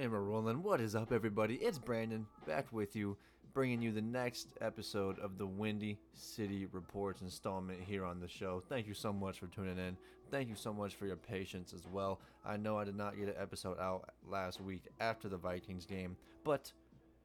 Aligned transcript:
And 0.00 0.10
we're 0.10 0.20
rolling. 0.20 0.62
What 0.62 0.80
is 0.80 0.96
up, 0.96 1.12
everybody? 1.12 1.56
It's 1.56 1.78
Brandon 1.78 2.24
back 2.46 2.72
with 2.72 2.96
you, 2.96 3.18
bringing 3.52 3.82
you 3.82 3.92
the 3.92 4.00
next 4.00 4.48
episode 4.62 5.18
of 5.18 5.36
the 5.36 5.44
Windy 5.44 5.98
City 6.14 6.64
Reports 6.72 7.20
installment 7.20 7.80
here 7.86 8.06
on 8.06 8.18
the 8.18 8.26
show. 8.26 8.62
Thank 8.66 8.86
you 8.86 8.94
so 8.94 9.12
much 9.12 9.38
for 9.38 9.46
tuning 9.48 9.76
in. 9.76 9.98
Thank 10.30 10.48
you 10.48 10.54
so 10.54 10.72
much 10.72 10.94
for 10.94 11.04
your 11.04 11.16
patience 11.16 11.74
as 11.74 11.82
well. 11.92 12.18
I 12.46 12.56
know 12.56 12.78
I 12.78 12.84
did 12.84 12.96
not 12.96 13.18
get 13.18 13.28
an 13.28 13.34
episode 13.38 13.78
out 13.78 14.08
last 14.26 14.62
week 14.62 14.84
after 15.00 15.28
the 15.28 15.36
Vikings 15.36 15.84
game, 15.84 16.16
but 16.44 16.72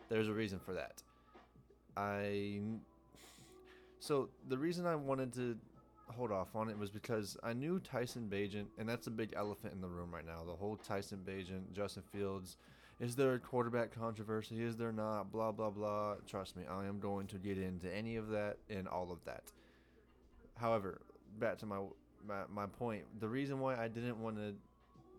there's 0.09 0.27
a 0.27 0.33
reason 0.33 0.59
for 0.59 0.73
that. 0.73 1.01
I. 1.95 2.59
So, 4.01 4.27
the 4.49 4.57
reason 4.57 4.85
I 4.85 4.95
wanted 4.95 5.31
to 5.35 5.57
hold 6.07 6.31
off 6.31 6.55
on 6.55 6.69
it 6.69 6.77
was 6.77 6.89
because 6.89 7.37
I 7.43 7.53
knew 7.53 7.79
Tyson 7.79 8.27
Bagent, 8.31 8.67
and 8.77 8.87
that's 8.87 9.07
a 9.07 9.11
big 9.11 9.33
elephant 9.35 9.73
in 9.73 9.81
the 9.81 9.87
room 9.87 10.13
right 10.13 10.25
now. 10.25 10.43
The 10.45 10.55
whole 10.55 10.77
Tyson 10.77 11.21
Bagent, 11.25 11.73
Justin 11.73 12.03
Fields. 12.11 12.57
Is 12.99 13.15
there 13.15 13.33
a 13.33 13.39
quarterback 13.39 13.93
controversy? 13.93 14.61
Is 14.61 14.77
there 14.77 14.93
not? 14.93 15.31
Blah, 15.31 15.51
blah, 15.51 15.69
blah. 15.69 16.15
Trust 16.25 16.55
me, 16.55 16.63
I 16.69 16.85
am 16.85 16.99
going 16.99 17.27
to 17.27 17.37
get 17.37 17.57
into 17.57 17.93
any 17.93 18.15
of 18.15 18.29
that 18.29 18.57
and 18.69 18.87
all 18.87 19.11
of 19.11 19.19
that. 19.25 19.43
However, 20.55 21.01
back 21.37 21.57
to 21.57 21.65
my, 21.65 21.79
my, 22.25 22.43
my 22.49 22.65
point. 22.67 23.03
The 23.19 23.27
reason 23.27 23.59
why 23.59 23.75
I 23.75 23.89
didn't 23.89 24.21
want 24.21 24.37
to 24.37 24.53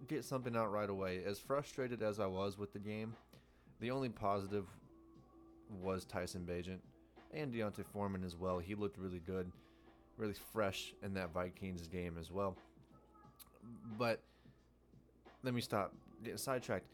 get 0.09 0.25
something 0.25 0.57
out 0.57 0.73
right 0.73 0.89
away, 0.89 1.21
as 1.27 1.39
frustrated 1.39 2.03
as 2.03 2.19
I 2.19 2.27
was 2.27 2.57
with 2.57 2.73
the 2.73 2.79
game, 2.79 3.15
the 3.81 3.91
only 3.91 4.09
positive 4.09 4.65
was 5.83 6.07
Tyson 6.07 6.47
Bagent 6.49 6.79
and 7.35 7.53
D'Onta 7.53 7.85
Foreman 7.85 8.25
as 8.25 8.37
well. 8.37 8.59
He 8.59 8.75
looked 8.75 8.99
really 8.99 9.19
good 9.19 9.51
really 10.17 10.35
fresh 10.53 10.95
in 11.03 11.15
that 11.15 11.33
Vikings 11.33 11.87
game 11.89 12.17
as 12.19 12.31
well. 12.31 12.57
But 13.99 14.21
let 15.43 15.55
me 15.55 15.61
stop 15.61 15.93
getting 16.23 16.39
sidetracked. 16.39 16.87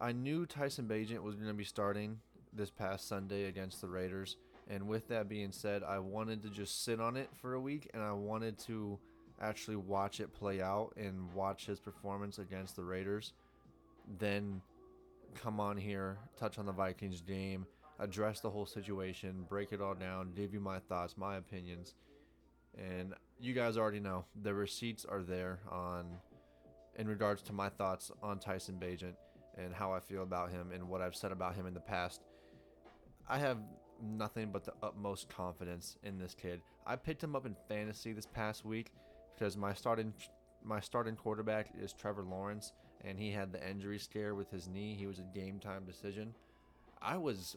I 0.00 0.12
knew 0.12 0.46
Tyson 0.46 0.86
Bagent 0.86 1.22
was 1.22 1.34
going 1.34 1.48
to 1.48 1.54
be 1.54 1.64
starting 1.64 2.18
this 2.52 2.70
past 2.70 3.08
Sunday 3.08 3.44
against 3.44 3.80
the 3.80 3.88
Raiders. 3.88 4.36
And 4.68 4.88
with 4.88 5.08
that 5.08 5.28
being 5.28 5.52
said, 5.52 5.82
I 5.82 5.98
wanted 5.98 6.42
to 6.42 6.48
just 6.48 6.84
sit 6.84 7.00
on 7.00 7.16
it 7.16 7.28
for 7.40 7.54
a 7.54 7.60
week 7.60 7.90
and 7.92 8.02
I 8.02 8.12
wanted 8.12 8.58
to 8.60 8.98
actually 9.40 9.76
watch 9.76 10.20
it 10.20 10.32
play 10.32 10.60
out 10.60 10.92
and 10.96 11.32
watch 11.34 11.66
his 11.66 11.80
performance 11.80 12.38
against 12.38 12.76
the 12.76 12.84
Raiders. 12.84 13.32
Then 14.18 14.60
come 15.34 15.60
on 15.60 15.76
here, 15.76 16.18
touch 16.38 16.58
on 16.58 16.66
the 16.66 16.72
Vikings 16.72 17.20
game, 17.20 17.66
address 17.98 18.40
the 18.40 18.50
whole 18.50 18.66
situation, 18.66 19.44
break 19.48 19.72
it 19.72 19.80
all 19.80 19.94
down, 19.94 20.32
give 20.34 20.54
you 20.54 20.60
my 20.60 20.78
thoughts, 20.78 21.16
my 21.16 21.36
opinions 21.36 21.94
and 22.78 23.14
you 23.38 23.52
guys 23.54 23.76
already 23.76 24.00
know 24.00 24.24
the 24.42 24.54
receipts 24.54 25.04
are 25.04 25.22
there 25.22 25.60
on 25.70 26.06
in 26.96 27.08
regards 27.08 27.42
to 27.42 27.52
my 27.52 27.68
thoughts 27.68 28.10
on 28.22 28.38
Tyson 28.38 28.78
Bagent 28.80 29.14
and 29.56 29.74
how 29.74 29.92
I 29.92 30.00
feel 30.00 30.22
about 30.22 30.50
him 30.50 30.70
and 30.72 30.88
what 30.88 31.00
I've 31.00 31.14
said 31.14 31.32
about 31.32 31.54
him 31.54 31.66
in 31.66 31.74
the 31.74 31.80
past. 31.80 32.22
I 33.28 33.38
have 33.38 33.58
nothing 34.02 34.50
but 34.50 34.64
the 34.64 34.72
utmost 34.82 35.28
confidence 35.28 35.96
in 36.02 36.18
this 36.18 36.34
kid. 36.34 36.60
I 36.86 36.96
picked 36.96 37.22
him 37.22 37.36
up 37.36 37.46
in 37.46 37.56
fantasy 37.68 38.12
this 38.12 38.26
past 38.26 38.64
week 38.64 38.92
because 39.34 39.56
my 39.56 39.72
starting 39.72 40.12
my 40.62 40.80
starting 40.80 41.16
quarterback 41.16 41.68
is 41.80 41.92
Trevor 41.92 42.24
Lawrence 42.24 42.72
and 43.02 43.18
he 43.18 43.30
had 43.30 43.52
the 43.52 43.66
injury 43.66 43.98
scare 43.98 44.34
with 44.34 44.50
his 44.50 44.68
knee. 44.68 44.94
He 44.94 45.06
was 45.06 45.18
a 45.18 45.38
game 45.38 45.58
time 45.58 45.84
decision. 45.84 46.34
I 47.00 47.16
was 47.16 47.56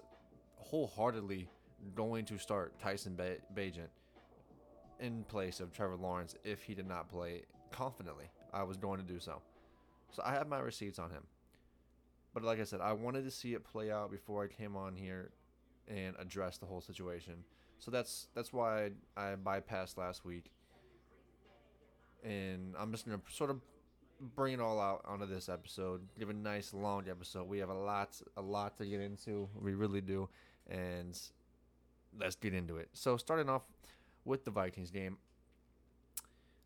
wholeheartedly 0.56 1.50
going 1.96 2.24
to 2.26 2.38
start 2.38 2.80
Tyson 2.80 3.18
Bagent 3.56 3.90
in 5.04 5.24
place 5.26 5.60
of 5.60 5.72
Trevor 5.72 5.98
Lawrence 5.98 6.36
if 6.44 6.64
he 6.64 6.74
did 6.74 6.88
not 6.88 7.10
play 7.10 7.44
confidently. 7.72 8.26
I 8.54 8.64
was 8.64 8.78
going 8.78 9.00
to 9.00 9.06
do 9.06 9.20
so. 9.20 9.42
So 10.12 10.24
I 10.26 10.34
have 10.34 10.48
my 10.48 10.60
receipts 10.60 10.98
on 10.98 11.12
him. 11.12 11.24
But 12.34 12.44
like 12.44 12.60
I 12.60 12.64
said, 12.64 12.82
I 12.82 12.94
wanted 12.94 13.26
to 13.26 13.32
see 13.32 13.54
it 13.54 13.64
play 13.64 13.92
out 13.92 14.10
before 14.10 14.44
I 14.44 14.48
came 14.48 14.76
on 14.76 14.96
here 14.96 15.32
and 15.88 16.16
address 16.18 16.58
the 16.58 16.66
whole 16.66 16.82
situation. 16.82 17.36
So 17.80 17.92
that's 17.92 18.28
that's 18.34 18.54
why 18.54 18.92
I, 19.18 19.32
I 19.32 19.36
bypassed 19.36 19.98
last 19.98 20.24
week. 20.24 20.46
And 22.24 22.74
I'm 22.80 22.92
just 22.92 23.06
gonna 23.06 23.22
sort 23.30 23.50
of 23.50 23.60
bring 24.36 24.54
it 24.54 24.62
all 24.62 24.80
out 24.80 25.02
onto 25.06 25.26
this 25.26 25.50
episode. 25.50 26.02
Give 26.18 26.30
a 26.30 26.34
nice 26.34 26.74
long 26.74 27.10
episode. 27.10 27.48
We 27.48 27.60
have 27.60 27.70
a 27.70 27.74
lot 27.74 28.20
a 28.38 28.42
lot 28.42 28.78
to 28.78 28.86
get 28.86 29.02
into. 29.02 29.50
We 29.60 29.74
really 29.74 30.02
do. 30.02 30.30
And 30.70 31.20
let's 32.18 32.36
get 32.36 32.54
into 32.54 32.78
it. 32.78 32.90
So 32.94 33.18
starting 33.18 33.50
off 33.50 33.64
with 34.26 34.46
the 34.46 34.52
Vikings 34.52 34.92
game, 34.92 35.18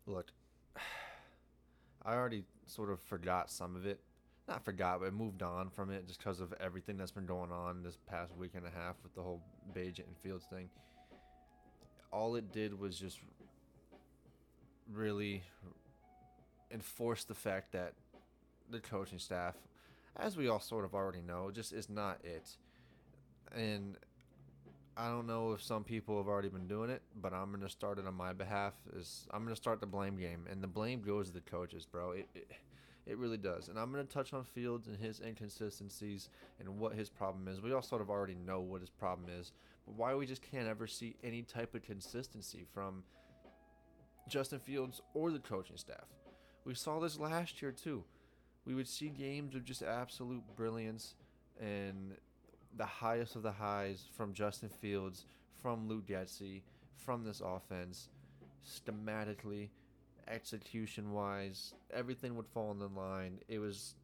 look, 0.06 0.32
I 2.04 2.14
already 2.14 2.44
sort 2.66 2.90
of 2.90 3.00
forgot 3.00 3.50
some 3.50 3.76
of 3.76 3.86
it. 3.86 4.00
Not 4.46 4.64
forgot, 4.64 5.00
but 5.00 5.12
moved 5.12 5.42
on 5.42 5.68
from 5.68 5.90
it 5.90 6.06
just 6.06 6.20
because 6.20 6.40
of 6.40 6.54
everything 6.58 6.96
that's 6.96 7.10
been 7.10 7.26
going 7.26 7.52
on 7.52 7.82
this 7.82 7.98
past 8.08 8.34
week 8.34 8.52
and 8.54 8.64
a 8.64 8.70
half 8.70 8.96
with 9.02 9.14
the 9.14 9.20
whole 9.20 9.42
Bagent 9.74 10.06
and 10.06 10.16
Fields 10.16 10.46
thing. 10.50 10.70
All 12.10 12.34
it 12.34 12.50
did 12.50 12.78
was 12.78 12.98
just 12.98 13.18
really 14.90 15.42
enforce 16.70 17.24
the 17.24 17.34
fact 17.34 17.72
that 17.72 17.92
the 18.70 18.80
coaching 18.80 19.18
staff, 19.18 19.54
as 20.16 20.36
we 20.36 20.48
all 20.48 20.60
sort 20.60 20.86
of 20.86 20.94
already 20.94 21.20
know, 21.20 21.50
just 21.50 21.74
is 21.74 21.90
not 21.90 22.18
it. 22.24 22.48
And 23.54 23.96
I 24.98 25.10
don't 25.10 25.28
know 25.28 25.52
if 25.52 25.62
some 25.62 25.84
people 25.84 26.16
have 26.16 26.26
already 26.26 26.48
been 26.48 26.66
doing 26.66 26.90
it, 26.90 27.02
but 27.22 27.32
I'm 27.32 27.52
gonna 27.52 27.68
start 27.68 28.00
it 28.00 28.06
on 28.06 28.14
my 28.14 28.32
behalf. 28.32 28.74
Is 28.96 29.28
I'm 29.30 29.44
gonna 29.44 29.54
start 29.54 29.78
the 29.78 29.86
blame 29.86 30.16
game, 30.16 30.44
and 30.50 30.60
the 30.60 30.66
blame 30.66 31.02
goes 31.02 31.28
to 31.28 31.34
the 31.34 31.40
coaches, 31.40 31.86
bro. 31.86 32.10
It, 32.10 32.28
it, 32.34 32.50
it 33.06 33.16
really 33.16 33.36
does. 33.36 33.68
And 33.68 33.78
I'm 33.78 33.92
gonna 33.92 34.02
touch 34.02 34.32
on 34.32 34.42
Fields 34.42 34.88
and 34.88 34.98
his 34.98 35.20
inconsistencies 35.20 36.30
and 36.58 36.80
what 36.80 36.94
his 36.94 37.08
problem 37.08 37.46
is. 37.46 37.60
We 37.60 37.72
all 37.72 37.80
sort 37.80 38.02
of 38.02 38.10
already 38.10 38.34
know 38.34 38.60
what 38.60 38.80
his 38.80 38.90
problem 38.90 39.28
is, 39.38 39.52
but 39.86 39.94
why 39.94 40.16
we 40.16 40.26
just 40.26 40.42
can't 40.42 40.66
ever 40.66 40.88
see 40.88 41.14
any 41.22 41.42
type 41.42 41.76
of 41.76 41.82
consistency 41.82 42.66
from 42.74 43.04
Justin 44.28 44.58
Fields 44.58 45.00
or 45.14 45.30
the 45.30 45.38
coaching 45.38 45.76
staff. 45.76 46.06
We 46.64 46.74
saw 46.74 46.98
this 46.98 47.20
last 47.20 47.62
year 47.62 47.70
too. 47.70 48.02
We 48.66 48.74
would 48.74 48.88
see 48.88 49.10
games 49.10 49.54
of 49.54 49.64
just 49.64 49.82
absolute 49.82 50.42
brilliance 50.56 51.14
and 51.60 52.16
the 52.76 52.86
highest 52.86 53.36
of 53.36 53.42
the 53.42 53.52
highs 53.52 54.04
from 54.16 54.32
Justin 54.32 54.68
Fields, 54.68 55.24
from 55.62 55.88
Luke 55.88 56.06
Getsy, 56.06 56.62
from 56.96 57.24
this 57.24 57.40
offense, 57.44 58.08
schematically, 58.66 59.70
execution 60.28 61.12
wise, 61.12 61.74
everything 61.92 62.36
would 62.36 62.46
fall 62.46 62.70
in 62.70 62.78
the 62.78 62.88
line. 62.88 63.38
It 63.48 63.58
was 63.58 63.94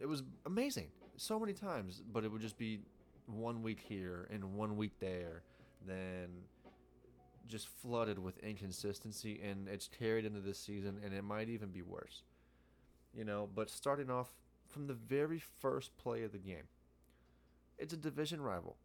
it 0.00 0.06
was 0.06 0.22
amazing 0.44 0.88
so 1.16 1.38
many 1.38 1.52
times, 1.52 2.02
but 2.12 2.24
it 2.24 2.32
would 2.32 2.42
just 2.42 2.58
be 2.58 2.80
one 3.26 3.62
week 3.62 3.80
here 3.80 4.28
and 4.30 4.54
one 4.54 4.76
week 4.76 4.92
there, 5.00 5.42
then 5.86 6.28
just 7.46 7.68
flooded 7.68 8.18
with 8.18 8.38
inconsistency 8.38 9.40
and 9.42 9.68
it's 9.68 9.88
carried 9.88 10.24
into 10.24 10.40
this 10.40 10.58
season 10.58 10.98
and 11.04 11.14
it 11.14 11.22
might 11.22 11.48
even 11.48 11.70
be 11.70 11.82
worse. 11.82 12.22
You 13.14 13.24
know, 13.24 13.48
but 13.54 13.70
starting 13.70 14.10
off 14.10 14.28
from 14.68 14.86
the 14.86 14.94
very 14.94 15.42
first 15.60 15.96
play 15.96 16.22
of 16.24 16.32
the 16.32 16.38
game, 16.38 16.64
it's 17.78 17.92
a 17.92 17.96
division 17.96 18.40
rival. 18.40 18.76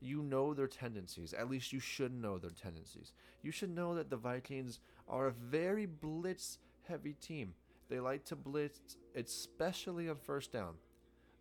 You 0.00 0.22
know 0.22 0.54
their 0.54 0.68
tendencies. 0.68 1.32
At 1.32 1.50
least 1.50 1.72
you 1.72 1.80
should 1.80 2.14
know 2.14 2.38
their 2.38 2.50
tendencies. 2.50 3.12
You 3.42 3.50
should 3.50 3.74
know 3.74 3.94
that 3.96 4.10
the 4.10 4.16
Vikings 4.16 4.78
are 5.08 5.26
a 5.26 5.32
very 5.32 5.86
blitz 5.86 6.58
heavy 6.86 7.14
team. 7.14 7.54
They 7.88 8.00
like 8.00 8.24
to 8.26 8.36
blitz, 8.36 8.96
especially 9.16 10.08
on 10.08 10.16
first 10.16 10.52
down. 10.52 10.74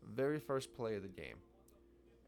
Very 0.04 0.40
first 0.40 0.74
play 0.76 0.96
of 0.96 1.04
the 1.04 1.10
game. 1.10 1.36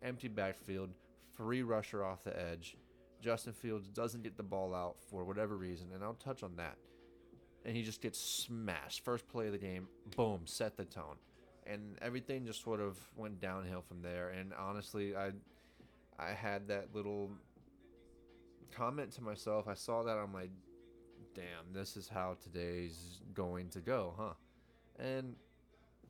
Empty 0.03 0.27
backfield, 0.27 0.89
free 1.35 1.63
rusher 1.63 2.03
off 2.03 2.23
the 2.23 2.39
edge. 2.39 2.77
Justin 3.21 3.53
Fields 3.53 3.87
doesn't 3.87 4.23
get 4.23 4.37
the 4.37 4.43
ball 4.43 4.73
out 4.73 4.97
for 5.09 5.25
whatever 5.25 5.57
reason, 5.57 5.87
and 5.93 6.03
I'll 6.03 6.13
touch 6.13 6.43
on 6.43 6.55
that. 6.57 6.77
And 7.65 7.75
he 7.75 7.83
just 7.83 8.01
gets 8.01 8.19
smashed. 8.19 9.03
First 9.03 9.27
play 9.27 9.47
of 9.47 9.51
the 9.51 9.57
game, 9.57 9.87
boom, 10.15 10.41
set 10.45 10.77
the 10.77 10.85
tone 10.85 11.15
and 11.71 11.97
everything 12.01 12.45
just 12.45 12.63
sort 12.63 12.79
of 12.79 12.97
went 13.15 13.39
downhill 13.39 13.81
from 13.81 14.01
there. 14.01 14.29
And 14.29 14.53
honestly, 14.57 15.15
I 15.15 15.31
I 16.17 16.31
had 16.31 16.67
that 16.67 16.87
little 16.93 17.31
comment 18.71 19.11
to 19.13 19.23
myself. 19.23 19.67
I 19.67 19.73
saw 19.73 20.03
that 20.03 20.17
I'm 20.17 20.33
like, 20.33 20.51
damn, 21.33 21.73
this 21.73 21.95
is 21.95 22.07
how 22.07 22.35
today's 22.43 23.21
going 23.33 23.69
to 23.69 23.79
go, 23.79 24.13
huh? 24.17 24.33
And 24.99 25.35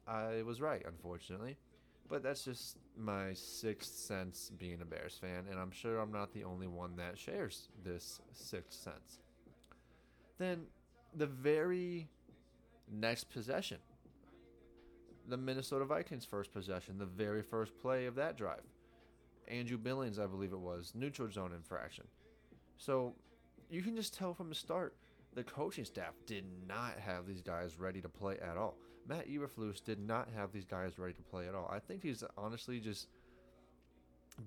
I 0.07 0.41
was 0.41 0.61
right, 0.61 0.83
unfortunately. 0.85 1.57
But 2.09 2.23
that's 2.23 2.43
just 2.43 2.77
my 2.97 3.33
sixth 3.33 3.93
sense 3.93 4.51
being 4.57 4.81
a 4.81 4.85
Bears 4.85 5.15
fan, 5.21 5.45
and 5.49 5.59
I'm 5.59 5.69
sure 5.69 5.99
I'm 5.99 6.11
not 6.11 6.33
the 6.33 6.43
only 6.43 6.65
one 6.65 6.95
that 6.95 7.19
shares 7.19 7.69
this 7.83 8.19
sixth 8.33 8.79
sense. 8.79 9.19
Then 10.39 10.61
the 11.15 11.27
very 11.27 12.07
next 12.91 13.25
possession, 13.29 13.77
the 15.29 15.37
Minnesota 15.37 15.85
Vikings' 15.85 16.25
first 16.25 16.53
possession, 16.53 16.97
the 16.97 17.05
very 17.05 17.41
first 17.41 17.77
play 17.79 18.05
of 18.05 18.15
that 18.15 18.37
drive. 18.37 18.63
Andrew 19.47 19.77
Billings, 19.77 20.19
I 20.19 20.25
believe 20.27 20.53
it 20.53 20.59
was, 20.59 20.91
neutral 20.95 21.31
zone 21.31 21.53
infraction. 21.53 22.05
So 22.77 23.15
you 23.69 23.81
can 23.81 23.95
just 23.95 24.13
tell 24.13 24.33
from 24.33 24.49
the 24.49 24.55
start 24.55 24.95
the 25.33 25.43
coaching 25.43 25.85
staff 25.85 26.13
did 26.25 26.45
not 26.67 26.97
have 26.99 27.27
these 27.27 27.41
guys 27.41 27.79
ready 27.79 28.01
to 28.01 28.09
play 28.09 28.37
at 28.39 28.57
all. 28.57 28.77
Matt 29.07 29.27
Eberflus 29.27 29.83
did 29.83 29.99
not 29.99 30.29
have 30.35 30.51
these 30.51 30.65
guys 30.65 30.99
ready 30.99 31.13
to 31.13 31.21
play 31.21 31.47
at 31.47 31.55
all. 31.55 31.69
I 31.71 31.79
think 31.79 32.03
he's 32.03 32.23
honestly 32.37 32.79
just 32.79 33.07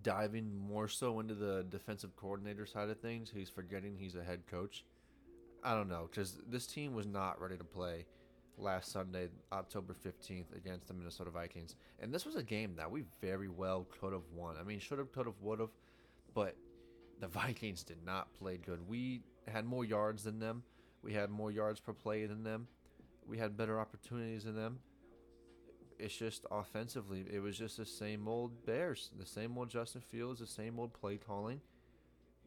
diving 0.02 0.56
more 0.56 0.88
so 0.88 1.20
into 1.20 1.34
the 1.34 1.64
defensive 1.68 2.16
coordinator 2.16 2.66
side 2.66 2.88
of 2.88 3.00
things. 3.00 3.30
He's 3.34 3.48
forgetting 3.48 3.96
he's 3.96 4.14
a 4.14 4.22
head 4.22 4.42
coach. 4.50 4.84
I 5.64 5.74
don't 5.74 5.88
know 5.88 6.08
because 6.10 6.38
this 6.48 6.66
team 6.66 6.94
was 6.94 7.06
not 7.06 7.40
ready 7.40 7.56
to 7.56 7.64
play 7.64 8.06
last 8.58 8.92
Sunday, 8.92 9.28
October 9.52 9.94
15th, 9.94 10.56
against 10.56 10.88
the 10.88 10.94
Minnesota 10.94 11.30
Vikings. 11.30 11.76
And 12.00 12.12
this 12.12 12.24
was 12.24 12.36
a 12.36 12.42
game 12.42 12.74
that 12.76 12.90
we 12.90 13.04
very 13.20 13.48
well 13.48 13.86
could 14.00 14.12
have 14.12 14.28
won. 14.34 14.56
I 14.60 14.64
mean, 14.64 14.78
should 14.78 14.98
have, 14.98 15.12
could 15.12 15.26
have, 15.26 15.40
would 15.40 15.60
have, 15.60 15.70
but 16.34 16.56
the 17.20 17.28
Vikings 17.28 17.84
did 17.84 18.04
not 18.04 18.32
play 18.34 18.58
good. 18.58 18.86
We 18.88 19.22
had 19.48 19.64
more 19.64 19.84
yards 19.84 20.24
than 20.24 20.38
them, 20.38 20.62
we 21.02 21.12
had 21.12 21.30
more 21.30 21.50
yards 21.50 21.80
per 21.80 21.92
play 21.92 22.26
than 22.26 22.44
them, 22.44 22.68
we 23.26 23.38
had 23.38 23.56
better 23.56 23.80
opportunities 23.80 24.44
than 24.44 24.54
them. 24.54 24.78
It's 25.98 26.16
just 26.16 26.46
offensively, 26.50 27.24
it 27.32 27.40
was 27.40 27.56
just 27.56 27.76
the 27.76 27.86
same 27.86 28.26
old 28.26 28.66
Bears, 28.66 29.10
the 29.18 29.26
same 29.26 29.56
old 29.56 29.70
Justin 29.70 30.00
Fields, 30.00 30.40
the 30.40 30.46
same 30.46 30.78
old 30.80 30.92
play 30.92 31.16
calling 31.16 31.60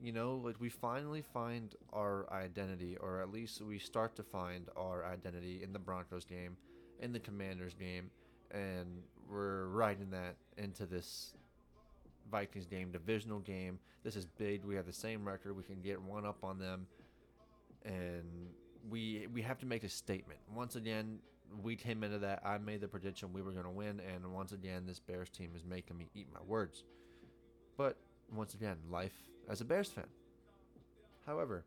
you 0.01 0.11
know, 0.11 0.41
like 0.43 0.59
we 0.59 0.69
finally 0.69 1.21
find 1.21 1.75
our 1.93 2.31
identity, 2.31 2.97
or 2.99 3.21
at 3.21 3.31
least 3.31 3.61
we 3.61 3.79
start 3.79 4.15
to 4.17 4.23
find 4.23 4.67
our 4.75 5.05
identity 5.05 5.61
in 5.63 5.73
the 5.73 5.79
Broncos 5.79 6.25
game, 6.25 6.57
in 6.99 7.13
the 7.13 7.19
Commanders 7.19 7.73
game, 7.73 8.09
and 8.51 8.87
we're 9.29 9.67
riding 9.67 10.09
that 10.11 10.35
into 10.57 10.85
this 10.85 11.33
Vikings 12.31 12.65
game, 12.65 12.91
divisional 12.91 13.39
game. 13.39 13.79
This 14.03 14.15
is 14.15 14.25
big. 14.25 14.63
We 14.65 14.75
have 14.75 14.85
the 14.85 14.93
same 14.93 15.25
record. 15.25 15.55
We 15.55 15.63
can 15.63 15.81
get 15.81 16.01
one 16.01 16.25
up 16.25 16.43
on 16.43 16.59
them, 16.59 16.87
and 17.83 18.23
we 18.89 19.27
we 19.33 19.41
have 19.41 19.57
to 19.59 19.65
make 19.65 19.83
a 19.83 19.89
statement. 19.89 20.39
Once 20.53 20.75
again, 20.75 21.19
we 21.63 21.75
came 21.75 22.03
into 22.03 22.19
that. 22.19 22.41
I 22.45 22.57
made 22.57 22.81
the 22.81 22.87
prediction 22.87 23.33
we 23.33 23.41
were 23.41 23.51
going 23.51 23.65
to 23.65 23.71
win, 23.71 24.01
and 24.13 24.33
once 24.33 24.51
again, 24.51 24.85
this 24.85 24.99
Bears 24.99 25.29
team 25.29 25.51
is 25.55 25.63
making 25.63 25.97
me 25.97 26.09
eat 26.13 26.27
my 26.33 26.41
words. 26.45 26.83
But 27.77 27.97
once 28.33 28.53
again, 28.53 28.77
life 28.89 29.13
as 29.49 29.61
a 29.61 29.65
Bears 29.65 29.89
fan. 29.89 30.07
However, 31.25 31.63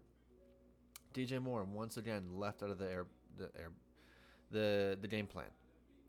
DJ 1.15 1.43
Moore 1.43 1.65
once 1.65 1.97
again 1.97 2.25
left 2.35 2.63
out 2.63 2.71
of 2.71 2.79
the 2.79 2.91
air 2.91 3.07
the 3.37 3.51
air 3.59 3.71
the 4.51 4.99
the 5.01 5.09
game 5.09 5.27
plan. 5.27 5.51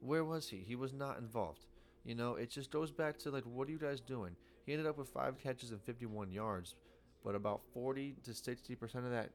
Where 0.02 0.24
was 0.24 0.50
he? 0.50 0.58
He 0.58 0.76
was 0.76 0.94
not 0.94 1.18
involved. 1.18 1.66
You 2.06 2.16
know, 2.16 2.36
it 2.36 2.50
just 2.50 2.72
goes 2.72 2.92
back 2.92 3.18
to 3.20 3.32
like 3.32 3.44
what 3.44 3.68
are 3.68 3.72
you 3.72 3.80
guys 3.80 4.00
doing? 4.00 4.36
He 4.66 4.74
ended 4.74 4.88
up 4.88 4.98
with 4.98 5.10
5 5.10 5.40
catches 5.40 5.72
and 5.72 5.82
51 5.82 6.32
yards, 6.32 6.76
but 7.24 7.34
about 7.34 7.62
40 7.74 8.16
to 8.24 8.32
60% 8.32 8.96
of 8.96 9.10
that 9.10 9.32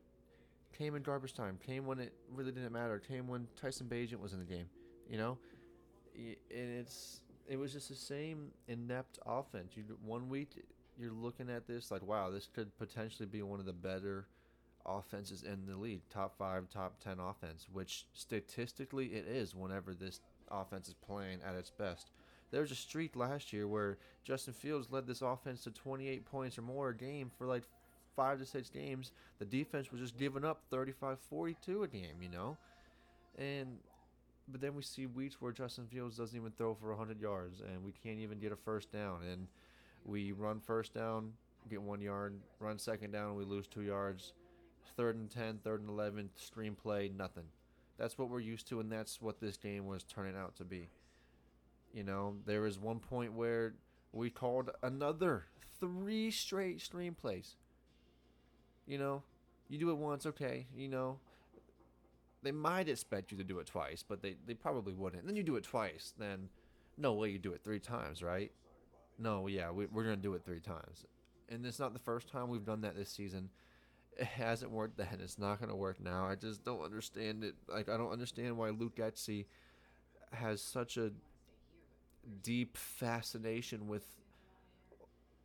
came 0.76 0.94
in 0.94 1.02
garbage 1.02 1.34
time, 1.34 1.58
came 1.64 1.86
when 1.86 1.98
it 1.98 2.12
really 2.32 2.52
didn't 2.52 2.72
matter, 2.72 2.98
came 3.00 3.26
when 3.26 3.48
Tyson 3.60 3.88
Bagent 3.88 4.20
was 4.20 4.32
in 4.32 4.38
the 4.38 4.44
game, 4.44 4.66
you 5.08 5.18
know? 5.18 5.38
And 6.16 6.36
it's 6.50 7.20
it 7.48 7.58
was 7.58 7.72
just 7.72 7.88
the 7.88 7.94
same 7.94 8.52
inept 8.68 9.18
offense. 9.26 9.72
You 9.76 9.84
one 10.04 10.28
week 10.28 10.64
you're 10.98 11.12
looking 11.12 11.50
at 11.50 11.66
this 11.66 11.90
like, 11.90 12.06
wow, 12.06 12.30
this 12.30 12.48
could 12.54 12.76
potentially 12.78 13.26
be 13.26 13.42
one 13.42 13.60
of 13.60 13.66
the 13.66 13.72
better 13.72 14.26
offenses 14.86 15.42
in 15.42 15.66
the 15.66 15.76
league, 15.76 16.02
top 16.10 16.36
five, 16.38 16.68
top 16.70 17.00
ten 17.02 17.18
offense, 17.18 17.66
which 17.72 18.06
statistically 18.12 19.06
it 19.06 19.26
is 19.26 19.54
whenever 19.54 19.94
this 19.94 20.20
offense 20.50 20.88
is 20.88 20.94
playing 20.94 21.38
at 21.46 21.54
its 21.54 21.70
best. 21.70 22.10
There 22.50 22.60
was 22.60 22.70
a 22.70 22.76
streak 22.76 23.16
last 23.16 23.52
year 23.52 23.66
where 23.66 23.98
Justin 24.22 24.54
Fields 24.54 24.88
led 24.90 25.06
this 25.06 25.22
offense 25.22 25.64
to 25.64 25.70
28 25.70 26.24
points 26.24 26.58
or 26.58 26.62
more 26.62 26.90
a 26.90 26.96
game 26.96 27.30
for 27.36 27.46
like 27.46 27.64
five 28.14 28.38
to 28.38 28.46
six 28.46 28.68
games. 28.70 29.10
The 29.38 29.44
defense 29.44 29.90
was 29.90 30.00
just 30.00 30.16
giving 30.18 30.44
up 30.44 30.62
35 30.70 31.18
42 31.18 31.82
a 31.82 31.88
game, 31.88 32.22
you 32.22 32.28
know? 32.28 32.56
And 33.38 33.78
but 34.46 34.60
then 34.60 34.74
we 34.74 34.82
see 34.82 35.06
weeks 35.06 35.40
where 35.40 35.52
Justin 35.52 35.86
Fields 35.86 36.18
doesn't 36.18 36.38
even 36.38 36.52
throw 36.52 36.74
for 36.74 36.90
100 36.90 37.20
yards 37.20 37.60
and 37.60 37.82
we 37.82 37.92
can't 37.92 38.20
even 38.20 38.38
get 38.38 38.52
a 38.52 38.56
first 38.56 38.92
down 38.92 39.20
and 39.30 39.46
we 40.04 40.32
run 40.32 40.60
first 40.60 40.94
down, 40.94 41.32
get 41.68 41.82
one 41.82 42.00
yard, 42.00 42.34
run 42.60 42.78
second 42.78 43.12
down, 43.12 43.34
we 43.34 43.44
lose 43.44 43.66
two 43.66 43.82
yards. 43.82 44.32
Third 44.96 45.16
and 45.16 45.30
10, 45.30 45.58
third 45.64 45.80
and 45.80 45.90
11, 45.90 46.30
stream 46.36 46.76
screenplay, 46.76 47.14
nothing. 47.16 47.44
That's 47.98 48.18
what 48.18 48.28
we're 48.28 48.40
used 48.40 48.68
to, 48.68 48.80
and 48.80 48.90
that's 48.90 49.20
what 49.20 49.40
this 49.40 49.56
game 49.56 49.86
was 49.86 50.04
turning 50.04 50.36
out 50.36 50.56
to 50.56 50.64
be. 50.64 50.88
You 51.92 52.04
know, 52.04 52.36
there 52.44 52.60
was 52.60 52.78
one 52.78 52.98
point 52.98 53.32
where 53.32 53.74
we 54.12 54.30
called 54.30 54.70
another 54.82 55.46
three 55.80 56.30
straight 56.30 56.80
stream 56.80 57.16
screenplays. 57.22 57.54
You 58.86 58.98
know, 58.98 59.22
you 59.68 59.78
do 59.78 59.90
it 59.90 59.96
once, 59.96 60.26
okay. 60.26 60.66
You 60.76 60.88
know, 60.88 61.18
they 62.42 62.52
might 62.52 62.88
expect 62.88 63.32
you 63.32 63.38
to 63.38 63.44
do 63.44 63.58
it 63.58 63.66
twice, 63.66 64.04
but 64.06 64.22
they, 64.22 64.36
they 64.46 64.54
probably 64.54 64.92
wouldn't. 64.92 65.22
And 65.22 65.28
then 65.28 65.36
you 65.36 65.42
do 65.42 65.56
it 65.56 65.64
twice, 65.64 66.12
then 66.18 66.48
no 66.98 67.14
way 67.14 67.30
you 67.30 67.38
do 67.38 67.52
it 67.52 67.62
three 67.64 67.80
times, 67.80 68.22
right? 68.22 68.52
No, 69.18 69.46
yeah, 69.46 69.70
we, 69.70 69.86
we're 69.86 70.04
going 70.04 70.16
to 70.16 70.22
do 70.22 70.34
it 70.34 70.44
three 70.44 70.60
times. 70.60 71.06
And 71.48 71.64
it's 71.66 71.78
not 71.78 71.92
the 71.92 71.98
first 72.00 72.28
time 72.28 72.48
we've 72.48 72.64
done 72.64 72.80
that 72.82 72.96
this 72.96 73.10
season. 73.10 73.50
It 74.16 74.26
hasn't 74.26 74.70
worked 74.70 74.96
then. 74.96 75.18
It's 75.22 75.38
not 75.38 75.58
going 75.58 75.70
to 75.70 75.76
work 75.76 76.00
now. 76.00 76.26
I 76.26 76.34
just 76.34 76.64
don't 76.64 76.82
understand 76.82 77.44
it. 77.44 77.54
Like, 77.68 77.88
I 77.88 77.96
don't 77.96 78.12
understand 78.12 78.56
why 78.56 78.70
Luke 78.70 78.96
Getsy 78.96 79.46
has 80.32 80.60
such 80.62 80.96
a 80.96 81.10
deep 82.42 82.76
fascination 82.76 83.86
with 83.86 84.04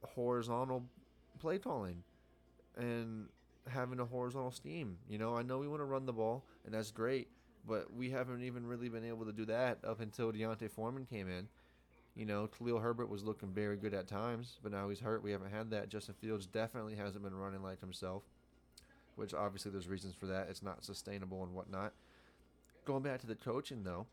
horizontal 0.03 0.83
play 1.39 1.57
calling 1.57 2.03
and 2.77 3.27
having 3.67 3.99
a 3.99 4.05
horizontal 4.05 4.51
scheme. 4.51 4.97
You 5.09 5.17
know, 5.17 5.35
I 5.35 5.41
know 5.41 5.57
we 5.57 5.67
want 5.67 5.81
to 5.81 5.85
run 5.85 6.05
the 6.05 6.13
ball, 6.13 6.45
and 6.65 6.73
that's 6.73 6.91
great, 6.91 7.27
but 7.67 7.93
we 7.93 8.09
haven't 8.09 8.43
even 8.43 8.65
really 8.65 8.89
been 8.89 9.05
able 9.05 9.25
to 9.25 9.33
do 9.33 9.45
that 9.45 9.79
up 9.83 9.99
until 9.99 10.31
D'Onta 10.31 10.69
Foreman 10.69 11.05
came 11.05 11.29
in. 11.29 11.47
You 12.19 12.25
know, 12.25 12.47
Khalil 12.47 12.79
Herbert 12.79 13.07
was 13.07 13.23
looking 13.23 13.47
very 13.47 13.77
good 13.77 13.93
at 13.93 14.05
times, 14.05 14.59
but 14.61 14.73
now 14.73 14.89
he's 14.89 14.99
hurt. 14.99 15.23
We 15.23 15.31
haven't 15.31 15.53
had 15.53 15.71
that. 15.71 15.87
Justin 15.87 16.15
Fields 16.19 16.45
definitely 16.45 16.95
hasn't 16.95 17.23
been 17.23 17.33
running 17.33 17.63
like 17.63 17.79
himself, 17.79 18.23
which 19.15 19.33
obviously 19.33 19.71
there's 19.71 19.87
reasons 19.87 20.15
for 20.15 20.25
that. 20.25 20.47
It's 20.49 20.61
not 20.61 20.83
sustainable 20.83 21.43
and 21.43 21.53
whatnot. 21.53 21.93
Going 22.83 23.03
back 23.03 23.21
to 23.21 23.25
the 23.25 23.35
coaching, 23.35 23.83
though, 23.83 24.05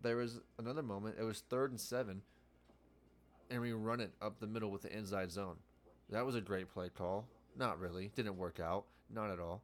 there 0.00 0.16
was 0.16 0.40
another 0.58 0.82
moment. 0.82 1.16
It 1.20 1.24
was 1.24 1.40
third 1.40 1.70
and 1.70 1.78
seven, 1.78 2.22
and 3.50 3.60
we 3.60 3.74
run 3.74 4.00
it 4.00 4.12
up 4.22 4.40
the 4.40 4.46
middle 4.46 4.70
with 4.70 4.80
the 4.80 4.96
inside 4.96 5.30
zone. 5.30 5.56
That 6.08 6.24
was 6.24 6.36
a 6.36 6.40
great 6.40 6.72
play 6.72 6.88
call. 6.88 7.26
Not 7.54 7.78
really. 7.78 8.12
Didn't 8.16 8.38
work 8.38 8.60
out. 8.60 8.86
Not 9.14 9.28
at 9.28 9.38
all. 9.38 9.60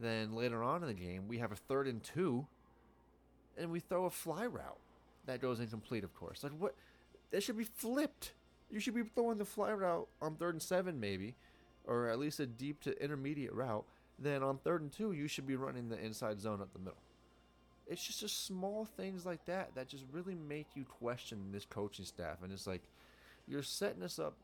Then 0.00 0.32
later 0.32 0.62
on 0.62 0.82
in 0.82 0.86
the 0.86 0.94
game, 0.94 1.26
we 1.26 1.38
have 1.38 1.50
a 1.50 1.56
third 1.56 1.88
and 1.88 2.00
two, 2.04 2.46
and 3.56 3.72
we 3.72 3.80
throw 3.80 4.04
a 4.04 4.10
fly 4.10 4.46
route 4.46 4.78
that 5.28 5.40
goes 5.40 5.60
incomplete, 5.60 6.04
of 6.04 6.14
course. 6.14 6.42
Like 6.42 6.52
what? 6.58 6.74
That 7.30 7.42
should 7.42 7.58
be 7.58 7.64
flipped. 7.64 8.32
You 8.70 8.80
should 8.80 8.94
be 8.94 9.02
throwing 9.02 9.38
the 9.38 9.44
fly 9.44 9.72
route 9.72 10.08
on 10.20 10.36
third 10.36 10.54
and 10.54 10.62
seven, 10.62 10.98
maybe, 10.98 11.34
or 11.84 12.08
at 12.08 12.18
least 12.18 12.40
a 12.40 12.46
deep 12.46 12.82
to 12.82 13.02
intermediate 13.02 13.54
route. 13.54 13.84
Then 14.18 14.42
on 14.42 14.58
third 14.58 14.82
and 14.82 14.92
two, 14.92 15.12
you 15.12 15.28
should 15.28 15.46
be 15.46 15.56
running 15.56 15.88
the 15.88 15.98
inside 15.98 16.40
zone 16.40 16.60
up 16.60 16.72
the 16.72 16.78
middle. 16.78 16.98
It's 17.86 18.04
just 18.04 18.20
just 18.20 18.44
small 18.44 18.84
things 18.84 19.24
like 19.24 19.44
that 19.46 19.74
that 19.74 19.88
just 19.88 20.04
really 20.12 20.34
make 20.34 20.66
you 20.74 20.84
question 20.84 21.52
this 21.52 21.64
coaching 21.64 22.04
staff. 22.04 22.42
And 22.42 22.52
it's 22.52 22.66
like 22.66 22.82
you're 23.46 23.62
setting 23.62 24.02
us 24.02 24.18
up 24.18 24.34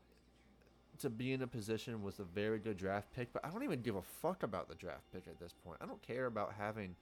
to 0.99 1.09
be 1.09 1.33
in 1.33 1.41
a 1.41 1.47
position 1.47 2.01
with 2.03 2.19
a 2.19 2.23
very 2.23 2.57
good 2.59 2.77
draft 2.77 3.13
pick, 3.15 3.31
but 3.33 3.45
I 3.45 3.49
don't 3.49 3.63
even 3.63 3.81
give 3.81 3.95
a 3.95 4.01
fuck 4.01 4.43
about 4.43 4.69
the 4.69 4.75
draft 4.75 5.03
pick 5.13 5.23
at 5.27 5.39
this 5.39 5.53
point. 5.63 5.77
I 5.81 5.85
don't 5.85 6.01
care 6.01 6.25
about 6.25 6.53
having 6.57 6.95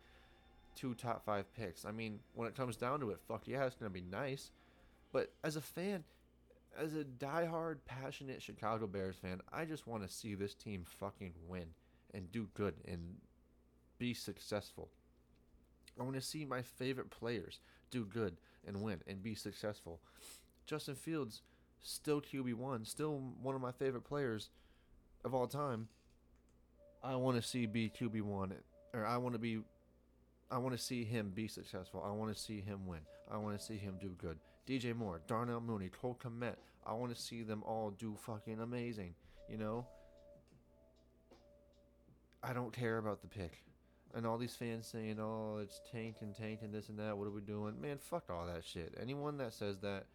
two 0.75 0.93
top 0.93 1.25
five 1.25 1.53
picks. 1.53 1.85
I 1.85 1.91
mean, 1.91 2.19
when 2.33 2.47
it 2.47 2.55
comes 2.55 2.75
down 2.75 2.99
to 3.01 3.11
it, 3.11 3.19
fuck 3.27 3.47
yeah, 3.47 3.65
it's 3.65 3.75
gonna 3.75 3.89
be 3.89 4.01
nice. 4.01 4.51
But 5.11 5.31
as 5.43 5.55
a 5.55 5.61
fan, 5.61 6.03
as 6.77 6.95
a 6.95 7.03
diehard, 7.03 7.77
passionate 7.85 8.41
Chicago 8.41 8.87
Bears 8.87 9.15
fan, 9.17 9.41
I 9.51 9.65
just 9.65 9.87
want 9.87 10.03
to 10.03 10.13
see 10.13 10.35
this 10.35 10.55
team 10.55 10.85
fucking 10.99 11.33
win 11.47 11.67
and 12.13 12.31
do 12.31 12.47
good 12.55 12.75
and 12.87 13.15
be 13.99 14.13
successful. 14.13 14.89
I 15.99 16.03
want 16.03 16.15
to 16.15 16.21
see 16.21 16.45
my 16.45 16.61
favorite 16.61 17.11
players 17.11 17.59
do 17.91 18.05
good 18.05 18.37
and 18.65 18.81
win 18.81 19.01
and 19.07 19.21
be 19.21 19.35
successful. 19.35 19.99
Justin 20.65 20.95
Fields, 20.95 21.41
still 21.81 22.21
QB1, 22.21 22.87
still 22.87 23.21
one 23.41 23.55
of 23.55 23.61
my 23.61 23.71
favorite 23.71 24.03
players 24.03 24.49
of 25.23 25.33
all 25.33 25.47
time. 25.47 25.87
I 27.03 27.15
want 27.15 27.39
to 27.39 27.47
see 27.47 27.65
be 27.65 27.89
QB1, 27.89 28.53
or 28.93 29.05
I 29.05 29.17
want 29.17 29.33
to 29.33 29.39
be 29.39 29.59
I 30.53 30.59
want 30.59 30.77
to 30.77 30.81
see 30.81 31.03
him 31.03 31.31
be 31.33 31.47
successful. 31.47 32.03
I 32.07 32.11
want 32.11 32.31
to 32.31 32.39
see 32.39 32.61
him 32.61 32.85
win. 32.85 32.99
I 33.31 33.37
want 33.37 33.57
to 33.57 33.65
see 33.65 33.77
him 33.77 33.95
do 33.99 34.09
good. 34.19 34.37
DJ 34.67 34.95
Moore, 34.95 35.19
Darnell 35.25 35.59
Mooney, 35.61 35.89
Cole 35.89 36.15
Kmet. 36.23 36.57
I 36.85 36.93
want 36.93 37.15
to 37.15 37.19
see 37.19 37.41
them 37.41 37.63
all 37.65 37.89
do 37.89 38.15
fucking 38.23 38.59
amazing. 38.59 39.15
You 39.49 39.57
know? 39.57 39.87
I 42.43 42.53
don't 42.53 42.71
care 42.71 42.99
about 42.99 43.23
the 43.23 43.27
pick. 43.27 43.63
And 44.13 44.27
all 44.27 44.37
these 44.37 44.53
fans 44.53 44.85
saying, 44.85 45.17
oh, 45.19 45.57
it's 45.59 45.81
tank 45.91 46.17
and 46.21 46.35
tank 46.35 46.59
and 46.61 46.71
this 46.71 46.89
and 46.89 46.99
that. 46.99 47.17
What 47.17 47.25
are 47.25 47.31
we 47.31 47.41
doing? 47.41 47.81
Man, 47.81 47.97
fuck 47.97 48.25
all 48.29 48.45
that 48.45 48.63
shit. 48.63 48.93
Anyone 49.01 49.37
that 49.37 49.53
says 49.53 49.79
that, 49.79 50.05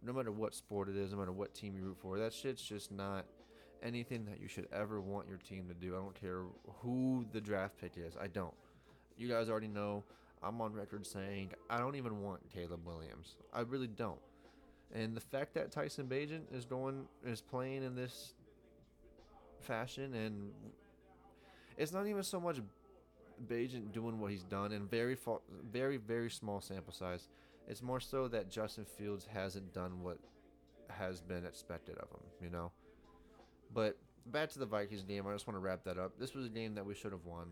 no 0.00 0.12
matter 0.12 0.30
what 0.30 0.54
sport 0.54 0.88
it 0.88 0.96
is, 0.96 1.10
no 1.10 1.18
matter 1.18 1.32
what 1.32 1.56
team 1.56 1.74
you 1.74 1.82
root 1.82 1.98
for, 2.00 2.20
that 2.20 2.32
shit's 2.32 2.62
just 2.62 2.92
not. 2.92 3.26
anything 3.82 4.24
that 4.26 4.40
you 4.40 4.48
should 4.48 4.68
ever 4.72 5.00
want 5.00 5.28
your 5.28 5.38
team 5.38 5.66
to 5.68 5.74
do. 5.74 5.94
I 5.94 5.98
don't 5.98 6.18
care 6.18 6.42
who 6.82 7.26
the 7.32 7.40
draft 7.40 7.80
pick 7.80 7.92
is. 7.96 8.14
I 8.20 8.26
don't. 8.26 8.54
You 9.18 9.28
guys 9.28 9.50
already 9.50 9.68
know 9.68 10.04
I'm 10.42 10.60
on 10.60 10.72
record 10.72 11.06
saying 11.06 11.50
I 11.68 11.78
don't 11.78 11.96
even 11.96 12.22
want 12.22 12.40
Caleb 12.54 12.86
Williams. 12.86 13.36
I 13.52 13.60
really 13.60 13.88
don't. 13.88 14.20
And 14.94 15.16
the 15.16 15.20
fact 15.20 15.54
that 15.54 15.70
Tyson 15.70 16.06
Bagent 16.06 16.54
is 16.54 16.64
going 16.64 17.04
is 17.26 17.40
playing 17.40 17.82
in 17.82 17.94
this 17.94 18.34
fashion 19.60 20.14
and 20.14 20.50
it's 21.76 21.92
not 21.92 22.06
even 22.06 22.22
so 22.22 22.40
much 22.40 22.60
Bagent 23.48 23.92
doing 23.92 24.20
what 24.20 24.30
he's 24.30 24.44
done 24.44 24.72
in 24.72 24.86
very 24.86 25.16
very 25.70 25.96
very 25.96 26.30
small 26.30 26.60
sample 26.60 26.92
size. 26.92 27.28
It's 27.68 27.82
more 27.82 28.00
so 28.00 28.28
that 28.28 28.48
Justin 28.50 28.84
Fields 28.84 29.26
hasn't 29.30 29.74
done 29.74 30.02
what 30.02 30.18
has 30.88 31.20
been 31.20 31.44
expected 31.44 31.98
of 31.98 32.08
him, 32.10 32.20
you 32.42 32.50
know. 32.50 32.72
But 33.74 33.98
back 34.26 34.48
to 34.50 34.58
the 34.58 34.66
Vikings 34.66 35.04
game, 35.04 35.26
I 35.26 35.32
just 35.32 35.46
want 35.46 35.56
to 35.56 35.60
wrap 35.60 35.84
that 35.84 35.98
up. 35.98 36.18
This 36.18 36.34
was 36.34 36.46
a 36.46 36.48
game 36.48 36.74
that 36.74 36.86
we 36.86 36.94
should 36.94 37.12
have 37.12 37.26
won, 37.26 37.48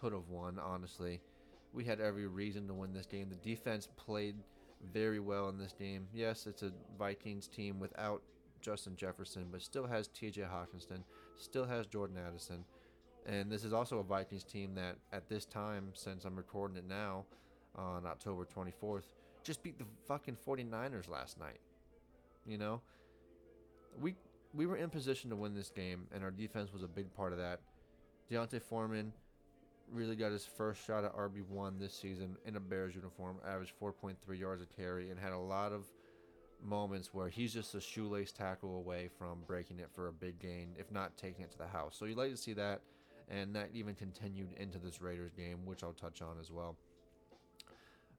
could 0.00 0.12
have 0.12 0.28
won, 0.28 0.58
honestly. 0.58 1.20
We 1.72 1.84
had 1.84 2.00
every 2.00 2.26
reason 2.26 2.66
to 2.68 2.74
win 2.74 2.92
this 2.92 3.06
game. 3.06 3.28
The 3.28 3.36
defense 3.36 3.88
played 3.96 4.36
very 4.92 5.20
well 5.20 5.48
in 5.48 5.58
this 5.58 5.72
game. 5.72 6.06
Yes, 6.12 6.46
it's 6.46 6.62
a 6.62 6.72
Vikings 6.98 7.46
team 7.46 7.78
without 7.78 8.22
Justin 8.60 8.96
Jefferson, 8.96 9.46
but 9.50 9.62
still 9.62 9.86
has 9.86 10.08
TJ 10.08 10.48
Hockenson, 10.50 11.02
still 11.36 11.64
has 11.64 11.86
Jordan 11.86 12.16
Addison. 12.18 12.64
And 13.26 13.50
this 13.50 13.64
is 13.64 13.72
also 13.72 13.98
a 13.98 14.02
Vikings 14.02 14.44
team 14.44 14.74
that, 14.74 14.96
at 15.12 15.28
this 15.28 15.44
time, 15.44 15.90
since 15.94 16.24
I'm 16.24 16.36
recording 16.36 16.76
it 16.76 16.88
now 16.88 17.26
on 17.76 18.06
October 18.06 18.46
24th, 18.46 19.04
just 19.44 19.62
beat 19.62 19.78
the 19.78 19.84
fucking 20.08 20.36
49ers 20.46 21.08
last 21.08 21.38
night. 21.38 21.60
You 22.46 22.58
know? 22.58 22.80
We 24.00 24.14
we 24.52 24.66
were 24.66 24.76
in 24.76 24.90
position 24.90 25.30
to 25.30 25.36
win 25.36 25.54
this 25.54 25.70
game, 25.70 26.06
and 26.12 26.24
our 26.24 26.30
defense 26.30 26.72
was 26.72 26.82
a 26.82 26.88
big 26.88 27.14
part 27.14 27.32
of 27.32 27.38
that. 27.38 27.60
D'Onta 28.30 28.60
Foreman 28.60 29.12
really 29.92 30.16
got 30.16 30.32
his 30.32 30.44
first 30.44 30.84
shot 30.84 31.04
at 31.04 31.14
RB1 31.14 31.78
this 31.78 31.94
season 31.94 32.36
in 32.44 32.56
a 32.56 32.60
Bears 32.60 32.94
uniform, 32.94 33.36
averaged 33.46 33.72
4.3 33.80 34.16
yards 34.38 34.62
a 34.62 34.66
carry, 34.66 35.10
and 35.10 35.18
had 35.18 35.32
a 35.32 35.38
lot 35.38 35.72
of 35.72 35.86
moments 36.62 37.14
where 37.14 37.28
he's 37.28 37.52
just 37.52 37.74
a 37.74 37.80
shoelace 37.80 38.32
tackle 38.32 38.76
away 38.76 39.08
from 39.18 39.38
breaking 39.46 39.78
it 39.78 39.88
for 39.94 40.08
a 40.08 40.12
big 40.12 40.38
gain, 40.38 40.74
if 40.78 40.90
not 40.90 41.16
taking 41.16 41.44
it 41.44 41.50
to 41.52 41.58
the 41.58 41.66
house. 41.66 41.96
So 41.98 42.04
you'd 42.04 42.18
like 42.18 42.30
to 42.30 42.36
see 42.36 42.52
that, 42.54 42.80
and 43.28 43.54
that 43.54 43.70
even 43.72 43.94
continued 43.94 44.52
into 44.58 44.78
this 44.78 45.00
Raiders 45.00 45.32
game, 45.32 45.64
which 45.64 45.82
I'll 45.82 45.92
touch 45.92 46.22
on 46.22 46.36
as 46.40 46.50
well. 46.50 46.76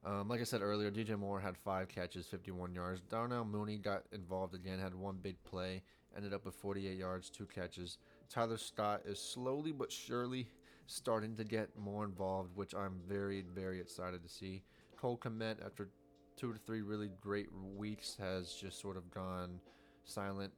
Um, 0.04 0.28
like 0.28 0.40
I 0.40 0.44
said 0.44 0.62
earlier, 0.62 0.90
DJ 0.90 1.16
Moore 1.16 1.40
had 1.40 1.56
five 1.56 1.88
catches, 1.88 2.26
51 2.26 2.74
yards. 2.74 3.00
Darnell 3.08 3.44
Mooney 3.44 3.78
got 3.78 4.02
involved 4.10 4.54
again, 4.54 4.80
had 4.80 4.94
one 4.94 5.18
big 5.22 5.36
play, 5.44 5.82
ended 6.16 6.34
up 6.34 6.44
with 6.44 6.56
48 6.56 6.96
yards, 6.96 7.30
two 7.30 7.46
catches. 7.46 7.98
Tyler 8.28 8.56
Scott 8.56 9.02
is 9.06 9.20
slowly 9.20 9.70
but 9.70 9.92
surely 9.92 10.48
starting 10.86 11.36
to 11.36 11.44
get 11.44 11.76
more 11.78 12.04
involved, 12.04 12.56
which 12.56 12.74
I'm 12.74 13.00
very, 13.08 13.44
very 13.54 13.80
excited 13.80 14.22
to 14.22 14.28
see. 14.28 14.62
Cole 14.96 15.18
Kmet, 15.18 15.64
after 15.64 15.88
two 16.36 16.52
to 16.52 16.58
three 16.58 16.82
really 16.82 17.10
great 17.20 17.48
weeks, 17.52 18.16
has 18.18 18.52
just 18.52 18.80
sort 18.80 18.96
of 18.96 19.10
gone 19.10 19.60
silent. 20.04 20.52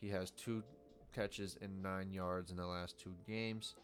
He 0.00 0.08
has 0.08 0.30
two 0.30 0.62
catches 1.14 1.56
and 1.60 1.82
nine 1.82 2.12
yards 2.12 2.50
in 2.50 2.56
the 2.56 2.66
last 2.66 2.98
two 2.98 3.14
games. 3.26 3.74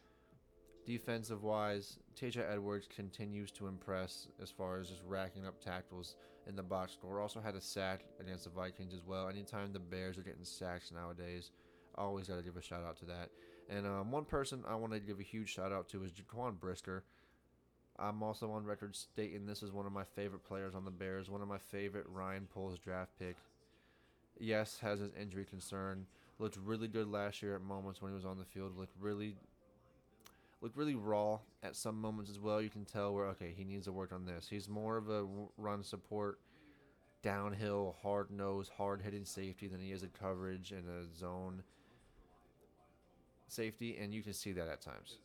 Defensive 0.87 1.43
wise, 1.43 1.99
TJ 2.15 2.49
Edwards 2.51 2.87
continues 2.95 3.51
to 3.53 3.67
impress 3.67 4.29
as 4.41 4.51
far 4.51 4.79
as 4.79 4.89
just 4.89 5.03
racking 5.05 5.45
up 5.45 5.61
tackles 5.61 6.15
in 6.47 6.55
the 6.55 6.63
box 6.63 6.93
score. 6.93 7.21
Also 7.21 7.41
had 7.41 7.57
a 7.57 7.61
sack 7.61 8.05
against 8.21 8.45
the 8.45 8.51
Vikings 8.51 8.95
as 8.95 9.03
well. 9.05 9.29
Anytime 9.29 9.73
the 9.73 9.81
Bears 9.81 10.17
are 10.17 10.23
getting 10.23 10.45
sacks 10.45 10.93
nowadays, 10.93 11.51
always 11.97 12.29
got 12.29 12.37
to 12.37 12.43
give 12.43 12.57
a 12.57 12.63
shout 12.63 12.85
out 12.85 12.97
to 12.99 13.05
that. 13.07 13.31
And 13.69 13.87
um, 13.87 14.13
one 14.13 14.25
person 14.25 14.63
I 14.69 14.77
want 14.77 14.93
to 14.93 15.01
give 15.01 15.19
a 15.19 15.25
huge 15.25 15.53
shout 15.53 15.73
out 15.73 15.89
to 15.89 16.05
is 16.05 16.13
Jaquan 16.13 16.59
Brisker. 16.59 17.05
I'm 17.99 18.23
also 18.23 18.51
on 18.51 18.65
record 18.65 18.95
stating 18.95 19.47
this 19.47 19.63
is 19.63 19.73
one 19.73 19.87
of 19.87 19.93
my 19.93 20.05
favorite 20.05 20.45
players 20.45 20.75
on 20.75 20.85
the 20.85 20.91
Bears, 20.91 21.31
one 21.31 21.43
of 21.43 21.49
my 21.49 21.59
favorite 21.59 22.07
Ryan 22.09 22.47
Poles 22.53 22.79
draft 22.79 23.13
pick. 23.19 23.37
Yes, 24.39 24.79
has 24.81 25.01
his 25.01 25.11
injury 25.21 25.45
concern. 25.45 26.07
Looked 26.39 26.59
really 26.59 26.89
good 26.89 27.09
last 27.09 27.43
year 27.43 27.55
at 27.55 27.63
moments 27.63 28.03
when 28.03 28.13
he 28.13 28.15
was 28.17 28.27
on 28.27 28.39
the 28.39 28.45
field. 28.45 28.77
Looked 28.77 28.95
really 29.01 29.35
looked 30.61 30.77
really 30.77 30.95
raw 30.95 31.39
at 31.63 31.75
some 31.75 32.01
moments 32.01 32.31
as 32.31 32.39
well. 32.39 32.61
You 32.61 32.69
can 32.69 32.85
tell 32.85 33.15
where 33.15 33.27
okay, 33.29 33.55
he 33.57 33.65
needs 33.65 33.87
to 33.87 33.93
work 33.93 34.13
on 34.13 34.27
this. 34.27 34.47
He's 34.49 34.69
more 34.69 34.99
of 34.99 35.09
a 35.09 35.27
run 35.57 35.83
support, 35.83 36.39
downhill, 37.23 37.97
hard 38.03 38.31
nose, 38.31 38.71
hard 38.77 39.01
hitting 39.01 39.25
safety 39.25 39.69
than 39.69 39.81
he 39.81 39.93
is 39.93 40.03
a 40.03 40.09
coverage 40.09 40.71
and 40.71 40.85
a 40.89 41.19
zone 41.19 41.63
safety, 43.49 43.97
and 44.01 44.15
you 44.15 44.23
can 44.23 44.33
see 44.33 44.53
that 44.53 44.69
at 44.69 44.81
times. 44.81 45.19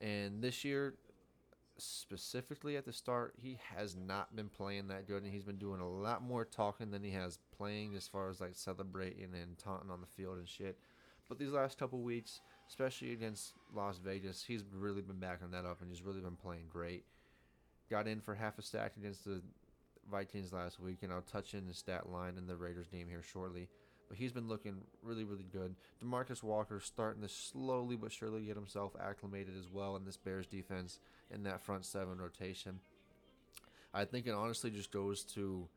And 0.00 0.42
this 0.42 0.64
year, 0.64 0.94
specifically 1.78 2.76
at 2.76 2.84
the 2.84 2.92
start, 2.92 3.34
he 3.40 3.58
has 3.76 3.96
not 3.96 4.34
been 4.34 4.48
playing 4.48 4.88
that 4.88 5.06
good, 5.06 5.22
and 5.22 5.32
he's 5.32 5.44
been 5.44 5.58
doing 5.58 5.80
a 5.80 5.88
lot 5.88 6.22
more 6.22 6.44
talking 6.44 6.90
than 6.90 7.02
he 7.02 7.10
has 7.10 7.38
playing, 7.56 7.94
as 7.96 8.06
far 8.06 8.30
as 8.30 8.40
like 8.40 8.54
celebrating 8.54 9.34
and 9.34 9.58
taunting 9.58 9.90
on 9.90 10.00
the 10.00 10.06
field 10.06 10.38
and 10.38 10.48
shit. 10.48 10.78
But 11.28 11.38
these 11.38 11.50
last 11.50 11.78
couple 11.78 12.00
weeks, 12.00 12.40
especially 12.68 13.12
against 13.12 13.54
Las 13.74 13.98
Vegas, 13.98 14.44
he's 14.46 14.64
really 14.72 15.02
been 15.02 15.18
backing 15.18 15.50
that 15.50 15.64
up, 15.64 15.80
and 15.80 15.90
he's 15.90 16.02
really 16.02 16.20
been 16.20 16.36
playing 16.36 16.64
great. 16.70 17.04
Got 17.90 18.08
in 18.08 18.20
for 18.20 18.34
half 18.34 18.58
a 18.58 18.62
stack 18.62 18.92
against 18.96 19.24
the 19.24 19.42
Vikings 20.10 20.52
last 20.52 20.80
week, 20.80 20.98
and 21.02 21.12
I'll 21.12 21.22
touch 21.22 21.54
in 21.54 21.66
the 21.66 21.74
stat 21.74 22.10
line 22.10 22.36
in 22.36 22.46
the 22.46 22.56
Raiders 22.56 22.88
game 22.88 23.08
here 23.08 23.22
shortly. 23.22 23.68
But 24.08 24.18
he's 24.18 24.32
been 24.32 24.48
looking 24.48 24.76
really, 25.02 25.24
really 25.24 25.46
good. 25.50 25.74
Demarcus 26.02 26.42
Walker 26.42 26.80
starting 26.80 27.22
to 27.22 27.28
slowly 27.28 27.96
but 27.96 28.12
surely 28.12 28.42
get 28.42 28.56
himself 28.56 28.92
acclimated 29.00 29.54
as 29.58 29.68
well 29.70 29.96
in 29.96 30.04
this 30.04 30.16
Bears 30.16 30.46
defense 30.46 31.00
in 31.30 31.42
that 31.42 31.60
front 31.60 31.84
seven 31.84 32.18
rotation. 32.18 32.80
I 33.92 34.04
think 34.04 34.26
it 34.26 34.34
honestly 34.34 34.70
just 34.70 34.92
goes 34.92 35.24
to 35.34 35.68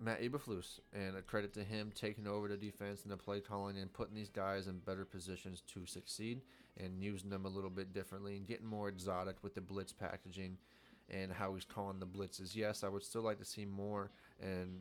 Matt 0.00 0.20
Eberflus, 0.20 0.80
and 0.92 1.16
a 1.16 1.22
credit 1.22 1.54
to 1.54 1.64
him 1.64 1.92
taking 1.94 2.26
over 2.26 2.48
the 2.48 2.56
defense 2.56 3.02
and 3.04 3.12
the 3.12 3.16
play 3.16 3.40
calling 3.40 3.78
and 3.78 3.92
putting 3.92 4.14
these 4.14 4.28
guys 4.28 4.66
in 4.66 4.78
better 4.78 5.04
positions 5.04 5.62
to 5.72 5.86
succeed 5.86 6.42
and 6.76 7.02
using 7.02 7.30
them 7.30 7.46
a 7.46 7.48
little 7.48 7.70
bit 7.70 7.92
differently 7.92 8.36
and 8.36 8.46
getting 8.46 8.66
more 8.66 8.88
exotic 8.88 9.36
with 9.42 9.54
the 9.54 9.60
blitz 9.60 9.92
packaging 9.92 10.58
and 11.08 11.32
how 11.32 11.54
he's 11.54 11.64
calling 11.64 12.00
the 12.00 12.06
blitzes. 12.06 12.54
Yes, 12.54 12.82
I 12.82 12.88
would 12.88 13.04
still 13.04 13.22
like 13.22 13.38
to 13.38 13.44
see 13.44 13.64
more 13.64 14.10
and 14.42 14.80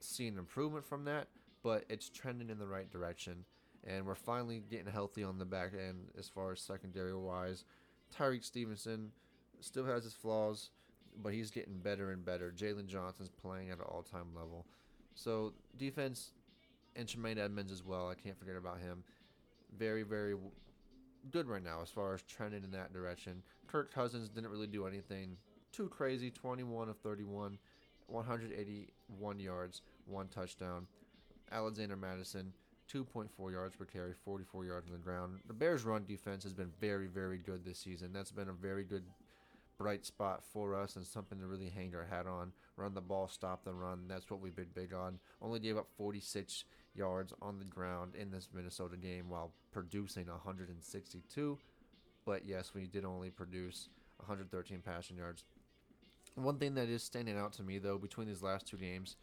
see 0.00 0.26
an 0.26 0.38
improvement 0.38 0.84
from 0.84 1.04
that, 1.04 1.28
but 1.62 1.84
it's 1.88 2.08
trending 2.08 2.50
in 2.50 2.58
the 2.58 2.66
right 2.66 2.90
direction. 2.90 3.44
And 3.86 4.04
we're 4.06 4.14
finally 4.14 4.62
getting 4.70 4.92
healthy 4.92 5.22
on 5.22 5.38
the 5.38 5.44
back 5.44 5.72
end 5.72 6.08
as 6.18 6.28
far 6.28 6.52
as 6.52 6.60
secondary 6.60 7.14
wise. 7.14 7.64
Tyrique 8.14 8.44
Stevenson 8.44 9.12
still 9.60 9.84
has 9.84 10.04
his 10.04 10.14
flaws 10.14 10.70
but 11.22 11.32
he's 11.32 11.50
getting 11.50 11.78
better 11.78 12.10
and 12.10 12.24
better. 12.24 12.52
Jaylon 12.54 12.86
Johnson's 12.86 13.30
playing 13.30 13.70
at 13.70 13.78
an 13.78 13.84
all 13.84 14.02
time 14.02 14.28
level. 14.34 14.66
So 15.14 15.52
defense 15.76 16.32
and 16.96 17.08
Tremaine 17.08 17.38
Edmunds 17.38 17.72
as 17.72 17.84
well. 17.84 18.08
I 18.08 18.14
can't 18.14 18.38
forget 18.38 18.56
about 18.56 18.80
him. 18.80 19.02
Very, 19.76 20.02
very 20.02 20.34
good 21.30 21.46
right 21.46 21.62
now 21.62 21.82
as 21.82 21.90
far 21.90 22.14
as 22.14 22.22
trending 22.22 22.64
in 22.64 22.70
that 22.72 22.92
direction. 22.92 23.42
Kirk 23.66 23.92
Cousins 23.92 24.28
didn't 24.28 24.50
really 24.50 24.66
do 24.66 24.86
anything 24.86 25.36
too 25.72 25.88
crazy. 25.88 26.30
21 26.30 26.88
of 26.88 26.96
31, 26.98 27.58
181 28.06 29.40
yards, 29.40 29.82
one 30.06 30.28
touchdown. 30.28 30.86
Alexander 31.52 31.96
Mattison, 31.96 32.52
2.4 32.92 33.52
yards 33.52 33.76
per 33.76 33.84
carry, 33.84 34.12
44 34.24 34.64
yards 34.64 34.86
on 34.88 34.92
the 34.92 34.98
ground. 34.98 35.38
The 35.46 35.54
Bears' 35.54 35.84
run 35.84 36.04
defense 36.04 36.42
has 36.44 36.54
been 36.54 36.72
very, 36.80 37.06
very 37.06 37.38
good 37.38 37.64
this 37.64 37.78
season. 37.78 38.12
That's 38.12 38.32
been 38.32 38.48
a 38.48 38.52
very 38.52 38.84
good 38.84 39.04
bright 39.78 40.04
spot 40.04 40.42
for 40.52 40.74
us 40.74 40.96
and 40.96 41.06
something 41.06 41.38
to 41.38 41.46
really 41.46 41.68
hang 41.68 41.94
our 41.94 42.04
hat 42.04 42.26
on. 42.26 42.52
Run 42.76 42.94
the 42.94 43.00
ball, 43.00 43.28
stop 43.28 43.64
the 43.64 43.72
run. 43.72 44.06
That's 44.08 44.30
what 44.30 44.40
we've 44.40 44.56
been 44.56 44.66
big 44.74 44.92
on. 44.92 45.18
Only 45.40 45.60
gave 45.60 45.76
up 45.76 45.86
46 45.96 46.64
yards 46.94 47.32
on 47.40 47.58
the 47.58 47.64
ground 47.64 48.14
in 48.16 48.30
this 48.30 48.48
Minnesota 48.52 48.96
game 48.96 49.28
while 49.28 49.52
producing 49.70 50.26
162. 50.26 51.58
But 52.26 52.44
yes, 52.44 52.72
we 52.74 52.86
did 52.86 53.04
only 53.04 53.30
produce 53.30 53.88
113 54.18 54.80
passing 54.84 55.16
yards. 55.16 55.44
One 56.34 56.58
thing 56.58 56.74
that 56.74 56.88
is 56.88 57.02
standing 57.02 57.38
out 57.38 57.52
to 57.54 57.62
me 57.62 57.78
though 57.78 57.98
between 57.98 58.26
these 58.26 58.42
last 58.42 58.66
two 58.66 58.76
games, 58.76 59.16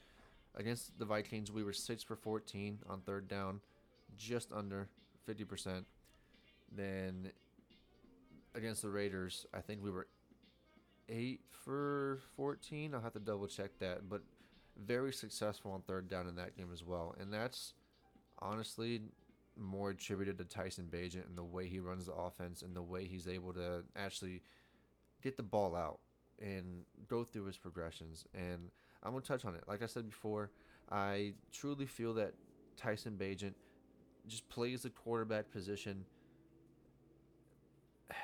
against 0.55 0.97
the 0.97 1.05
Vikings 1.05 1.51
we 1.51 1.63
were 1.63 1.73
six 1.73 2.03
for 2.03 2.15
14 2.15 2.79
on 2.89 3.01
third 3.01 3.27
down, 3.27 3.61
just 4.17 4.51
under 4.51 4.89
50%. 5.27 5.83
Then 6.71 7.31
against 8.53 8.81
the 8.81 8.89
Raiders, 8.89 9.45
I 9.53 9.59
think 9.59 9.83
we 9.83 9.91
were 9.91 10.07
eight 11.09 11.41
for 11.51 12.19
14. 12.35 12.93
I'll 12.93 13.01
have 13.01 13.13
to 13.13 13.19
double 13.19 13.47
check 13.47 13.77
that, 13.79 14.09
but 14.09 14.21
very 14.77 15.13
successful 15.13 15.71
on 15.71 15.81
third 15.81 16.09
down 16.09 16.27
in 16.27 16.35
that 16.35 16.57
game 16.57 16.69
as 16.73 16.83
well. 16.83 17.15
And 17.19 17.31
that's 17.31 17.73
honestly 18.39 19.01
more 19.57 19.91
attributed 19.91 20.37
to 20.37 20.43
Tyson 20.43 20.89
Bagent 20.91 21.27
and 21.27 21.37
the 21.37 21.43
way 21.43 21.67
he 21.67 21.79
runs 21.79 22.07
the 22.07 22.13
offense 22.13 22.61
and 22.61 22.75
the 22.75 22.81
way 22.81 23.05
he's 23.05 23.27
able 23.27 23.53
to 23.53 23.83
actually 23.95 24.41
get 25.21 25.37
the 25.37 25.43
ball 25.43 25.75
out 25.75 25.99
and 26.41 26.83
go 27.07 27.23
through 27.23 27.45
his 27.45 27.57
progressions. 27.57 28.25
And 28.33 28.69
I'm 29.05 29.13
to 29.13 29.21
touch 29.21 29.45
on 29.45 29.55
it. 29.55 29.63
Like 29.67 29.83
I 29.83 29.85
said 29.85 30.09
before, 30.09 30.49
I 30.91 31.33
truly 31.51 31.85
feel 31.85 32.13
that 32.15 32.33
Tyson 32.75 33.17
Bagent 33.19 33.53
just 34.27 34.49
plays 34.49 34.81
the 34.83 34.89
quarterback 34.89 35.51
position. 35.51 36.05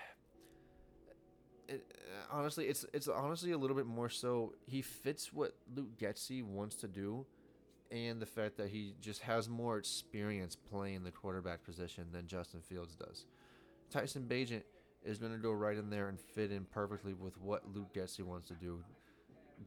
It, 1.67 1.85
uh, 1.89 2.35
honestly, 2.35 2.65
it's 2.65 2.85
it's 2.91 3.07
honestly 3.07 3.53
a 3.53 3.57
little 3.57 3.77
bit 3.77 3.85
more 3.85 4.09
so 4.09 4.55
he 4.65 4.81
fits 4.81 5.31
what 5.31 5.55
Luke 5.73 5.97
Getsy 5.97 6.43
wants 6.43 6.75
to 6.77 6.87
do, 6.89 7.25
and 7.89 8.21
the 8.21 8.25
fact 8.25 8.57
that 8.57 8.67
he 8.67 8.93
just 8.99 9.21
has 9.21 9.47
more 9.47 9.77
experience 9.77 10.57
playing 10.57 11.05
the 11.05 11.11
quarterback 11.11 11.63
position 11.63 12.07
than 12.11 12.27
Justin 12.27 12.59
Fields 12.59 12.93
does. 12.95 13.25
Tyson 13.89 14.25
Bagent 14.27 14.63
is 15.05 15.17
going 15.17 15.31
to 15.31 15.37
go 15.37 15.53
right 15.53 15.77
in 15.77 15.89
there 15.89 16.09
and 16.09 16.19
fit 16.19 16.51
in 16.51 16.65
perfectly 16.65 17.13
with 17.13 17.37
what 17.37 17.63
Luke 17.73 17.93
Getsy 17.93 18.21
wants 18.21 18.49
to 18.49 18.53
do. 18.55 18.83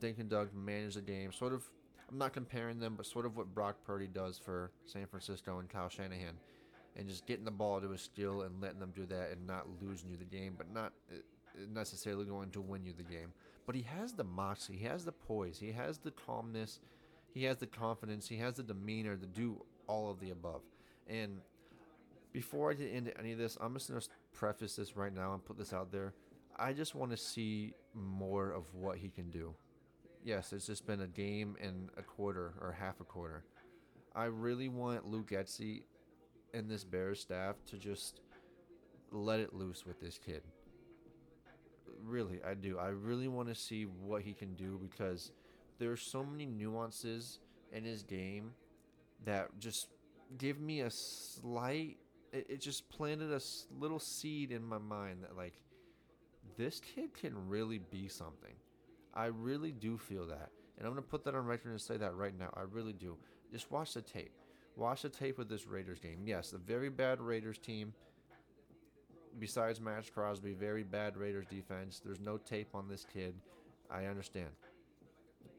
Dink 0.01 0.19
and 0.19 0.29
dunk 0.29 0.55
manage 0.55 0.95
the 0.95 1.03
game, 1.03 1.33
sort 1.33 1.53
of. 1.53 1.65
I'm 2.11 2.19
not 2.19 2.35
comparing 2.35 2.79
them, 2.79 2.95
but 2.97 3.07
sort 3.07 3.25
of 3.25 3.37
what 3.37 3.55
Brock 3.55 3.77
Purdy 3.85 4.07
does 4.07 4.39
for 4.39 4.71
San 4.85 5.07
Francisco 5.07 5.59
and 5.59 5.69
Kyle 5.69 5.89
Shanahan, 5.89 6.35
and 6.97 7.09
just 7.09 7.27
getting 7.27 7.47
the 7.47 7.51
ball 7.51 7.81
to 7.81 7.93
a 7.93 7.99
skill 7.99 8.43
and 8.43 8.61
letting 8.61 8.79
them 8.79 8.93
do 8.95 9.07
that 9.07 9.31
and 9.33 9.47
not 9.47 9.67
losing 9.81 10.11
you 10.11 10.17
the 10.19 10.25
game, 10.25 10.55
but 10.57 10.73
not 10.73 10.93
uh, 11.11 11.17
necessarily 11.73 12.27
going 12.27 12.51
to 12.51 12.61
win 12.61 12.85
you 12.85 12.93
the 12.93 13.03
game. 13.03 13.33
But 13.67 13.75
he 13.75 13.83
has 13.83 14.13
the 14.13 14.25
moxie, 14.25 14.77
he 14.77 14.85
has 14.85 15.05
the 15.05 15.13
poise, 15.13 15.59
he 15.59 15.73
has 15.73 15.99
the 15.99 16.11
calmness, 16.11 16.81
he 17.33 17.45
has 17.45 17.57
the 17.57 17.67
confidence, 17.67 18.29
he 18.29 18.37
has 18.37 18.55
the 18.55 18.63
demeanor 18.63 19.17
to 19.17 19.27
do 19.27 19.65
all 19.87 20.11
of 20.11 20.21
the 20.21 20.31
above. 20.31 20.61
And 21.09 21.41
before 22.33 22.71
I 22.71 22.75
get 22.75 22.91
into 22.91 23.19
any 23.19 23.33
of 23.33 23.39
this, 23.39 23.57
I'm 23.61 23.73
just 23.75 23.89
going 23.89 24.01
to 24.01 24.09
preface 24.35 24.77
this 24.77 24.97
right 24.97 25.15
now 25.15 25.33
and 25.33 25.45
put 25.45 25.57
this 25.57 25.73
out 25.73 25.91
there. 25.91 26.13
I 26.57 26.73
just 26.73 26.95
want 26.95 27.11
to 27.13 27.17
see 27.17 27.73
more 27.95 28.51
of 28.51 28.73
what 28.75 28.99
he 28.99 29.09
can 29.09 29.31
do 29.31 29.55
yes, 30.25 30.53
it's 30.53 30.67
just 30.67 30.87
been 30.87 31.03
a 31.03 31.07
game 31.07 31.57
and 31.61 31.91
a 31.97 32.03
quarter 32.03 32.55
or 32.61 32.73
half 32.73 33.01
a 33.01 33.05
quarter. 33.05 33.45
I 34.17 34.25
really 34.25 34.69
want 34.69 35.07
Luke 35.07 35.31
Getsy 35.31 35.83
and 36.53 36.69
this 36.69 36.85
Bears 36.85 37.21
staff 37.21 37.57
to 37.71 37.77
just 37.77 38.21
let 39.13 39.39
it 39.41 39.55
loose 39.55 39.85
with 39.87 40.01
this 40.01 40.19
kid. 40.19 40.43
Really, 42.03 42.41
I 42.47 42.55
do. 42.55 42.79
I 42.79 42.89
really 42.89 43.29
want 43.29 43.49
to 43.49 43.55
see 43.55 43.85
what 43.85 44.23
he 44.23 44.33
can 44.33 44.55
do 44.55 44.81
because 44.81 45.33
there's 45.79 46.11
so 46.11 46.25
many 46.25 46.47
nuances 46.47 47.41
in 47.73 47.85
his 47.85 48.03
game 48.03 48.53
that 49.25 49.49
just 49.59 49.89
give 50.39 50.61
me 50.61 50.81
a 50.81 50.91
slight. 50.91 51.99
It, 52.33 52.47
it 52.49 52.61
just 52.61 52.89
planted 52.89 53.33
a 53.33 53.41
little 53.79 53.99
seed 53.99 54.53
in 54.53 54.65
my 54.65 54.79
mind 54.79 55.23
that 55.23 55.37
like 55.37 55.55
this 56.57 56.81
kid 56.81 57.15
can 57.15 57.49
really 57.49 57.79
be 57.79 58.09
something. 58.09 58.55
I 59.15 59.27
really 59.27 59.73
do 59.73 59.97
feel 59.97 60.27
that. 60.27 60.51
And 60.77 60.87
I'm 60.87 60.93
going 60.93 61.03
to 61.05 61.09
put 61.09 61.25
that 61.25 61.35
on 61.35 61.47
record 61.47 61.71
and 61.71 61.81
say 61.81 61.97
that 61.97 62.15
right 62.15 62.37
now. 62.37 62.53
I 62.57 62.63
really 62.63 62.93
do. 62.93 63.17
Just 63.53 63.71
watch 63.71 63.95
the 63.95 64.03
tape. 64.03 64.33
Watch 64.77 65.03
the 65.03 65.09
tape 65.09 65.39
of 65.39 65.49
this 65.49 65.67
Raiders 65.67 66.01
game. 66.01 66.23
Yes, 66.27 66.53
a 66.53 66.59
very 66.59 66.89
bad 66.89 67.21
Raiders 67.21 67.59
team. 67.59 67.93
Besides 69.39 69.81
Maxx 69.81 70.11
Crosby, 70.11 70.53
very 70.53 70.83
bad 70.83 71.17
Raiders 71.17 71.47
defense. 71.47 72.01
There's 72.05 72.21
no 72.21 72.39
tape 72.39 72.69
on 72.75 72.89
this 72.89 73.07
kid. 73.13 73.35
I 73.91 74.07
understand. 74.07 74.51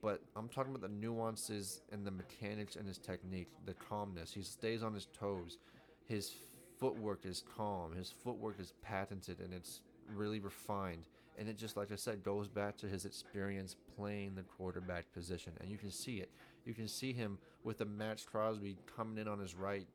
But 0.01 0.21
I'm 0.35 0.49
talking 0.49 0.75
about 0.75 0.81
the 0.87 0.95
nuances 0.95 1.81
and 1.91 2.05
the 2.05 2.11
mechanics 2.11 2.75
and 2.75 2.87
his 2.87 2.97
technique, 2.97 3.47
the 3.65 3.73
calmness. 3.73 4.33
He 4.33 4.41
stays 4.41 4.83
on 4.83 4.93
his 4.93 5.07
toes. 5.17 5.57
His 6.03 6.35
footwork 6.77 7.25
is 7.25 7.43
calm. 7.55 7.95
His 7.95 8.13
footwork 8.23 8.59
is 8.59 8.73
patented 8.81 9.39
and 9.39 9.53
it's 9.53 9.81
really 10.13 10.39
refined. 10.39 11.03
And 11.37 11.49
it 11.49 11.57
just, 11.57 11.75
like 11.75 11.91
I 11.91 11.95
said, 11.95 12.23
goes 12.23 12.47
back 12.47 12.77
to 12.77 12.87
his 12.87 13.05
experience 13.05 13.75
playing 13.97 14.35
the 14.35 14.43
quarterback 14.43 15.11
position. 15.13 15.53
And 15.59 15.69
you 15.69 15.77
can 15.77 15.91
see 15.91 16.17
it. 16.17 16.31
You 16.65 16.73
can 16.73 16.87
see 16.87 17.13
him 17.13 17.37
with 17.63 17.77
the 17.77 17.85
Maxx 17.85 18.23
Crosby 18.23 18.77
coming 18.95 19.17
in 19.17 19.27
on 19.27 19.39
his 19.39 19.55
right, 19.55 19.87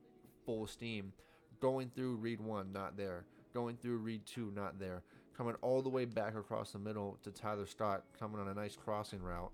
full 0.45 0.67
steam, 0.67 1.13
going 1.61 1.91
through 1.95 2.17
read 2.17 2.41
one, 2.41 2.73
not 2.73 2.97
there. 2.97 3.25
Going 3.55 3.77
through 3.77 3.99
read 3.99 4.27
two, 4.27 4.53
not 4.55 4.79
there. 4.79 5.03
Coming 5.37 5.55
all 5.63 5.81
the 5.81 5.89
way 5.89 6.05
back 6.05 6.37
across 6.37 6.73
the 6.73 6.79
middle 6.79 7.19
to 7.23 7.31
Tyler 7.31 7.67
Scott, 7.67 8.05
coming 8.19 8.41
on 8.41 8.49
a 8.49 8.55
nice 8.55 8.77
crossing 8.77 9.23
route, 9.23 9.51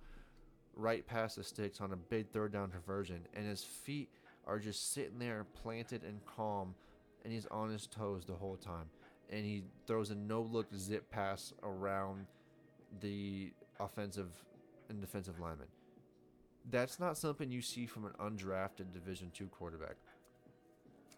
right 0.75 1.07
past 1.07 1.37
the 1.37 1.45
sticks 1.45 1.81
on 1.81 1.93
a 1.93 1.97
big 1.97 2.29
third 2.31 2.53
down 2.53 2.71
conversion. 2.71 3.21
And 3.35 3.47
his 3.47 3.63
feet 3.63 4.11
are 4.47 4.59
just 4.59 4.93
sitting 4.93 5.19
there 5.19 5.47
planted 5.63 6.03
and 6.03 6.21
calm, 6.27 6.75
and 7.25 7.33
he's 7.33 7.47
on 7.47 7.71
his 7.71 7.87
toes 7.87 8.25
the 8.25 8.35
whole 8.35 8.57
time 8.57 8.87
and 9.31 9.45
he 9.45 9.65
throws 9.87 10.11
a 10.11 10.15
no 10.15 10.43
look 10.43 10.67
zip 10.77 11.11
pass 11.11 11.53
around 11.63 12.27
the 13.01 13.53
offensive 13.81 14.31
and 14.89 15.01
defensive 15.01 15.39
lineman. 15.41 15.69
That's 16.71 16.99
not 16.99 17.17
something 17.17 17.51
you 17.51 17.63
see 17.63 17.87
from 17.87 18.07
an 18.07 18.13
undrafted 18.21 18.93
Division 18.93 19.31
two 19.33 19.47
quarterback. 19.47 19.97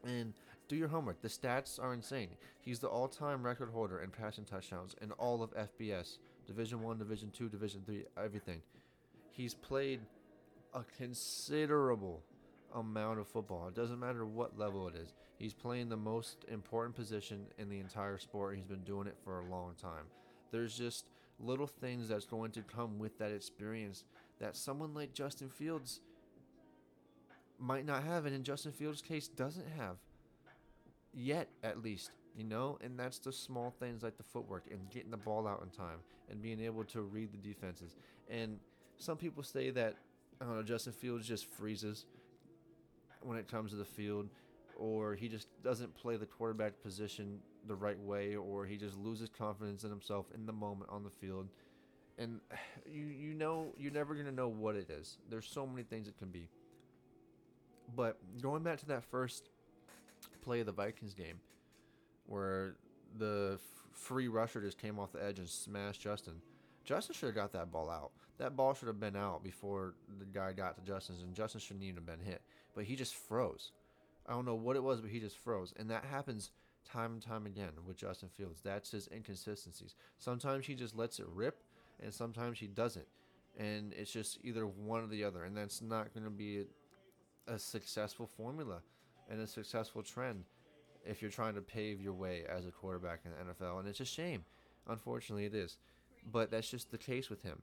And 0.04 0.34
do 0.68 0.76
your 0.76 0.88
homework. 0.88 1.22
The 1.22 1.28
stats 1.28 1.82
are 1.82 1.94
insane. 1.94 2.28
He's 2.60 2.78
the 2.78 2.88
all-time 2.88 3.42
record 3.42 3.70
holder 3.70 4.00
in 4.00 4.10
passing 4.10 4.44
touchdowns 4.44 4.94
in 5.00 5.10
all 5.12 5.42
of 5.42 5.50
FBS, 5.54 6.18
Division 6.46 6.82
one, 6.82 6.98
Division 6.98 7.30
two, 7.30 7.48
Division 7.48 7.82
three, 7.84 8.04
everything. 8.22 8.60
He's 9.30 9.54
played 9.54 10.00
a 10.74 10.84
considerable 10.96 12.22
amount 12.74 13.18
of 13.18 13.28
football. 13.28 13.68
It 13.68 13.74
doesn't 13.74 13.98
matter 13.98 14.24
what 14.24 14.58
level 14.58 14.88
it 14.88 14.94
is. 14.94 15.12
He's 15.38 15.54
playing 15.54 15.88
the 15.88 15.96
most 15.96 16.44
important 16.48 16.94
position 16.96 17.46
in 17.58 17.68
the 17.68 17.78
entire 17.78 18.18
sport. 18.18 18.56
He's 18.56 18.64
been 18.64 18.84
doing 18.84 19.06
it 19.06 19.16
for 19.24 19.40
a 19.40 19.44
long 19.50 19.74
time. 19.80 20.04
There's 20.50 20.76
just 20.76 21.06
little 21.40 21.66
things 21.66 22.08
that's 22.08 22.26
going 22.26 22.50
to 22.52 22.62
come 22.62 22.98
with 22.98 23.18
that 23.18 23.30
experience 23.30 24.04
that 24.40 24.56
someone 24.56 24.94
like 24.94 25.12
Justin 25.12 25.48
Fields 25.48 26.00
might 27.58 27.86
not 27.86 28.04
have, 28.04 28.26
and 28.26 28.34
in 28.34 28.42
Justin 28.44 28.72
Fields' 28.72 29.02
case, 29.02 29.28
doesn't 29.28 29.66
have 29.76 29.96
yet, 31.12 31.48
at 31.62 31.82
least. 31.82 32.10
You 32.36 32.44
know, 32.44 32.78
and 32.82 32.96
that's 32.96 33.18
the 33.18 33.32
small 33.32 33.74
things 33.80 34.04
like 34.04 34.16
the 34.16 34.22
footwork 34.22 34.66
and 34.70 34.88
getting 34.90 35.10
the 35.10 35.16
ball 35.16 35.48
out 35.48 35.60
in 35.62 35.70
time 35.70 35.98
and 36.30 36.40
being 36.40 36.60
able 36.60 36.84
to 36.84 37.02
read 37.02 37.32
the 37.32 37.36
defenses. 37.36 37.96
And 38.30 38.60
some 38.98 39.16
people 39.16 39.42
say 39.42 39.70
that 39.70 39.96
I 40.40 40.44
don't 40.44 40.54
know, 40.54 40.62
Justin 40.62 40.92
Fields 40.92 41.26
just 41.26 41.46
freezes 41.46 42.06
when 43.22 43.38
it 43.38 43.48
comes 43.48 43.70
to 43.70 43.76
the 43.76 43.84
field, 43.84 44.28
or 44.76 45.14
he 45.14 45.28
just 45.28 45.48
doesn't 45.62 45.94
play 45.94 46.16
the 46.16 46.26
quarterback 46.26 46.80
position 46.82 47.40
the 47.66 47.74
right 47.74 47.98
way, 47.98 48.36
or 48.36 48.64
he 48.64 48.76
just 48.76 48.96
loses 48.96 49.28
confidence 49.28 49.84
in 49.84 49.90
himself 49.90 50.26
in 50.34 50.46
the 50.46 50.52
moment 50.52 50.90
on 50.90 51.02
the 51.02 51.10
field. 51.10 51.48
And 52.18 52.40
you 52.90 53.06
you 53.06 53.34
know 53.34 53.74
you're 53.76 53.92
never 53.92 54.14
gonna 54.14 54.32
know 54.32 54.48
what 54.48 54.76
it 54.76 54.90
is. 54.90 55.18
There's 55.28 55.46
so 55.46 55.66
many 55.66 55.82
things 55.82 56.08
it 56.08 56.16
can 56.18 56.28
be. 56.28 56.48
But 57.96 58.18
going 58.40 58.62
back 58.62 58.78
to 58.80 58.86
that 58.86 59.04
first 59.04 59.48
play 60.42 60.60
of 60.60 60.66
the 60.66 60.72
Vikings 60.72 61.14
game, 61.14 61.40
where 62.26 62.76
the 63.18 63.58
free 63.92 64.28
rusher 64.28 64.60
just 64.60 64.78
came 64.78 64.98
off 64.98 65.12
the 65.12 65.24
edge 65.24 65.38
and 65.38 65.48
smashed 65.48 66.00
Justin. 66.02 66.34
Justin 66.84 67.14
should 67.14 67.26
have 67.26 67.34
got 67.34 67.52
that 67.52 67.72
ball 67.72 67.90
out. 67.90 68.12
That 68.38 68.56
ball 68.56 68.74
should 68.74 68.88
have 68.88 69.00
been 69.00 69.16
out 69.16 69.42
before 69.42 69.94
the 70.18 70.24
guy 70.24 70.52
got 70.52 70.76
to 70.76 70.82
Justin's, 70.82 71.22
and 71.22 71.34
Justin 71.34 71.60
shouldn't 71.60 71.84
even 71.84 71.96
have 71.96 72.06
been 72.06 72.20
hit 72.20 72.42
but 72.78 72.84
he 72.84 72.94
just 72.94 73.16
froze. 73.16 73.72
I 74.24 74.32
don't 74.34 74.44
know 74.44 74.54
what 74.54 74.76
it 74.76 74.84
was, 74.84 75.00
but 75.00 75.10
he 75.10 75.18
just 75.18 75.36
froze. 75.36 75.74
And 75.76 75.90
that 75.90 76.04
happens 76.04 76.52
time 76.88 77.14
and 77.14 77.20
time 77.20 77.44
again 77.44 77.72
with 77.84 77.96
Justin 77.96 78.28
Fields. 78.28 78.60
That's 78.62 78.92
his 78.92 79.08
inconsistencies. 79.12 79.96
Sometimes 80.18 80.64
he 80.64 80.76
just 80.76 80.94
lets 80.94 81.18
it 81.18 81.26
rip, 81.34 81.60
and 82.00 82.14
sometimes 82.14 82.60
he 82.60 82.68
doesn't. 82.68 83.08
And 83.58 83.92
it's 83.94 84.12
just 84.12 84.38
either 84.44 84.64
one 84.64 85.02
or 85.02 85.08
the 85.08 85.24
other. 85.24 85.42
And 85.42 85.56
that's 85.56 85.82
not 85.82 86.14
going 86.14 86.22
to 86.22 86.30
be 86.30 86.66
a, 87.48 87.54
a 87.54 87.58
successful 87.58 88.28
formula 88.28 88.78
and 89.28 89.40
a 89.40 89.46
successful 89.48 90.04
trend 90.04 90.44
if 91.04 91.20
you're 91.20 91.32
trying 91.32 91.56
to 91.56 91.60
pave 91.60 92.00
your 92.00 92.12
way 92.12 92.44
as 92.48 92.64
a 92.64 92.70
quarterback 92.70 93.22
in 93.24 93.32
the 93.32 93.52
NFL. 93.52 93.80
And 93.80 93.88
it's 93.88 93.98
a 93.98 94.04
shame. 94.04 94.44
Unfortunately, 94.86 95.46
it 95.46 95.54
is. 95.54 95.78
But 96.30 96.52
that's 96.52 96.70
just 96.70 96.92
the 96.92 96.98
case 96.98 97.28
with 97.28 97.42
him. 97.42 97.60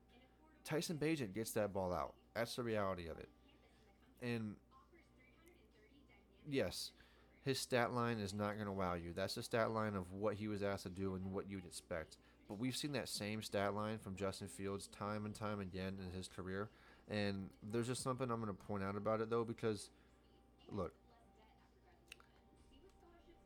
Tyson 0.65 0.97
Bagent 0.97 1.33
gets 1.33 1.51
that 1.51 1.71
ball 1.71 1.93
out. 1.93 2.15
That's 2.33 2.57
the 2.57 2.63
reality 2.63 3.07
of 3.07 3.17
it. 3.17 3.29
And 4.21 4.57
yes, 6.49 6.91
his 7.43 7.59
stat 7.59 7.93
line 7.93 8.19
is 8.19 8.33
not 8.33 8.55
going 8.55 8.65
to 8.65 8.71
wow 8.71 8.95
you. 8.95 9.13
That's 9.13 9.35
the 9.35 9.43
stat 9.43 9.71
line 9.71 9.95
of 9.95 10.11
what 10.11 10.35
he 10.35 10.47
was 10.47 10.63
asked 10.63 10.83
to 10.83 10.89
do 10.89 11.15
and 11.15 11.31
what 11.31 11.49
you'd 11.49 11.65
expect. 11.65 12.17
But 12.47 12.59
we've 12.59 12.75
seen 12.75 12.91
that 12.93 13.09
same 13.09 13.41
stat 13.41 13.73
line 13.73 13.97
from 13.97 14.15
Justin 14.15 14.47
Fields 14.47 14.87
time 14.87 15.25
and 15.25 15.33
time 15.33 15.59
again 15.59 15.97
in 16.03 16.15
his 16.15 16.27
career. 16.27 16.69
And 17.09 17.49
there's 17.71 17.87
just 17.87 18.01
something 18.01 18.29
I'm 18.31 18.41
going 18.41 18.55
to 18.55 18.63
point 18.65 18.83
out 18.83 18.95
about 18.95 19.21
it, 19.21 19.29
though, 19.29 19.43
because, 19.43 19.89
look, 20.71 20.93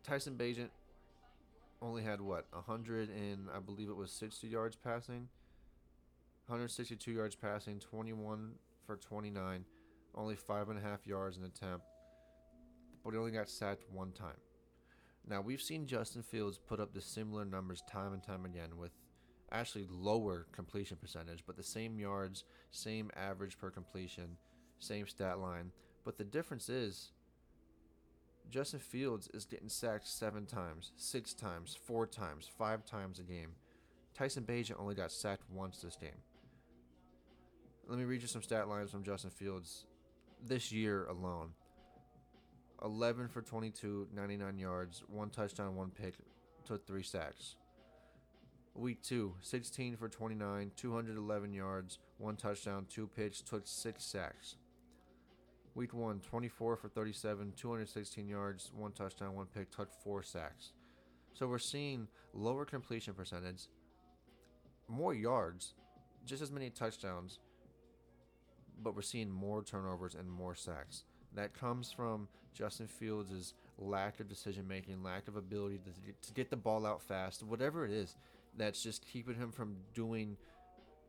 Tyson 0.04 0.36
Bagent 0.36 0.70
only 1.82 2.04
had 2.04 2.20
what 2.22 2.46
100 2.52 3.10
and 3.10 3.48
I 3.56 3.60
believe 3.60 3.90
it 3.90 3.96
was 3.96 4.12
60 4.12 4.48
yards 4.48 4.76
passing, 4.76 5.28
162 6.48 7.12
yards 7.12 7.36
passing, 7.36 7.80
21 7.80 8.52
for 8.86 8.96
29, 8.96 9.66
only 10.16 10.36
five 10.36 10.70
and 10.70 10.80
a 10.80 10.82
half 10.82 11.06
yards 11.06 11.38
in 11.38 11.44
attempt, 11.44 11.86
but 13.10 13.16
he 13.16 13.20
only 13.20 13.32
got 13.32 13.50
sacked 13.50 13.86
one 13.92 14.12
time. 14.12 14.38
Now, 15.28 15.42
we've 15.42 15.64
seen 15.64 15.88
Justin 15.88 16.22
Fields 16.22 16.60
put 16.60 16.80
up 16.80 16.94
the 16.94 17.02
similar 17.02 17.44
numbers 17.44 17.82
time 17.92 18.14
and 18.14 18.22
time 18.22 18.46
again 18.46 18.78
with 18.78 18.92
actually 19.52 19.88
lower 19.90 20.46
completion 20.52 20.96
percentage, 20.96 21.44
but 21.48 21.58
the 21.58 21.64
same 21.64 21.98
yards, 21.98 22.44
same 22.70 23.10
average 23.16 23.58
per 23.58 23.72
completion, 23.72 24.38
same 24.78 25.08
stat 25.08 25.40
line. 25.40 25.72
But 26.06 26.20
the 26.20 26.24
difference 26.24 26.70
is 26.70 27.10
Justin 28.52 28.80
Fields 28.80 29.28
is 29.34 29.46
getting 29.46 29.70
sacked 29.70 30.08
seven 30.08 30.46
times, 30.46 30.92
six 30.96 31.34
times, 31.34 31.76
four 31.88 32.06
times, 32.06 32.48
five 32.60 32.86
times 32.86 33.18
a 33.18 33.24
game. 33.24 33.54
Tyson 34.14 34.44
Bagent 34.44 34.80
only 34.80 34.94
got 34.94 35.12
sacked 35.12 35.50
once 35.52 35.80
this 35.80 35.96
game. 35.96 36.22
Let 37.88 37.98
me 37.98 38.06
read 38.06 38.22
you 38.22 38.28
some 38.28 38.44
stat 38.44 38.68
lines 38.68 38.92
from 38.92 39.02
Justin 39.02 39.32
Fields 39.32 39.88
this 40.46 40.72
year 40.72 41.08
alone 41.08 41.54
11 42.84 43.28
for 43.28 43.42
22, 43.42 44.08
99 44.14 44.58
yards, 44.58 45.04
one 45.08 45.30
touchdown, 45.30 45.76
one 45.76 45.92
pick, 45.92 46.16
took 46.66 46.86
three 46.88 47.04
sacks. 47.04 47.56
Week 48.76 49.02
two, 49.02 49.34
16 49.42 49.98
for 49.98 50.08
29, 50.08 50.72
211 50.76 51.54
yards, 51.54 52.00
one 52.18 52.36
touchdown, 52.36 52.86
two 52.90 53.08
picks, 53.08 53.42
took 53.42 53.64
six 53.66 54.06
sacks. 54.06 54.56
Week 55.76 55.94
one, 55.94 56.20
24 56.20 56.78
for 56.78 56.88
37, 56.88 57.54
216 57.56 58.28
yards, 58.28 58.72
one 58.76 58.92
touchdown, 58.92 59.36
one 59.36 59.48
pick, 59.48 59.70
took 59.72 59.92
four 60.04 60.24
sacks. 60.24 60.72
So 61.34 61.48
we're 61.48 61.58
seeing 61.58 62.08
lower 62.34 62.66
completion 62.66 63.14
percentage, 63.14 63.68
more 64.88 65.14
yards, 65.14 65.74
just 66.26 66.42
as 66.42 66.52
many 66.52 66.70
touchdowns, 66.70 67.40
but 68.82 68.96
we're 68.96 69.02
seeing 69.02 69.30
more 69.30 69.64
turnovers 69.64 70.16
and 70.16 70.30
more 70.30 70.56
sacks. 70.56 71.04
That 71.36 71.54
comes 71.54 71.92
from 71.92 72.28
Justin 72.54 72.88
Fields' 72.88 73.54
lack 73.78 74.20
of 74.20 74.28
decision 74.28 74.68
making, 74.68 75.04
lack 75.04 75.28
of 75.28 75.36
ability 75.36 75.80
to 75.86 75.92
get, 76.06 76.22
to 76.24 76.34
get 76.34 76.50
the 76.50 76.58
ball 76.58 76.86
out 76.86 77.02
fast, 77.02 77.44
whatever 77.44 77.86
it 77.86 77.92
is 77.92 78.16
that's 78.58 78.82
just 78.82 79.06
keeping 79.06 79.36
him 79.36 79.52
from 79.52 79.76
doing 79.94 80.38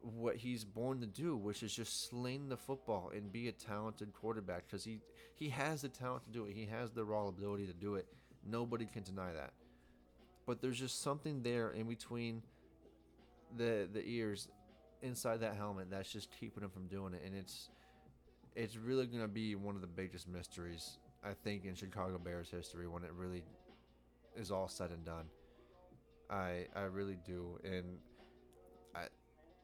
what 0.02 0.36
he's 0.36 0.64
born 0.64 1.00
to 1.00 1.06
do, 1.06 1.36
which 1.36 1.62
is 1.62 1.74
just 1.74 2.08
sling 2.08 2.48
the 2.48 2.56
football 2.56 3.10
and 3.14 3.32
be 3.32 3.48
a 3.48 3.52
talented 3.52 4.12
quarterback 4.14 4.66
because 4.66 4.84
he 4.84 5.00
he 5.34 5.48
has 5.50 5.82
the 5.82 5.88
talent 5.88 6.24
to 6.24 6.30
do 6.30 6.44
it. 6.44 6.54
He 6.54 6.66
has 6.66 6.90
the 6.90 7.04
raw 7.04 7.28
ability 7.28 7.66
to 7.66 7.72
do 7.72 7.96
it. 7.96 8.06
Nobody 8.48 8.86
can 8.86 9.02
deny 9.02 9.32
that. 9.32 9.52
But 10.46 10.60
there's 10.60 10.78
just 10.78 11.02
something 11.02 11.42
there 11.42 11.70
in 11.70 11.86
between 11.86 12.42
the 13.56 13.88
the 13.92 14.02
ears 14.06 14.48
inside 15.02 15.40
that 15.40 15.56
helmet 15.56 15.90
that's 15.90 16.12
just 16.12 16.28
keeping 16.38 16.62
him 16.62 16.68
from 16.68 16.86
doing 16.86 17.14
it 17.14 17.22
and 17.24 17.34
it's 17.34 17.70
it's 18.56 18.76
really 18.76 19.06
going 19.06 19.22
to 19.22 19.28
be 19.28 19.54
one 19.54 19.74
of 19.74 19.80
the 19.80 19.86
biggest 19.86 20.28
mysteries 20.28 20.98
I 21.24 21.32
think 21.44 21.64
in 21.64 21.74
Chicago 21.74 22.18
Bears 22.18 22.50
history 22.50 22.88
when 22.88 23.04
it 23.04 23.12
really 23.16 23.44
is 24.36 24.50
all 24.50 24.68
said 24.68 24.90
and 24.90 25.04
done. 25.04 25.26
I 26.30 26.66
I 26.74 26.82
really 26.82 27.18
do 27.26 27.58
and 27.64 27.98
I 28.94 29.06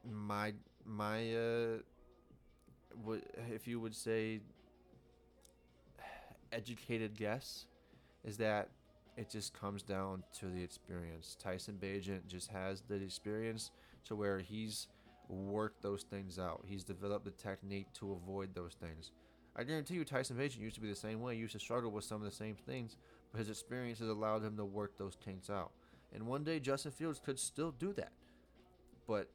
my 0.03 0.53
my 0.85 1.33
uh 1.33 1.77
would 3.03 3.23
if 3.53 3.67
you 3.67 3.79
would 3.79 3.95
say 3.95 4.41
educated 6.51 7.15
guess 7.15 7.65
is 8.23 8.37
that 8.37 8.69
it 9.17 9.29
just 9.29 9.53
comes 9.53 9.81
down 9.81 10.23
to 10.39 10.45
the 10.47 10.61
experience. 10.61 11.35
Tyson 11.41 11.77
Bagent 11.81 12.27
just 12.27 12.51
has 12.51 12.81
the 12.87 12.95
experience 12.95 13.71
to 14.05 14.15
where 14.15 14.39
he's 14.39 14.87
worked 15.29 15.81
those 15.81 16.03
things 16.03 16.39
out. 16.39 16.63
He's 16.65 16.83
developed 16.83 17.25
the 17.25 17.31
technique 17.31 17.87
to 17.95 18.13
avoid 18.13 18.55
those 18.55 18.75
things. 18.79 19.11
I 19.55 19.63
guarantee 19.63 19.95
you, 19.95 20.05
Tyson 20.05 20.37
Bagent 20.37 20.59
used 20.59 20.75
to 20.75 20.81
be 20.81 20.89
the 20.89 20.95
same 20.95 21.19
way. 21.19 21.33
He 21.33 21.41
used 21.41 21.53
to 21.53 21.59
struggle 21.59 21.91
with 21.91 22.03
some 22.03 22.21
of 22.21 22.29
the 22.29 22.35
same 22.35 22.55
things, 22.55 22.95
but 23.31 23.39
his 23.39 23.49
experience 23.49 23.99
has 23.99 24.09
allowed 24.09 24.43
him 24.43 24.55
to 24.57 24.65
work 24.65 24.97
those 24.97 25.17
kinks 25.23 25.49
out. 25.49 25.71
And 26.13 26.27
one 26.27 26.43
day, 26.43 26.59
Justin 26.59 26.91
Fields 26.91 27.19
could 27.23 27.39
still 27.39 27.71
do 27.71 27.91
that. 27.93 28.11
But, 29.07 29.29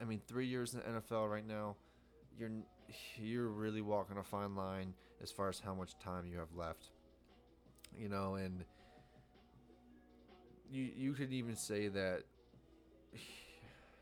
I 0.00 0.04
mean, 0.04 0.20
three 0.26 0.46
years 0.46 0.74
in 0.74 0.80
the 0.80 1.00
NFL 1.00 1.30
right 1.30 1.46
now, 1.46 1.76
you're 2.38 2.50
you're 3.16 3.48
really 3.48 3.82
walking 3.82 4.18
a 4.18 4.24
fine 4.24 4.56
line 4.56 4.94
as 5.22 5.30
far 5.30 5.48
as 5.48 5.60
how 5.60 5.74
much 5.74 5.96
time 5.98 6.26
you 6.26 6.38
have 6.38 6.52
left. 6.56 6.90
You 7.96 8.08
know, 8.08 8.34
and 8.34 8.64
you 10.70 10.88
you 10.96 11.12
could 11.12 11.32
even 11.32 11.56
say 11.56 11.88
that 11.88 12.22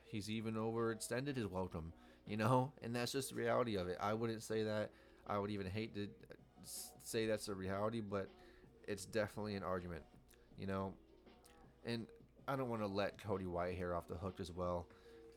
he's 0.09 0.31
even 0.31 0.55
overextended 0.55 1.37
his 1.37 1.47
welcome, 1.47 1.93
you 2.27 2.37
know, 2.37 2.73
and 2.83 2.95
that's 2.95 3.13
just 3.13 3.31
the 3.31 3.37
reality 3.37 3.77
of 3.77 3.89
it. 3.89 3.99
I 4.01 4.15
wouldn't 4.15 4.43
say 4.43 4.65
that. 4.65 4.91
I 5.27 5.39
would 5.39 5.51
even 5.51 5.67
hate 5.67 5.95
to 5.95 6.05
uh, 6.05 6.35
say 7.03 7.27
that's 7.27 7.49
a 7.49 7.55
reality, 7.55 8.01
but 8.01 8.29
it's 8.87 9.05
definitely 9.05 9.55
an 9.55 9.63
argument, 9.63 10.03
you 10.59 10.67
know. 10.67 10.95
And 11.85 12.07
I 12.47 12.57
don't 12.57 12.69
want 12.69 12.83
to 12.83 12.89
let 12.89 13.23
Cody 13.23 13.45
Whitehair 13.45 13.97
off 13.97 14.09
the 14.09 14.17
hook 14.17 14.41
as 14.41 14.51
well. 14.51 14.87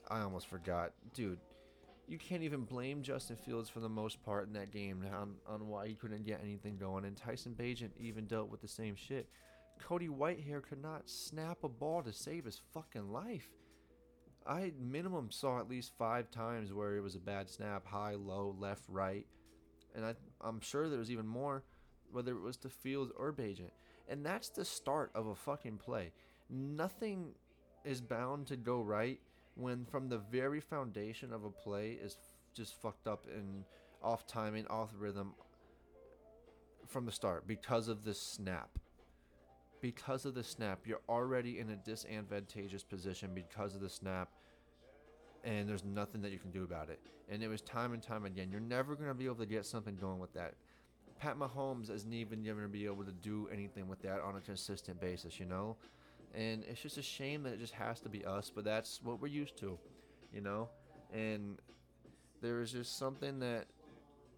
I 0.10 0.22
almost 0.22 0.48
forgot, 0.48 0.94
dude. 1.14 1.40
You 2.08 2.18
can't 2.18 2.44
even 2.44 2.62
blame 2.62 3.04
Justin 3.04 3.38
Fields 3.38 3.70
for 3.70 3.80
the 3.80 3.88
most 3.88 4.22
part 4.24 4.48
in 4.48 4.54
that 4.54 4.72
game 4.72 5.06
on, 5.14 5.36
on 5.48 5.68
why 5.68 5.88
he 5.88 5.94
couldn't 5.94 6.26
get 6.26 6.42
anything 6.44 6.76
going. 6.76 7.06
And 7.06 7.16
Tyson 7.16 7.56
Bagent 7.58 7.92
even 7.98 8.26
dealt 8.26 8.50
with 8.50 8.62
the 8.62 8.68
same 8.68 8.96
shit. 8.96 9.30
Cody 9.80 10.10
Whitehair 10.10 10.62
could 10.62 10.82
not 10.82 11.10
snap 11.10 11.64
a 11.64 11.70
ball 11.70 12.02
to 12.04 12.12
save 12.12 12.46
his 12.46 12.62
fucking 12.74 13.12
life. 13.12 13.50
I 14.46 14.72
minimum 14.80 15.30
saw 15.32 15.60
at 15.60 15.70
least 15.70 15.94
five 15.98 16.32
times 16.32 16.74
where 16.74 16.96
it 16.96 17.02
was 17.02 17.16
a 17.16 17.20
bad 17.20 17.50
snap, 17.50 17.86
high, 17.86 18.16
low, 18.16 18.56
left, 18.58 18.84
right, 18.88 19.26
and 19.96 20.06
I, 20.06 20.16
I'm 20.42 20.60
sure 20.62 20.90
there 20.90 21.00
was 21.00 21.12
even 21.12 21.28
more, 21.28 21.64
whether 22.12 22.32
it 22.32 22.42
was 22.42 22.58
to 22.58 22.70
Fields 22.70 23.12
or 23.16 23.32
Bagent. 23.32 23.72
And 24.08 24.26
that's 24.26 24.50
the 24.50 24.66
start 24.66 25.12
of 25.16 25.28
a 25.28 25.36
fucking 25.36 25.78
play. 25.78 26.12
Nothing 26.50 27.34
is 27.86 28.02
bound 28.02 28.48
to 28.48 28.58
go 28.58 28.82
right 28.82 29.20
when 29.56 29.86
from 29.86 30.10
the 30.10 30.18
very 30.18 30.60
foundation 30.60 31.32
of 31.34 31.44
a 31.44 31.50
play 31.50 31.92
is 31.92 32.18
just 32.56 32.82
fucked 32.82 33.08
up 33.08 33.26
and 33.34 33.64
off 34.02 34.28
timing, 34.28 34.68
off 34.68 34.90
rhythm 34.98 35.34
from 36.88 37.06
the 37.06 37.12
start 37.12 37.48
because 37.48 37.88
of 37.88 38.04
the 38.04 38.14
snap 38.14 38.70
because 39.82 40.26
of 40.26 40.34
the 40.36 40.44
snap, 40.44 40.82
you're 40.86 41.02
already 41.10 41.60
in 41.60 41.70
a 41.72 41.76
disadvantageous 41.76 42.84
position 42.84 43.32
because 43.34 43.76
of 43.76 43.82
the 43.82 43.89
snap, 43.89 44.30
and 45.44 45.67
there's 45.67 45.84
nothing 45.84 46.22
that 46.22 46.32
you 46.32 46.38
can 46.38 46.52
do 46.52 46.63
about 46.63 46.89
it. 46.89 47.00
And 47.30 47.41
it 47.41 47.48
was 47.48 47.62
time 47.62 47.94
and 47.94 48.02
time 48.02 48.26
again. 48.26 48.50
You're 48.52 48.62
never 48.62 48.96
going 48.96 49.08
to 49.08 49.15
be 49.15 49.26
able 49.26 49.36
to 49.36 49.46
get 49.46 49.65
something 49.65 49.96
going 49.96 50.20
with 50.20 50.34
that. 50.34 50.54
Pat 51.20 51.38
Mahomes 51.38 51.89
isn't 51.89 52.13
even 52.13 52.44
going 52.44 52.62
to 52.62 52.67
be 52.67 52.86
able 52.86 53.04
to 53.04 53.12
do 53.12 53.48
anything 53.52 53.88
with 53.88 54.02
that 54.02 54.22
on 54.22 54.36
a 54.36 54.41
consistent 54.41 55.00
basis, 55.00 55.39
you 55.39 55.46
know? 55.46 55.78
And 56.34 56.63
it's 56.70 56.82
just 56.82 56.98
a 56.98 57.02
shame 57.02 57.44
that 57.44 57.54
it 57.54 57.60
just 57.60 57.74
has 57.74 58.00
to 58.02 58.10
be 58.10 58.24
us, 58.26 58.52
but 58.54 58.63
that's 58.63 59.02
what 59.04 59.22
we're 59.22 59.28
used 59.28 59.58
to, 59.58 59.78
you 60.34 60.41
know? 60.41 60.70
And 61.13 61.60
there 62.41 62.56
was 62.56 62.72
just 62.72 62.98
something 62.98 63.39
that 63.39 63.65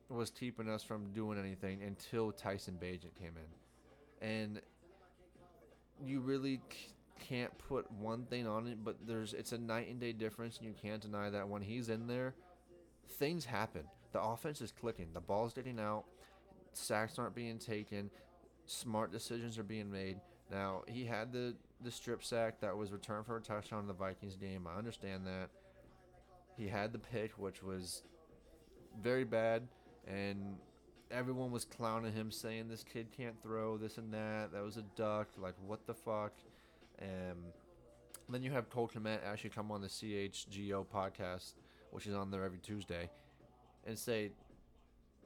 was 0.10 0.30
keeping 0.30 0.70
us 0.70 0.84
from 0.84 1.12
doing 1.14 1.40
anything 1.40 1.82
until 1.84 2.32
Tyson 2.32 2.78
Bagent 2.82 3.16
came 3.20 3.34
in. 3.38 4.28
And 4.28 4.62
you 6.06 6.20
really 6.20 6.62
can't 7.20 7.56
put 7.58 7.90
one 7.92 8.26
thing 8.26 8.48
on 8.48 8.68
it, 8.68 8.84
but 8.84 8.98
there's 9.08 9.34
it's 9.34 9.52
a 9.52 9.58
night 9.58 9.90
and 9.90 10.00
day 10.00 10.12
difference, 10.12 10.58
and 10.58 10.68
you 10.68 10.74
can't 10.82 11.02
deny 11.02 11.30
that 11.30 11.48
when 11.48 11.62
he's 11.62 11.90
in 11.90 12.08
there, 12.08 12.36
things 13.18 13.46
happen. 13.46 13.84
The 14.12 14.22
offense 14.22 14.62
is 14.62 14.72
clicking, 14.72 15.08
the 15.14 15.22
ball's 15.22 15.54
getting 15.54 15.80
out, 15.80 16.06
sacks 16.74 17.18
aren't 17.18 17.36
being 17.36 17.58
taken, 17.58 18.10
smart 18.66 19.12
decisions 19.12 19.58
are 19.58 19.64
being 19.64 19.92
made. 19.92 20.18
Now 20.52 20.84
he 20.88 21.06
had 21.06 21.32
the 21.32 21.56
the 21.82 21.92
strip 21.92 22.24
sack 22.24 22.60
that 22.62 22.76
was 22.76 22.92
returned 22.92 23.26
for 23.26 23.38
a 23.38 23.42
touchdown 23.42 23.82
in 23.82 23.88
the 23.88 23.94
Vikings 23.94 24.36
game. 24.36 24.68
I 24.68 24.78
understand 24.78 25.26
that. 25.26 25.50
He 26.56 26.68
had 26.68 26.94
the 26.94 27.00
pick, 27.00 27.32
which 27.40 27.64
was 27.64 28.04
very 29.02 29.24
bad, 29.24 29.64
and 30.08 30.58
everyone 31.14 31.52
was 31.52 31.64
clowning 31.64 32.14
him, 32.14 32.32
saying 32.32 32.68
this 32.68 32.84
kid 32.84 33.08
can't 33.16 33.42
throw 33.42 33.78
this 33.78 33.98
and 33.98 34.14
that. 34.14 34.52
That 34.52 34.64
was 34.64 34.78
a 34.78 34.84
duck. 34.96 35.30
Like 35.38 35.56
what 35.66 35.86
the 35.86 35.94
fuck? 35.94 36.34
And 37.00 37.38
then 38.30 38.42
you 38.42 38.52
have 38.52 38.70
Cole 38.70 38.90
Kmet 38.94 39.20
actually 39.26 39.52
come 39.52 39.72
on 39.72 39.82
the 39.82 39.88
CHGO 39.88 40.86
podcast, 40.86 41.54
which 41.92 42.08
is 42.08 42.16
on 42.16 42.32
there 42.32 42.44
every 42.44 42.60
Tuesday, 42.60 43.10
and 43.86 43.98
say, 43.98 44.32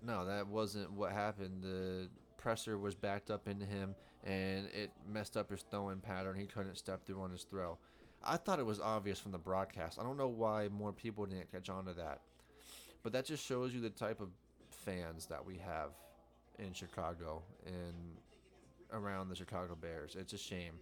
no, 0.03 0.25
that 0.25 0.47
wasn't 0.47 0.91
what 0.91 1.11
happened. 1.11 1.63
The 1.63 2.09
presser 2.37 2.77
was 2.77 2.95
backed 2.95 3.31
up 3.31 3.47
into 3.47 3.65
him, 3.65 3.95
and 4.23 4.67
it 4.67 4.91
messed 5.07 5.37
up 5.37 5.49
his 5.51 5.63
throwing 5.69 5.99
pattern. 5.99 6.37
He 6.37 6.45
couldn't 6.47 6.77
step 6.77 7.05
through 7.05 7.21
on 7.21 7.31
his 7.31 7.43
throw. 7.43 7.77
I 8.23 8.37
thought 8.37 8.59
it 8.59 8.65
was 8.65 8.79
obvious 8.79 9.19
from 9.19 9.31
the 9.31 9.37
broadcast. 9.37 9.99
I 9.99 10.03
don't 10.03 10.17
know 10.17 10.27
why 10.27 10.69
more 10.69 10.91
people 10.91 11.25
didn't 11.25 11.51
catch 11.51 11.69
on 11.69 11.85
to 11.85 11.93
that. 11.93 12.21
But 13.03 13.13
that 13.13 13.25
just 13.25 13.45
shows 13.45 13.73
you 13.73 13.79
the 13.79 13.89
type 13.89 14.19
of 14.19 14.29
fans 14.87 15.25
that 15.25 15.45
we 15.45 15.57
have 15.57 15.91
in 16.59 16.73
Chicago 16.73 17.43
and 17.65 18.17
around 18.93 19.29
the 19.29 19.35
Chicago 19.35 19.75
Bears. 19.79 20.15
It's 20.17 20.33
a 20.33 20.37
shame. 20.37 20.73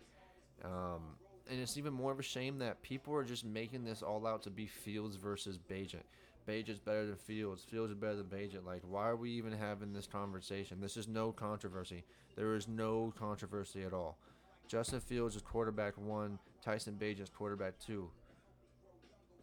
Um, 0.64 1.02
and 1.50 1.60
it's 1.60 1.78
even 1.78 1.94
more 1.94 2.12
of 2.12 2.20
a 2.20 2.24
shame 2.24 2.60
that 2.60 2.82
people 2.82 3.14
are 3.16 3.24
just 3.24 3.44
making 3.44 3.84
this 3.84 4.02
all 4.02 4.26
out 4.28 4.44
to 4.44 4.50
be 4.50 4.68
Fields 4.68 5.16
versus 5.16 5.58
Bagent. 5.58 6.04
Bagent's 6.48 6.80
better 6.80 7.08
than 7.08 7.16
Fields. 7.16 7.64
Fields 7.64 7.92
is 7.92 7.98
better 7.98 8.18
than 8.18 8.26
Bagent. 8.28 8.66
Like, 8.66 8.84
why 8.88 9.08
are 9.08 9.16
we 9.16 9.32
even 9.32 9.52
having 9.52 9.92
this 9.92 10.06
conversation? 10.06 10.80
This 10.80 10.98
is 10.98 11.08
no 11.08 11.32
controversy. 11.32 12.04
There 12.36 12.56
is 12.56 12.68
no 12.68 13.14
controversy 13.18 13.84
at 13.84 13.94
all. 13.94 14.20
Justin 14.68 15.00
Fields 15.00 15.36
is 15.36 15.42
quarterback 15.42 15.98
one. 15.98 16.38
Tyson 16.64 16.98
Bagent's 17.00 17.30
quarterback 17.30 17.80
two. 17.80 18.10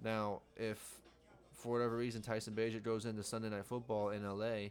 Now, 0.03 0.43
if 0.57 1.02
for 1.63 1.73
whatever 1.73 1.97
reason 1.97 2.23
Tyson 2.23 2.55
Bagent 2.55 2.83
goes 2.83 3.07
into 3.07 3.23
Sunday 3.23 3.49
Night 3.49 3.65
Football 3.65 4.11
in 4.11 4.29
LA 4.29 4.71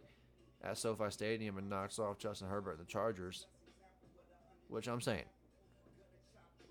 at 0.61 0.77
SoFi 0.77 1.09
Stadium 1.09 1.57
and 1.57 1.69
knocks 1.69 1.97
off 1.99 2.17
Justin 2.17 2.49
Herbert 2.49 2.71
and 2.71 2.81
the 2.81 2.91
Chargers, 2.91 3.47
which 4.67 4.87
I'm 4.87 4.99
saying, 4.99 5.23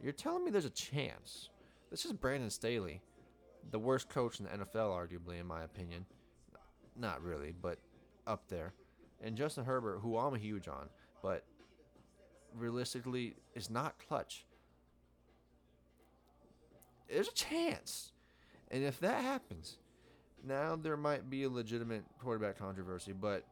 you're 0.02 0.12
telling 0.12 0.44
me 0.44 0.50
there's 0.50 0.66
a 0.66 0.70
chance. 0.70 1.48
This 1.90 2.04
is 2.04 2.12
Brandon 2.12 2.50
Staley, 2.50 3.00
the 3.70 3.78
worst 3.78 4.10
coach 4.10 4.38
in 4.40 4.44
the 4.44 4.50
NFL, 4.50 4.90
arguably, 4.94 5.40
in 5.40 5.46
my 5.46 5.62
opinion. 5.62 6.04
Not 6.96 7.22
really, 7.22 7.54
but 7.58 7.78
up 8.26 8.46
there. 8.48 8.74
And 9.22 9.36
Justin 9.36 9.64
Herbert, 9.64 10.00
who 10.00 10.18
I'm 10.18 10.34
a 10.34 10.38
huge 10.38 10.68
on, 10.68 10.90
but 11.22 11.44
realistically 12.54 13.36
is 13.54 13.70
not 13.70 13.94
clutch. 14.06 14.44
There's 17.08 17.28
a 17.28 17.32
chance. 17.32 18.12
And 18.70 18.84
if 18.84 19.00
that 19.00 19.22
happens, 19.22 19.78
now 20.46 20.76
there 20.76 20.96
might 20.96 21.28
be 21.28 21.44
a 21.44 21.50
legitimate 21.50 22.04
quarterback 22.18 22.58
controversy, 22.58 23.12
but 23.12 23.44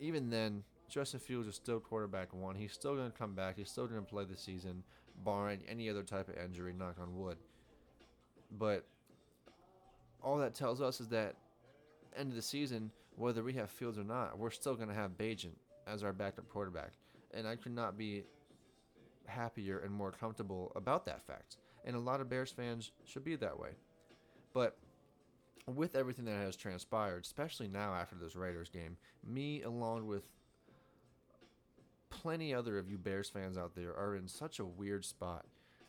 even 0.00 0.30
then, 0.30 0.64
Justin 0.88 1.20
Fields 1.20 1.48
is 1.48 1.54
still 1.54 1.80
quarterback 1.80 2.34
one. 2.34 2.54
He's 2.54 2.72
still 2.72 2.94
going 2.94 3.10
to 3.10 3.16
come 3.16 3.34
back. 3.34 3.56
He's 3.56 3.70
still 3.70 3.86
going 3.86 4.00
to 4.00 4.06
play 4.06 4.24
the 4.24 4.36
season, 4.36 4.82
barring 5.24 5.60
any 5.68 5.88
other 5.88 6.02
type 6.02 6.28
of 6.28 6.36
injury, 6.36 6.74
knock 6.76 6.96
on 7.00 7.16
wood. 7.16 7.38
But 8.58 8.84
all 10.22 10.38
that 10.38 10.54
tells 10.54 10.80
us 10.80 11.00
is 11.00 11.08
that 11.08 11.36
end 12.16 12.30
of 12.30 12.36
the 12.36 12.42
season, 12.42 12.90
whether 13.16 13.42
we 13.42 13.54
have 13.54 13.70
Fields 13.70 13.98
or 13.98 14.04
not, 14.04 14.38
we're 14.38 14.50
still 14.50 14.74
going 14.74 14.88
to 14.88 14.94
have 14.94 15.16
Bagent 15.16 15.56
as 15.86 16.02
our 16.02 16.12
backup 16.12 16.48
quarterback. 16.48 16.92
And 17.32 17.46
I 17.48 17.56
could 17.56 17.74
not 17.74 17.96
be 17.96 18.24
happier 19.26 19.78
and 19.78 19.92
more 19.92 20.12
comfortable 20.12 20.72
about 20.76 21.06
that 21.06 21.22
fact. 21.26 21.56
And 21.84 21.96
a 21.96 22.00
lot 22.00 22.20
of 22.20 22.28
Bears 22.28 22.50
fans 22.50 22.92
should 23.04 23.24
be 23.24 23.36
that 23.36 23.58
way. 23.58 23.70
But 24.52 24.76
with 25.66 25.94
everything 25.94 26.24
that 26.24 26.36
has 26.36 26.56
transpired, 26.56 27.24
especially 27.24 27.68
now 27.68 27.94
after 27.94 28.16
this 28.16 28.36
Raiders 28.36 28.68
game, 28.68 28.96
me 29.26 29.62
along 29.62 30.06
with 30.06 30.24
plenty 32.10 32.54
other 32.54 32.78
of 32.78 32.90
you 32.90 32.98
Bears 32.98 33.28
fans 33.28 33.56
out 33.56 33.74
there 33.74 33.96
are 33.96 34.16
in 34.16 34.28
such 34.28 34.58
a 34.58 34.64
weird 34.64 35.04
spot. 35.04 35.46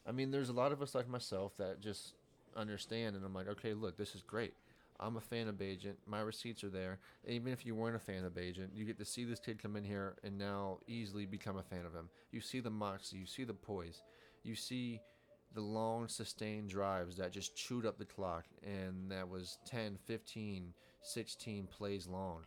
I 0.08 0.12
mean, 0.12 0.32
there's 0.32 0.50
a 0.50 0.54
lot 0.54 0.72
of 0.72 0.82
us 0.82 0.96
like 0.96 1.08
myself 1.08 1.56
that 1.58 1.82
just 1.82 2.14
understand, 2.56 3.16
and 3.16 3.26
I'm 3.26 3.34
like, 3.34 3.48
okay, 3.48 3.74
look, 3.74 3.98
this 3.98 4.16
is 4.16 4.22
great. 4.22 4.54
I'm 5.00 5.18
a 5.18 5.22
fan 5.22 5.48
of 5.48 5.56
Bagent. 5.56 5.96
My 6.06 6.20
receipts 6.22 6.64
are 6.64 6.70
there. 6.70 7.00
Even 7.28 7.52
if 7.52 7.66
you 7.66 7.76
weren't 7.76 7.96
a 7.96 8.00
fan 8.00 8.24
of 8.24 8.34
Bagent, 8.34 8.70
you 8.76 8.86
get 8.86 9.00
to 9.00 9.06
see 9.06 9.26
this 9.26 9.40
kid 9.40 9.62
come 9.62 9.76
in 9.76 9.84
here 9.84 10.16
and 10.24 10.38
now 10.38 10.78
easily 10.88 11.26
become 11.26 11.58
a 11.58 11.64
fan 11.64 11.86
of 11.86 11.94
him. 11.94 12.10
You 12.32 12.42
see 12.42 12.60
the 12.60 12.70
moxie, 12.70 13.18
you 13.18 13.26
see 13.26 13.44
the 13.44 13.54
poise, 13.54 14.02
you 14.44 14.56
see 14.56 15.02
the 15.54 15.62
long 15.62 16.08
sustained 16.08 16.70
drives 16.70 17.18
that 17.18 17.32
just 17.32 17.56
chewed 17.56 17.86
up 17.86 17.98
the 17.98 18.06
clock 18.06 18.46
and 18.64 19.12
that 19.12 19.28
was 19.28 19.58
10, 19.66 19.98
15, 20.06 20.74
16 21.02 21.68
plays 21.68 22.08
long. 22.08 22.40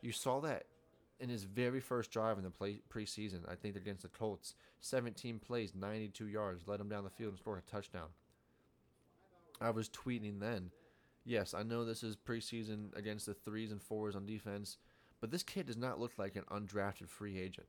You 0.00 0.12
saw 0.12 0.40
that 0.40 0.64
in 1.20 1.28
his 1.28 1.44
very 1.44 1.80
first 1.80 2.10
drive 2.10 2.38
in 2.38 2.44
the 2.44 2.50
play, 2.50 2.80
preseason, 2.92 3.40
I 3.50 3.54
think 3.54 3.76
against 3.76 4.02
the 4.02 4.08
Colts. 4.08 4.54
17 4.80 5.38
plays, 5.38 5.74
92 5.74 6.28
yards, 6.28 6.66
led 6.66 6.80
him 6.80 6.88
down 6.88 7.04
the 7.04 7.10
field 7.10 7.30
and 7.30 7.38
scored 7.38 7.62
a 7.66 7.70
touchdown. 7.70 8.08
I 9.60 9.70
was 9.70 9.88
tweeting 9.88 10.40
then. 10.40 10.70
Yes, 11.24 11.54
I 11.54 11.62
know 11.62 11.84
this 11.84 12.02
is 12.02 12.16
preseason 12.16 12.96
against 12.96 13.26
the 13.26 13.34
threes 13.34 13.72
and 13.72 13.82
fours 13.82 14.14
on 14.14 14.26
defense, 14.26 14.76
but 15.20 15.30
this 15.30 15.42
kid 15.42 15.66
does 15.66 15.76
not 15.76 15.98
look 15.98 16.12
like 16.18 16.36
an 16.36 16.44
undrafted 16.52 17.08
free 17.08 17.38
agent. 17.38 17.66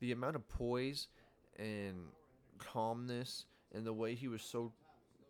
The 0.00 0.12
amount 0.12 0.36
of 0.36 0.48
poise 0.48 1.08
and 1.58 1.96
calmness 2.58 3.46
and 3.74 3.86
the 3.86 3.92
way 3.92 4.14
he 4.14 4.28
was 4.28 4.42
so 4.42 4.72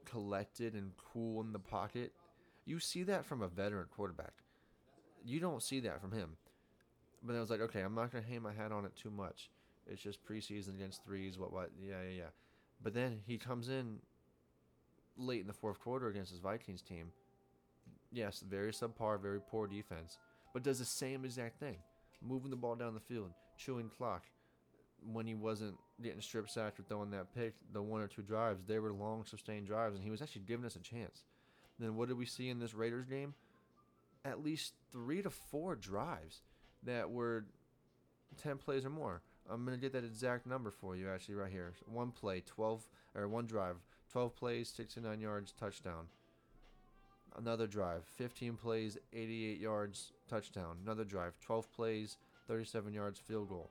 collected 0.05 0.75
and 0.75 0.93
cool 1.13 1.41
in 1.41 1.53
the 1.53 1.59
pocket, 1.59 2.13
you 2.65 2.79
see 2.79 3.03
that 3.05 3.25
from 3.25 3.43
a 3.43 3.49
veteran 3.49 3.87
quarterback. 3.95 4.33
You 5.25 5.41
don't 5.41 5.63
see 5.63 5.81
that 5.81 6.01
from 6.01 6.13
him. 6.13 6.37
But 7.23 7.33
then 7.33 7.39
I 7.39 7.41
was 7.41 7.51
like, 7.51 7.63
okay, 7.63 7.81
I'm 7.81 7.95
not 7.95 8.13
gonna 8.13 8.25
hang 8.25 8.43
my 8.43 8.53
hat 8.53 8.73
on 8.73 8.85
it 8.85 8.95
too 8.97 9.11
much. 9.11 9.51
It's 9.87 10.03
just 10.03 10.25
preseason 10.25 10.75
against 10.75 11.05
threes. 11.05 11.39
What? 11.39 11.53
What? 11.53 11.71
Yeah, 11.81 12.03
yeah, 12.03 12.17
yeah. 12.17 12.31
But 12.83 12.95
then 12.95 13.21
he 13.27 13.39
comes 13.39 13.69
in 13.69 13.99
late 15.17 15.41
in 15.41 15.47
the 15.47 15.53
fourth 15.53 15.81
quarter 15.81 16.09
against 16.09 16.31
his 16.31 16.41
Vikings 16.41 16.83
team. 16.83 17.09
Yes, 18.13 18.45
very 18.49 18.73
subpar, 18.73 19.21
very 19.21 19.41
poor 19.41 19.67
defense, 19.67 20.19
but 20.53 20.63
does 20.63 20.79
the 20.79 20.85
same 20.85 21.25
exact 21.25 21.59
thing, 21.59 21.77
moving 22.23 22.51
the 22.51 22.57
ball 22.57 22.77
down 22.77 22.95
the 22.95 23.01
field, 23.01 23.33
chewing 23.57 23.89
clock. 23.89 24.25
When 25.13 25.27
he 25.27 25.35
wasn't 25.35 25.77
getting 26.03 26.21
strip 26.21 26.49
sacked 26.49 26.81
or 26.81 26.83
throwing 26.83 27.11
that 27.11 27.35
pick, 27.35 27.55
the 27.73 27.83
one 27.83 28.01
or 28.01 28.07
two 28.07 28.23
drives, 28.23 28.63
they 28.67 28.79
were 28.79 28.93
long, 28.93 29.25
sustained 29.27 29.67
drives, 29.67 29.95
and 29.95 30.05
he 30.05 30.11
was 30.11 30.23
actually 30.23 30.43
giving 30.47 30.65
us 30.65 30.77
a 30.77 30.81
chance. 30.81 31.25
Then 31.79 31.97
what 31.97 32.09
did 32.09 32.17
we 32.17 32.27
see 32.27 32.49
in 32.49 32.59
this 32.59 32.75
Raiders 32.75 33.05
game? 33.05 33.35
At 34.25 34.43
least 34.43 34.73
three 34.91 35.23
to 35.23 35.31
four 35.31 35.77
drives 35.77 36.41
that 36.85 37.11
were 37.11 37.45
10 38.43 38.59
plays 38.59 38.85
or 38.85 38.91
more. 38.91 39.23
I'm 39.51 39.65
going 39.65 39.77
to 39.77 39.81
get 39.81 39.93
that 39.93 40.05
exact 40.05 40.47
number 40.47 40.71
for 40.71 40.97
you 40.97 41.11
actually 41.11 41.35
right 41.35 41.51
here. 41.51 41.75
One 41.87 42.11
play, 42.11 42.41
12 42.47 42.89
or 43.15 43.29
one 43.29 43.47
drive, 43.47 43.77
12 44.13 44.35
plays, 44.35 44.73
69 44.75 45.21
yards, 45.21 45.53
touchdown. 45.53 46.07
Another 47.37 47.67
drive, 47.67 48.05
15 48.17 48.55
plays, 48.55 48.97
88 49.13 49.61
yards, 49.61 50.13
touchdown. 50.31 50.77
Another 50.85 51.05
drive, 51.05 51.39
12 51.41 51.73
plays, 51.73 52.17
37 52.47 52.93
yards, 52.95 53.19
field 53.19 53.49
goal. 53.49 53.71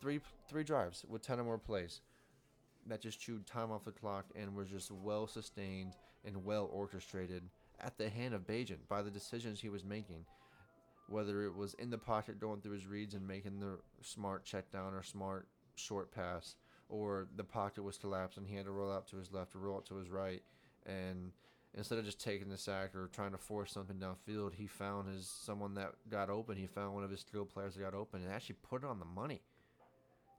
Three 0.00 0.20
three 0.48 0.64
drives 0.64 1.04
with 1.08 1.22
10 1.22 1.40
or 1.40 1.44
more 1.44 1.58
plays. 1.58 2.00
That 2.86 3.02
just 3.02 3.20
chewed 3.20 3.46
time 3.46 3.70
off 3.70 3.84
the 3.84 3.90
clock 3.90 4.26
and 4.34 4.54
was 4.54 4.68
just 4.68 4.90
well 4.90 5.26
sustained 5.26 5.94
and 6.24 6.44
well 6.44 6.70
orchestrated 6.72 7.42
at 7.80 7.98
the 7.98 8.08
hand 8.08 8.34
of 8.34 8.46
Bagent 8.46 8.88
by 8.88 9.02
the 9.02 9.10
decisions 9.10 9.60
he 9.60 9.68
was 9.68 9.84
making 9.84 10.24
whether 11.08 11.42
it 11.42 11.54
was 11.54 11.74
in 11.74 11.90
the 11.90 11.98
pocket 11.98 12.38
going 12.38 12.60
through 12.60 12.74
his 12.74 12.86
reads 12.86 13.14
and 13.14 13.26
making 13.26 13.58
the 13.58 13.78
smart 14.02 14.44
check 14.44 14.70
down 14.70 14.94
or 14.94 15.02
smart 15.02 15.48
short 15.74 16.12
pass, 16.12 16.56
or 16.88 17.26
the 17.36 17.44
pocket 17.44 17.82
was 17.82 17.96
collapsed 17.96 18.36
and 18.36 18.46
he 18.46 18.56
had 18.56 18.66
to 18.66 18.70
roll 18.70 18.92
out 18.92 19.08
to 19.08 19.16
his 19.16 19.32
left 19.32 19.54
or 19.54 19.60
roll 19.60 19.76
out 19.76 19.86
to 19.86 19.96
his 19.96 20.10
right, 20.10 20.42
and 20.86 21.32
instead 21.74 21.98
of 21.98 22.04
just 22.04 22.20
taking 22.20 22.48
the 22.48 22.58
sack 22.58 22.94
or 22.94 23.08
trying 23.08 23.32
to 23.32 23.38
force 23.38 23.72
something 23.72 23.96
downfield, 23.96 24.54
he 24.54 24.66
found 24.66 25.08
his 25.08 25.26
someone 25.26 25.74
that 25.74 25.92
got 26.10 26.30
open. 26.30 26.56
He 26.56 26.66
found 26.66 26.94
one 26.94 27.04
of 27.04 27.10
his 27.10 27.20
skilled 27.20 27.48
players 27.48 27.74
that 27.74 27.82
got 27.82 27.94
open 27.94 28.22
and 28.22 28.32
actually 28.32 28.56
put 28.62 28.82
it 28.82 28.86
on 28.86 28.98
the 28.98 29.04
money. 29.04 29.40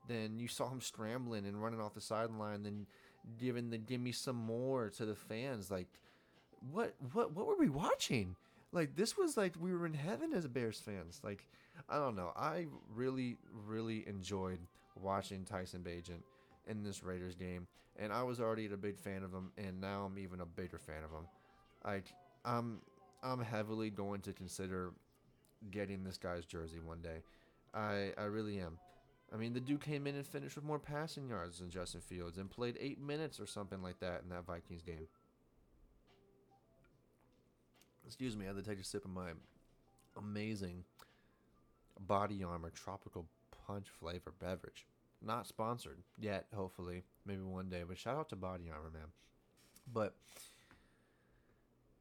Then 0.09 0.39
you 0.39 0.49
saw 0.49 0.69
him 0.69 0.81
scrambling 0.81 1.45
and 1.45 1.63
running 1.63 1.79
off 1.79 1.93
the 1.93 2.01
sideline, 2.01 2.63
then 2.63 2.87
giving 3.37 3.69
the 3.69 3.77
"give 3.77 4.01
me 4.01 4.11
some 4.11 4.35
more" 4.35 4.89
to 4.89 5.05
the 5.05 5.15
fans. 5.15 5.71
Like, 5.71 5.87
what, 6.71 6.95
what, 7.13 7.31
what 7.33 7.47
were 7.47 7.57
we 7.57 7.69
watching? 7.69 8.35
like 8.71 8.95
this 8.95 9.17
was 9.17 9.37
like 9.37 9.53
we 9.59 9.73
were 9.73 9.85
in 9.85 9.93
heaven 9.93 10.33
as 10.33 10.47
Bears 10.47 10.79
fans. 10.79 11.19
Like 11.23 11.45
I 11.87 11.97
don't 11.97 12.15
know, 12.15 12.31
I 12.35 12.67
really 12.93 13.37
really 13.67 14.07
enjoyed 14.07 14.59
watching 15.01 15.45
Tyson 15.45 15.81
Bagent 15.81 16.23
in 16.67 16.83
this 16.83 17.03
Raiders 17.03 17.35
game, 17.35 17.67
and 17.97 18.13
I 18.13 18.23
was 18.23 18.39
already 18.39 18.65
a 18.67 18.77
big 18.77 18.97
fan 18.97 19.23
of 19.23 19.31
him, 19.31 19.51
and 19.57 19.79
now 19.81 20.03
I'm 20.05 20.19
even 20.19 20.41
a 20.41 20.45
bigger 20.45 20.77
fan 20.77 21.03
of 21.03 21.11
him. 21.11 21.27
Like 21.83 22.05
I'm 22.45 22.79
I'm 23.23 23.41
heavily 23.41 23.89
going 23.89 24.21
to 24.21 24.33
consider 24.33 24.91
getting 25.71 26.03
this 26.03 26.17
guy's 26.17 26.45
jersey 26.45 26.79
one 26.79 27.01
day. 27.01 27.23
I 27.73 28.11
I 28.17 28.25
really 28.25 28.59
am. 28.59 28.77
I 29.33 29.37
mean, 29.37 29.53
the 29.53 29.59
dude 29.59 29.81
came 29.81 30.07
in 30.07 30.15
and 30.15 30.25
finished 30.25 30.55
with 30.55 30.65
more 30.65 30.79
passing 30.79 31.27
yards 31.27 31.59
than 31.59 31.69
Justin 31.69 32.01
Fields 32.01 32.37
and 32.37 32.49
played 32.49 32.77
eight 32.79 32.99
minutes 32.99 33.39
or 33.39 33.45
something 33.45 33.81
like 33.81 33.99
that 33.99 34.21
in 34.23 34.29
that 34.29 34.45
Vikings 34.45 34.81
game. 34.81 35.07
Excuse 38.05 38.35
me, 38.35 38.45
I 38.45 38.47
had 38.47 38.57
to 38.57 38.67
take 38.67 38.79
a 38.79 38.83
sip 38.83 39.05
of 39.05 39.11
my 39.11 39.29
amazing 40.17 40.83
body 41.99 42.43
armor 42.43 42.71
tropical 42.71 43.27
punch 43.67 43.87
flavor 43.99 44.33
beverage. 44.39 44.87
Not 45.21 45.47
sponsored 45.47 45.99
yet, 46.17 46.47
hopefully. 46.55 47.03
Maybe 47.25 47.41
one 47.41 47.69
day. 47.69 47.83
But 47.87 47.97
shout 47.97 48.17
out 48.17 48.29
to 48.29 48.35
Body 48.35 48.65
Armor, 48.73 48.89
man. 48.91 49.09
But, 49.91 50.15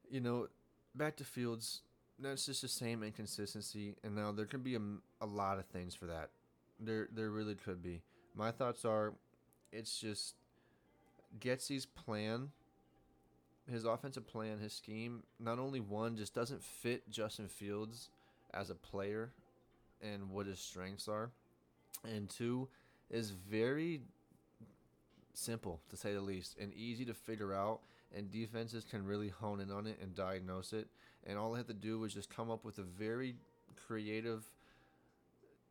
you 0.08 0.20
know, 0.20 0.48
back 0.94 1.16
to 1.16 1.24
Fields, 1.24 1.82
that's 2.18 2.46
just 2.46 2.62
the 2.62 2.68
same 2.68 3.02
inconsistency. 3.02 3.96
And 4.04 4.14
now 4.14 4.30
there 4.30 4.46
could 4.46 4.62
be 4.62 4.76
a, 4.76 4.80
a 5.20 5.26
lot 5.26 5.58
of 5.58 5.66
things 5.66 5.94
for 5.94 6.06
that. 6.06 6.30
There, 6.80 7.08
there 7.12 7.30
really 7.30 7.54
could 7.54 7.82
be. 7.82 8.02
My 8.34 8.50
thoughts 8.50 8.84
are 8.84 9.14
it's 9.72 9.98
just 9.98 10.34
Getsy's 11.40 11.86
plan 11.86 12.50
his 13.70 13.84
offensive 13.84 14.26
plan, 14.26 14.58
his 14.58 14.72
scheme, 14.72 15.22
not 15.38 15.58
only 15.58 15.80
one 15.80 16.16
just 16.16 16.34
doesn't 16.34 16.62
fit 16.62 17.08
Justin 17.10 17.48
Fields 17.48 18.08
as 18.54 18.70
a 18.70 18.74
player 18.74 19.32
and 20.00 20.30
what 20.30 20.46
his 20.46 20.58
strengths 20.58 21.08
are, 21.08 21.30
and 22.04 22.28
two 22.28 22.68
is 23.10 23.30
very 23.30 24.00
simple 25.34 25.80
to 25.90 25.96
say 25.96 26.12
the 26.12 26.20
least 26.20 26.56
and 26.58 26.72
easy 26.74 27.04
to 27.04 27.14
figure 27.14 27.54
out 27.54 27.80
and 28.16 28.30
defenses 28.30 28.84
can 28.84 29.04
really 29.06 29.28
hone 29.28 29.60
in 29.60 29.70
on 29.70 29.86
it 29.86 29.96
and 30.02 30.14
diagnose 30.14 30.72
it 30.72 30.88
and 31.24 31.38
all 31.38 31.52
they 31.52 31.58
have 31.58 31.66
to 31.66 31.72
do 31.72 32.02
is 32.02 32.12
just 32.12 32.28
come 32.34 32.50
up 32.50 32.64
with 32.64 32.78
a 32.78 32.82
very 32.82 33.36
creative 33.86 34.50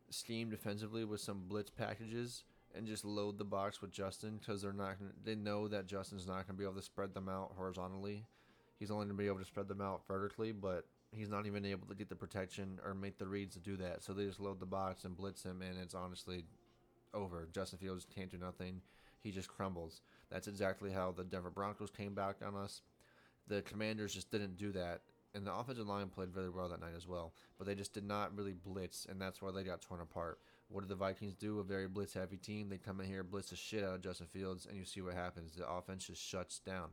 scheme 0.10 0.50
defensively 0.50 1.04
with 1.06 1.22
some 1.22 1.44
blitz 1.48 1.70
packages 1.70 2.44
and 2.76 2.88
just 2.88 3.06
load 3.06 3.38
the 3.38 3.44
box 3.44 3.82
with 3.82 3.92
Justin 3.92 4.38
because 4.38 4.62
they're 4.62 4.74
not. 4.74 5.00
Gonna, 5.00 5.12
they 5.24 5.36
know 5.36 5.68
that 5.68 5.88
Justin's 5.88 6.28
not 6.28 6.48
going 6.48 6.48
to 6.48 6.54
be 6.54 6.64
able 6.64 6.76
to 6.76 6.82
spread 6.82 7.14
them 7.14 7.30
out 7.30 7.54
horizontally. 7.56 8.26
He's 8.80 8.92
only 8.92 9.06
going 9.06 9.18
to 9.18 9.24
be 9.24 9.28
able 9.28 9.40
to 9.40 9.46
spread 9.46 9.68
them 9.68 9.82
out 9.82 10.02
vertically, 10.08 10.52
but 10.52 10.86
He's 11.12 11.30
not 11.30 11.46
even 11.46 11.66
able 11.66 11.88
to 11.88 11.96
get 11.96 12.10
the 12.10 12.16
protection 12.16 12.80
or 12.86 12.94
make 12.94 13.18
the 13.18 13.28
reads 13.28 13.54
to 13.56 13.60
do 13.60 13.78
that. 13.78 14.04
So 14.04 14.14
they 14.14 14.26
just 14.26 14.40
load 14.40 14.60
the 14.60 14.66
box 14.66 15.06
and 15.06 15.16
blitz 15.16 15.44
him, 15.44 15.62
and 15.62 15.78
it's 15.78 15.96
honestly 15.96 16.46
over. 17.14 17.48
Justin 17.54 17.80
Fields 17.80 18.06
can't 18.14 18.30
do 18.30 18.38
nothing. 18.38 18.82
He 19.24 19.32
just 19.32 19.48
crumbles. 19.48 20.02
That's 20.30 20.48
exactly 20.48 20.92
how 20.92 21.12
the 21.12 21.24
Denver 21.24 21.50
Broncos 21.50 21.92
came 21.92 22.14
back 22.14 22.38
on 22.46 22.56
us. 22.56 22.82
The 23.48 23.62
Commanders 23.62 24.14
just 24.14 24.32
didn't 24.32 24.58
do 24.58 24.74
that, 24.74 25.02
and 25.38 25.48
the 25.48 25.54
offensive 25.54 25.88
line 25.88 26.10
played 26.10 26.34
very 26.34 26.50
well 26.50 26.68
that 26.68 26.82
night 26.82 26.96
as 26.98 27.08
well. 27.08 27.34
But 27.58 27.68
they 27.68 27.76
just 27.76 27.94
did 27.94 28.04
not 28.04 28.36
really 28.36 28.54
blitz, 28.54 29.06
and 29.10 29.22
that's 29.22 29.42
why 29.42 29.52
they 29.52 29.64
got 29.64 29.82
torn 29.82 30.02
apart. 30.02 30.40
What 30.70 30.82
did 30.82 30.90
the 30.90 30.96
Vikings 30.96 31.36
do? 31.36 31.60
A 31.60 31.64
very 31.64 31.88
blitz 31.88 32.14
heavy 32.14 32.38
team. 32.38 32.68
They 32.68 32.78
come 32.78 33.00
in 33.00 33.08
here, 33.08 33.24
blitz 33.24 33.52
the 33.52 33.56
shit 33.56 33.84
out 33.84 33.96
of 33.96 34.02
Justin 34.02 34.28
Fields, 34.28 34.66
and 34.66 34.78
you 34.78 34.84
see 34.84 35.02
what 35.02 35.14
happens. 35.14 35.56
The 35.56 35.70
offense 35.70 36.08
just 36.08 36.22
shuts 36.22 36.60
down. 36.60 36.90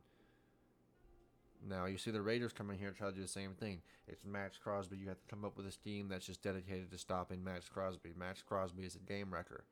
Now 1.67 1.87
you 1.87 1.97
see 1.97 2.11
the 2.11 2.21
Raiders 2.21 2.53
come 2.53 2.71
in 2.71 2.79
here 2.79 2.89
and 2.89 2.97
try 2.97 3.09
to 3.09 3.15
do 3.15 3.23
the 3.23 3.29
same 3.29 3.55
thing. 3.55 3.81
It's 4.07 4.25
Maxx 4.25 4.59
Crosby. 4.59 4.99
You 4.99 5.09
have 5.09 5.19
to 5.19 5.27
come 5.27 5.45
up 5.45 5.57
with 5.57 5.67
a 5.67 5.73
scheme 5.73 6.09
that's 6.09 6.27
just 6.27 6.43
dedicated 6.43 6.91
to 6.91 6.99
stopping 6.99 7.43
Maxx 7.43 7.69
Crosby. 7.69 8.11
Maxx 8.17 8.43
Crosby 8.43 8.85
is 8.85 8.97
a 8.97 8.99
game 8.99 9.33
wrecker. 9.33 9.65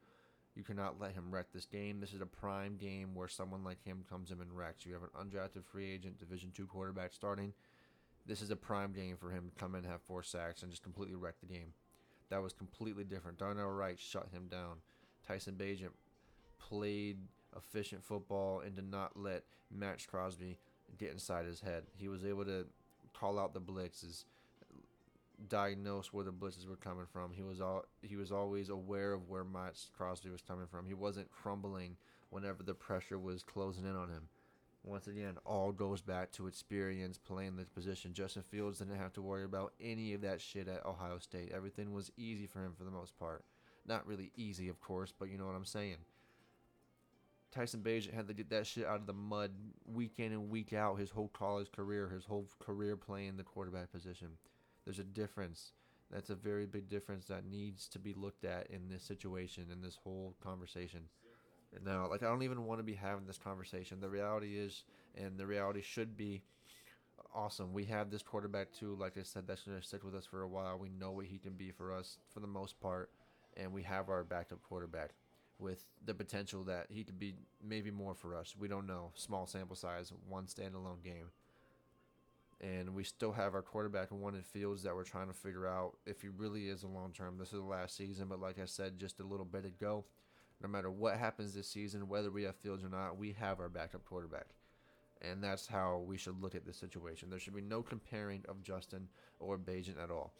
You 0.54 0.64
cannot 0.64 1.00
let 1.00 1.12
him 1.12 1.30
wreck 1.30 1.46
this 1.52 1.64
game. 1.64 2.00
This 2.00 2.12
is 2.12 2.20
a 2.20 2.26
prime 2.26 2.76
game 2.76 3.14
where 3.14 3.28
someone 3.28 3.64
like 3.64 3.82
him 3.84 4.04
comes 4.08 4.30
in 4.30 4.40
and 4.40 4.54
wrecks. 4.56 4.84
You 4.84 4.94
have 4.94 5.02
an 5.02 5.10
undrafted 5.18 5.64
free 5.64 5.90
agent, 5.90 6.18
Division 6.18 6.50
two 6.54 6.66
quarterback 6.66 7.12
starting. 7.14 7.52
This 8.26 8.40
is 8.42 8.50
a 8.50 8.56
prime 8.56 8.92
game 8.92 9.16
for 9.16 9.30
him 9.30 9.50
to 9.50 9.60
come 9.60 9.74
in, 9.74 9.84
and 9.84 9.92
have 9.92 10.02
four 10.02 10.22
sacks, 10.22 10.62
and 10.62 10.70
just 10.70 10.82
completely 10.82 11.16
wreck 11.16 11.34
the 11.40 11.52
game. 11.52 11.72
That 12.30 12.42
was 12.42 12.52
completely 12.52 13.04
different. 13.04 13.38
Darnell 13.38 13.70
Wright 13.70 13.98
shut 13.98 14.28
him 14.32 14.46
down. 14.48 14.76
Tyson 15.26 15.54
Bagent 15.54 15.90
played 16.58 17.18
efficient 17.56 18.02
football 18.02 18.60
and 18.60 18.74
did 18.74 18.90
not 18.90 19.16
let 19.16 19.44
Maxx 19.70 20.06
Crosby 20.06 20.58
get 20.98 21.10
inside 21.10 21.44
his 21.44 21.60
head. 21.60 21.84
He 21.96 22.08
was 22.08 22.24
able 22.24 22.44
to 22.44 22.66
call 23.12 23.38
out 23.38 23.54
the 23.54 23.60
blitzes, 23.60 24.24
diagnose 25.48 26.12
where 26.12 26.24
the 26.24 26.32
blitzes 26.32 26.68
were 26.68 26.76
coming 26.76 27.06
from. 27.12 27.32
He 27.32 27.42
was 27.42 27.60
all 27.60 27.84
he 28.02 28.16
was 28.16 28.32
always 28.32 28.68
aware 28.68 29.12
of 29.12 29.28
where 29.28 29.44
Maxx 29.44 29.90
Crosby 29.96 30.30
was 30.30 30.42
coming 30.42 30.66
from. 30.66 30.86
He 30.86 30.94
wasn't 30.94 31.30
crumbling 31.30 31.96
whenever 32.30 32.62
the 32.62 32.74
pressure 32.74 33.18
was 33.18 33.42
closing 33.42 33.84
in 33.84 33.96
on 33.96 34.08
him. 34.08 34.28
Once 34.84 35.06
again, 35.06 35.36
all 35.44 35.70
goes 35.70 36.00
back 36.00 36.32
to 36.32 36.48
experience 36.48 37.16
playing 37.16 37.56
the 37.56 37.64
position. 37.66 38.12
Justin 38.12 38.42
Fields 38.42 38.78
didn't 38.80 38.98
have 38.98 39.12
to 39.12 39.22
worry 39.22 39.44
about 39.44 39.72
any 39.80 40.12
of 40.12 40.22
that 40.22 40.40
shit 40.40 40.66
at 40.66 40.84
Ohio 40.84 41.18
State. 41.18 41.52
Everything 41.54 41.92
was 41.92 42.10
easy 42.16 42.46
for 42.46 42.64
him 42.64 42.72
for 42.76 42.82
the 42.82 42.90
most 42.90 43.16
part. 43.16 43.44
Not 43.86 44.06
really 44.06 44.32
easy, 44.36 44.68
of 44.68 44.80
course, 44.80 45.12
but 45.16 45.28
you 45.28 45.38
know 45.38 45.46
what 45.46 45.54
I'm 45.54 45.64
saying. 45.64 45.98
Tyson 47.52 47.80
Bagent 47.80 48.14
had 48.14 48.26
to 48.28 48.34
get 48.34 48.50
that 48.50 48.66
shit 48.66 48.86
out 48.86 49.00
of 49.00 49.06
the 49.06 49.12
mud 49.12 49.50
week 49.86 50.14
in 50.18 50.32
and 50.32 50.50
week 50.50 50.72
out 50.72 50.98
his 50.98 51.10
whole 51.10 51.28
college 51.28 51.70
career, 51.70 52.08
his 52.08 52.24
whole 52.24 52.48
career 52.58 52.96
playing 52.96 53.36
the 53.36 53.42
quarterback 53.42 53.92
position. 53.92 54.28
There's 54.84 54.98
a 54.98 55.04
difference. 55.04 55.72
That's 56.10 56.30
a 56.30 56.34
very 56.34 56.66
big 56.66 56.88
difference 56.88 57.26
that 57.26 57.44
needs 57.44 57.88
to 57.88 57.98
be 57.98 58.14
looked 58.14 58.44
at 58.44 58.68
in 58.68 58.88
this 58.88 59.02
situation, 59.02 59.66
in 59.70 59.80
this 59.80 59.98
whole 60.02 60.34
conversation. 60.42 61.02
Now, 61.84 62.08
like, 62.08 62.22
I 62.22 62.26
don't 62.26 62.42
even 62.42 62.66
want 62.66 62.80
to 62.80 62.84
be 62.84 62.94
having 62.94 63.26
this 63.26 63.38
conversation. 63.38 64.00
The 64.00 64.08
reality 64.08 64.58
is, 64.58 64.84
and 65.16 65.38
the 65.38 65.46
reality 65.46 65.82
should 65.82 66.16
be, 66.16 66.42
awesome. 67.34 67.72
We 67.72 67.86
have 67.86 68.10
this 68.10 68.22
quarterback, 68.22 68.72
too. 68.72 68.94
Like 68.94 69.16
I 69.16 69.22
said, 69.22 69.46
that's 69.46 69.62
going 69.62 69.80
to 69.80 69.86
stick 69.86 70.04
with 70.04 70.14
us 70.14 70.26
for 70.26 70.42
a 70.42 70.48
while. 70.48 70.78
We 70.78 70.90
know 70.90 71.12
what 71.12 71.26
he 71.26 71.38
can 71.38 71.54
be 71.54 71.70
for 71.70 71.92
us 71.92 72.18
for 72.28 72.40
the 72.40 72.46
most 72.46 72.78
part, 72.80 73.10
and 73.56 73.72
we 73.72 73.82
have 73.82 74.10
our 74.10 74.22
backup 74.22 74.62
quarterback 74.62 75.10
with 75.58 75.84
the 76.04 76.14
potential 76.14 76.64
that 76.64 76.86
he 76.90 77.04
could 77.04 77.18
be 77.18 77.34
maybe 77.64 77.90
more 77.90 78.14
for 78.14 78.36
us. 78.36 78.54
We 78.58 78.68
don't 78.68 78.86
know. 78.86 79.12
Small 79.14 79.46
sample 79.46 79.76
size, 79.76 80.12
one 80.28 80.46
standalone 80.46 81.02
game. 81.02 81.30
And 82.60 82.94
we 82.94 83.02
still 83.04 83.32
have 83.32 83.54
our 83.54 83.62
quarterback 83.62 84.12
one 84.12 84.34
in 84.34 84.42
Fields 84.42 84.82
that 84.82 84.94
we're 84.94 85.04
trying 85.04 85.28
to 85.28 85.34
figure 85.34 85.66
out 85.66 85.96
if 86.06 86.22
he 86.22 86.28
really 86.28 86.68
is 86.68 86.82
a 86.84 86.88
long 86.88 87.12
term. 87.12 87.38
This 87.38 87.48
is 87.48 87.60
the 87.60 87.66
last 87.66 87.96
season, 87.96 88.28
but 88.28 88.40
like 88.40 88.58
I 88.60 88.66
said 88.66 88.98
just 88.98 89.20
a 89.20 89.24
little 89.24 89.44
bit 89.44 89.64
ago, 89.64 90.04
no 90.62 90.68
matter 90.68 90.90
what 90.90 91.16
happens 91.16 91.54
this 91.54 91.68
season, 91.68 92.08
whether 92.08 92.30
we 92.30 92.44
have 92.44 92.56
Fields 92.56 92.84
or 92.84 92.88
not, 92.88 93.18
we 93.18 93.32
have 93.32 93.60
our 93.60 93.68
backup 93.68 94.04
quarterback. 94.04 94.46
And 95.20 95.42
that's 95.42 95.66
how 95.66 96.02
we 96.06 96.16
should 96.16 96.40
look 96.40 96.54
at 96.54 96.66
this 96.66 96.76
situation. 96.76 97.30
There 97.30 97.38
should 97.38 97.54
be 97.54 97.62
no 97.62 97.82
comparing 97.82 98.42
of 98.48 98.62
Justin 98.62 99.08
or 99.38 99.56
Bagent 99.56 100.02
at 100.02 100.10
all. 100.10 100.32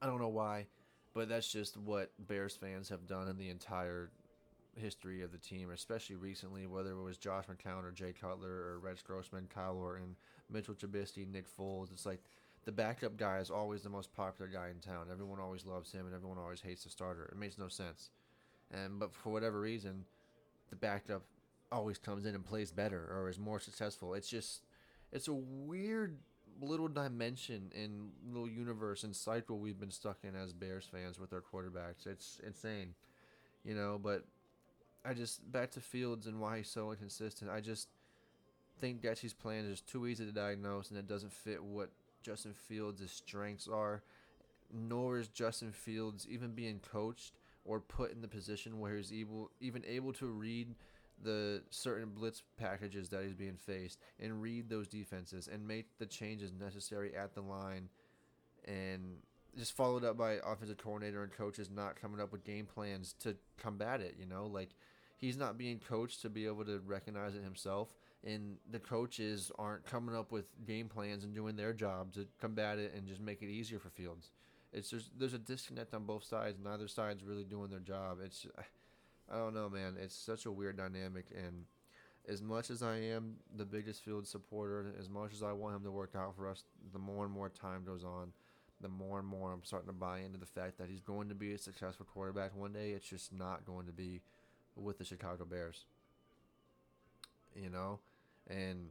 I 0.00 0.06
don't 0.06 0.20
know 0.20 0.28
why. 0.28 0.66
But 1.14 1.28
that's 1.28 1.50
just 1.50 1.76
what 1.76 2.10
Bears 2.18 2.56
fans 2.56 2.88
have 2.88 3.06
done 3.06 3.28
in 3.28 3.36
the 3.36 3.50
entire 3.50 4.10
history 4.76 5.22
of 5.22 5.30
the 5.30 5.38
team, 5.38 5.70
especially 5.70 6.16
recently, 6.16 6.66
whether 6.66 6.92
it 6.92 7.02
was 7.02 7.18
Josh 7.18 7.44
McCown 7.46 7.84
or 7.84 7.90
Jay 7.90 8.14
Cutler 8.18 8.48
or 8.48 8.78
Rex 8.78 9.02
Grossman, 9.02 9.48
Kyle 9.54 9.76
Orton, 9.76 10.16
Mitchell 10.50 10.74
Trubisky, 10.74 11.30
Nick 11.30 11.46
Foles. 11.54 11.92
It's 11.92 12.06
like 12.06 12.22
the 12.64 12.72
backup 12.72 13.16
guy 13.16 13.38
is 13.38 13.50
always 13.50 13.82
the 13.82 13.90
most 13.90 14.14
popular 14.14 14.50
guy 14.50 14.70
in 14.70 14.78
town. 14.78 15.08
Everyone 15.10 15.38
always 15.38 15.66
loves 15.66 15.92
him, 15.92 16.06
and 16.06 16.14
everyone 16.14 16.38
always 16.38 16.60
hates 16.60 16.84
the 16.84 16.90
starter. 16.90 17.24
It 17.24 17.36
makes 17.36 17.58
no 17.58 17.68
sense. 17.68 18.10
And 18.72 18.98
but 18.98 19.14
for 19.14 19.30
whatever 19.30 19.60
reason, 19.60 20.04
the 20.70 20.76
backup 20.76 21.22
always 21.70 21.98
comes 21.98 22.26
in 22.26 22.34
and 22.34 22.44
plays 22.44 22.70
better 22.70 23.08
or 23.10 23.28
is 23.28 23.38
more 23.38 23.60
successful. 23.60 24.14
It's 24.14 24.28
just 24.28 24.62
it's 25.12 25.28
a 25.28 25.34
weird 25.34 26.18
little 26.60 26.88
dimension 26.88 27.72
and 27.74 28.10
little 28.30 28.48
universe 28.48 29.04
and 29.04 29.14
cycle 29.16 29.58
we've 29.58 29.80
been 29.80 29.90
stuck 29.90 30.18
in 30.22 30.36
as 30.36 30.52
Bears 30.52 30.86
fans 30.90 31.18
with 31.18 31.32
our 31.32 31.42
quarterbacks. 31.42 32.06
It's 32.06 32.40
insane, 32.46 32.94
you 33.64 33.74
know. 33.74 33.98
But 34.02 34.24
I 35.04 35.14
just 35.14 35.50
back 35.50 35.70
to 35.72 35.80
Fields 35.80 36.26
and 36.26 36.40
why 36.40 36.58
he's 36.58 36.68
so 36.68 36.90
inconsistent. 36.90 37.50
I 37.50 37.60
just 37.60 37.88
think 38.80 39.02
Getsy's 39.02 39.34
plan 39.34 39.64
is 39.64 39.80
too 39.80 40.06
easy 40.06 40.24
to 40.24 40.32
diagnose 40.32 40.90
and 40.90 40.98
it 40.98 41.06
doesn't 41.06 41.32
fit 41.32 41.62
what 41.62 41.90
Justin 42.22 42.54
Fields' 42.54 43.10
strengths 43.10 43.68
are. 43.68 44.02
Nor 44.74 45.18
is 45.18 45.28
Justin 45.28 45.70
Fields 45.70 46.26
even 46.30 46.52
being 46.52 46.80
coached 46.90 47.34
or 47.64 47.80
put 47.80 48.12
in 48.12 48.20
the 48.20 48.28
position 48.28 48.80
where 48.80 48.96
he's 48.96 49.12
able 49.12 49.50
even 49.60 49.84
able 49.86 50.12
to 50.12 50.26
read 50.26 50.74
the 51.22 51.62
certain 51.70 52.10
blitz 52.10 52.42
packages 52.58 53.08
that 53.10 53.22
he's 53.22 53.34
being 53.34 53.56
faced 53.56 53.98
and 54.18 54.42
read 54.42 54.68
those 54.68 54.88
defenses 54.88 55.48
and 55.52 55.66
make 55.66 55.86
the 55.98 56.06
changes 56.06 56.52
necessary 56.52 57.14
at 57.14 57.34
the 57.34 57.40
line 57.40 57.88
and 58.66 59.18
just 59.56 59.76
followed 59.76 60.04
up 60.04 60.16
by 60.16 60.38
offensive 60.44 60.78
coordinator 60.78 61.22
and 61.22 61.32
coaches 61.32 61.70
not 61.70 62.00
coming 62.00 62.20
up 62.20 62.32
with 62.32 62.44
game 62.44 62.66
plans 62.66 63.14
to 63.20 63.36
combat 63.56 64.00
it 64.00 64.16
you 64.18 64.26
know? 64.26 64.46
Like 64.46 64.70
he's 65.16 65.36
not 65.36 65.56
being 65.56 65.78
coached 65.78 66.22
to 66.22 66.30
be 66.30 66.46
able 66.46 66.64
to 66.64 66.80
recognize 66.84 67.36
it 67.36 67.44
himself 67.44 67.94
and 68.24 68.56
the 68.70 68.78
coaches 68.78 69.52
aren't 69.58 69.84
coming 69.84 70.16
up 70.16 70.32
with 70.32 70.46
game 70.66 70.88
plans 70.88 71.22
and 71.24 71.34
doing 71.34 71.56
their 71.56 71.72
job 71.72 72.12
to 72.14 72.26
combat 72.40 72.78
it 72.78 72.92
and 72.96 73.06
just 73.06 73.20
make 73.20 73.42
it 73.42 73.48
easier 73.48 73.78
for 73.78 73.90
fields 73.90 74.30
it's 74.72 74.90
just 74.90 75.10
there's 75.18 75.34
a 75.34 75.38
disconnect 75.38 75.94
on 75.94 76.04
both 76.04 76.24
sides 76.24 76.58
neither 76.62 76.88
side's 76.88 77.22
really 77.24 77.44
doing 77.44 77.70
their 77.70 77.80
job 77.80 78.18
it's 78.24 78.46
I 79.32 79.38
don't 79.38 79.54
know, 79.54 79.70
man. 79.70 79.96
It's 79.98 80.14
such 80.14 80.46
a 80.46 80.52
weird 80.52 80.76
dynamic, 80.76 81.26
and 81.34 81.64
as 82.28 82.42
much 82.42 82.70
as 82.70 82.82
I 82.82 82.96
am 82.96 83.36
the 83.56 83.64
biggest 83.64 84.04
field 84.04 84.26
supporter, 84.26 84.94
as 84.98 85.08
much 85.08 85.32
as 85.32 85.42
I 85.42 85.52
want 85.52 85.76
him 85.76 85.84
to 85.84 85.90
work 85.90 86.12
out 86.16 86.36
for 86.36 86.48
us, 86.48 86.64
the 86.92 86.98
more 86.98 87.24
and 87.24 87.32
more 87.32 87.48
time 87.48 87.84
goes 87.84 88.04
on, 88.04 88.32
the 88.80 88.88
more 88.88 89.18
and 89.18 89.26
more 89.26 89.52
I'm 89.52 89.64
starting 89.64 89.88
to 89.88 89.94
buy 89.94 90.20
into 90.20 90.38
the 90.38 90.46
fact 90.46 90.78
that 90.78 90.88
he's 90.88 91.00
going 91.00 91.28
to 91.30 91.34
be 91.34 91.52
a 91.54 91.58
successful 91.58 92.06
quarterback 92.12 92.54
one 92.54 92.72
day. 92.72 92.90
It's 92.90 93.08
just 93.08 93.32
not 93.32 93.64
going 93.64 93.86
to 93.86 93.92
be 93.92 94.20
with 94.76 94.98
the 94.98 95.04
Chicago 95.04 95.44
Bears. 95.44 95.86
You 97.54 97.70
know, 97.70 98.00
and 98.48 98.88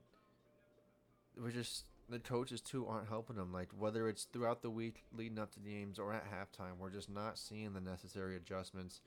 we're 1.40 1.52
just 1.52 1.86
the 2.12 2.20
coaches 2.20 2.62
too 2.62 2.86
aren't 2.88 3.08
helping 3.08 3.36
them. 3.36 3.52
Like 3.52 3.70
whether 3.78 4.08
it's 4.08 4.26
throughout 4.26 4.62
the 4.62 4.70
week 4.70 5.04
leading 5.16 5.40
up 5.40 5.52
to 5.54 5.60
the 5.60 5.70
games 5.70 5.98
or 5.98 6.14
at 6.14 6.26
halftime, 6.26 6.78
we're 6.80 6.90
just 6.92 7.10
not 7.10 7.38
seeing 7.40 7.74
the 7.74 7.82
necessary 7.82 8.36
adjustments 8.36 9.02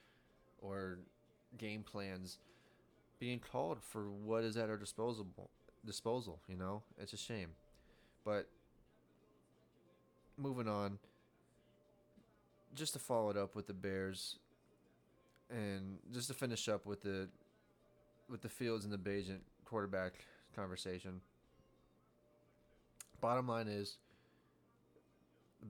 or 0.58 0.98
game 1.58 1.82
plans 1.82 2.38
being 3.20 3.38
called 3.38 3.78
for 3.80 4.10
what 4.10 4.44
is 4.44 4.56
at 4.56 4.68
our 4.68 4.76
disposal 4.76 5.26
disposal 5.86 6.40
you 6.48 6.56
know 6.56 6.82
it's 6.98 7.12
a 7.12 7.16
shame 7.16 7.50
but 8.24 8.48
moving 10.36 10.66
on 10.66 10.98
just 12.74 12.92
to 12.92 12.98
follow 12.98 13.30
it 13.30 13.36
up 13.36 13.54
with 13.54 13.66
the 13.66 13.72
bears 13.72 14.36
and 15.50 15.98
just 16.12 16.28
to 16.28 16.34
finish 16.34 16.68
up 16.68 16.86
with 16.86 17.02
the 17.02 17.28
with 18.28 18.40
the 18.40 18.48
fields 18.48 18.84
and 18.84 18.92
the 18.92 18.98
Bagent 18.98 19.40
quarterback 19.64 20.24
conversation 20.56 21.20
bottom 23.20 23.48
line 23.48 23.68
is 23.68 23.98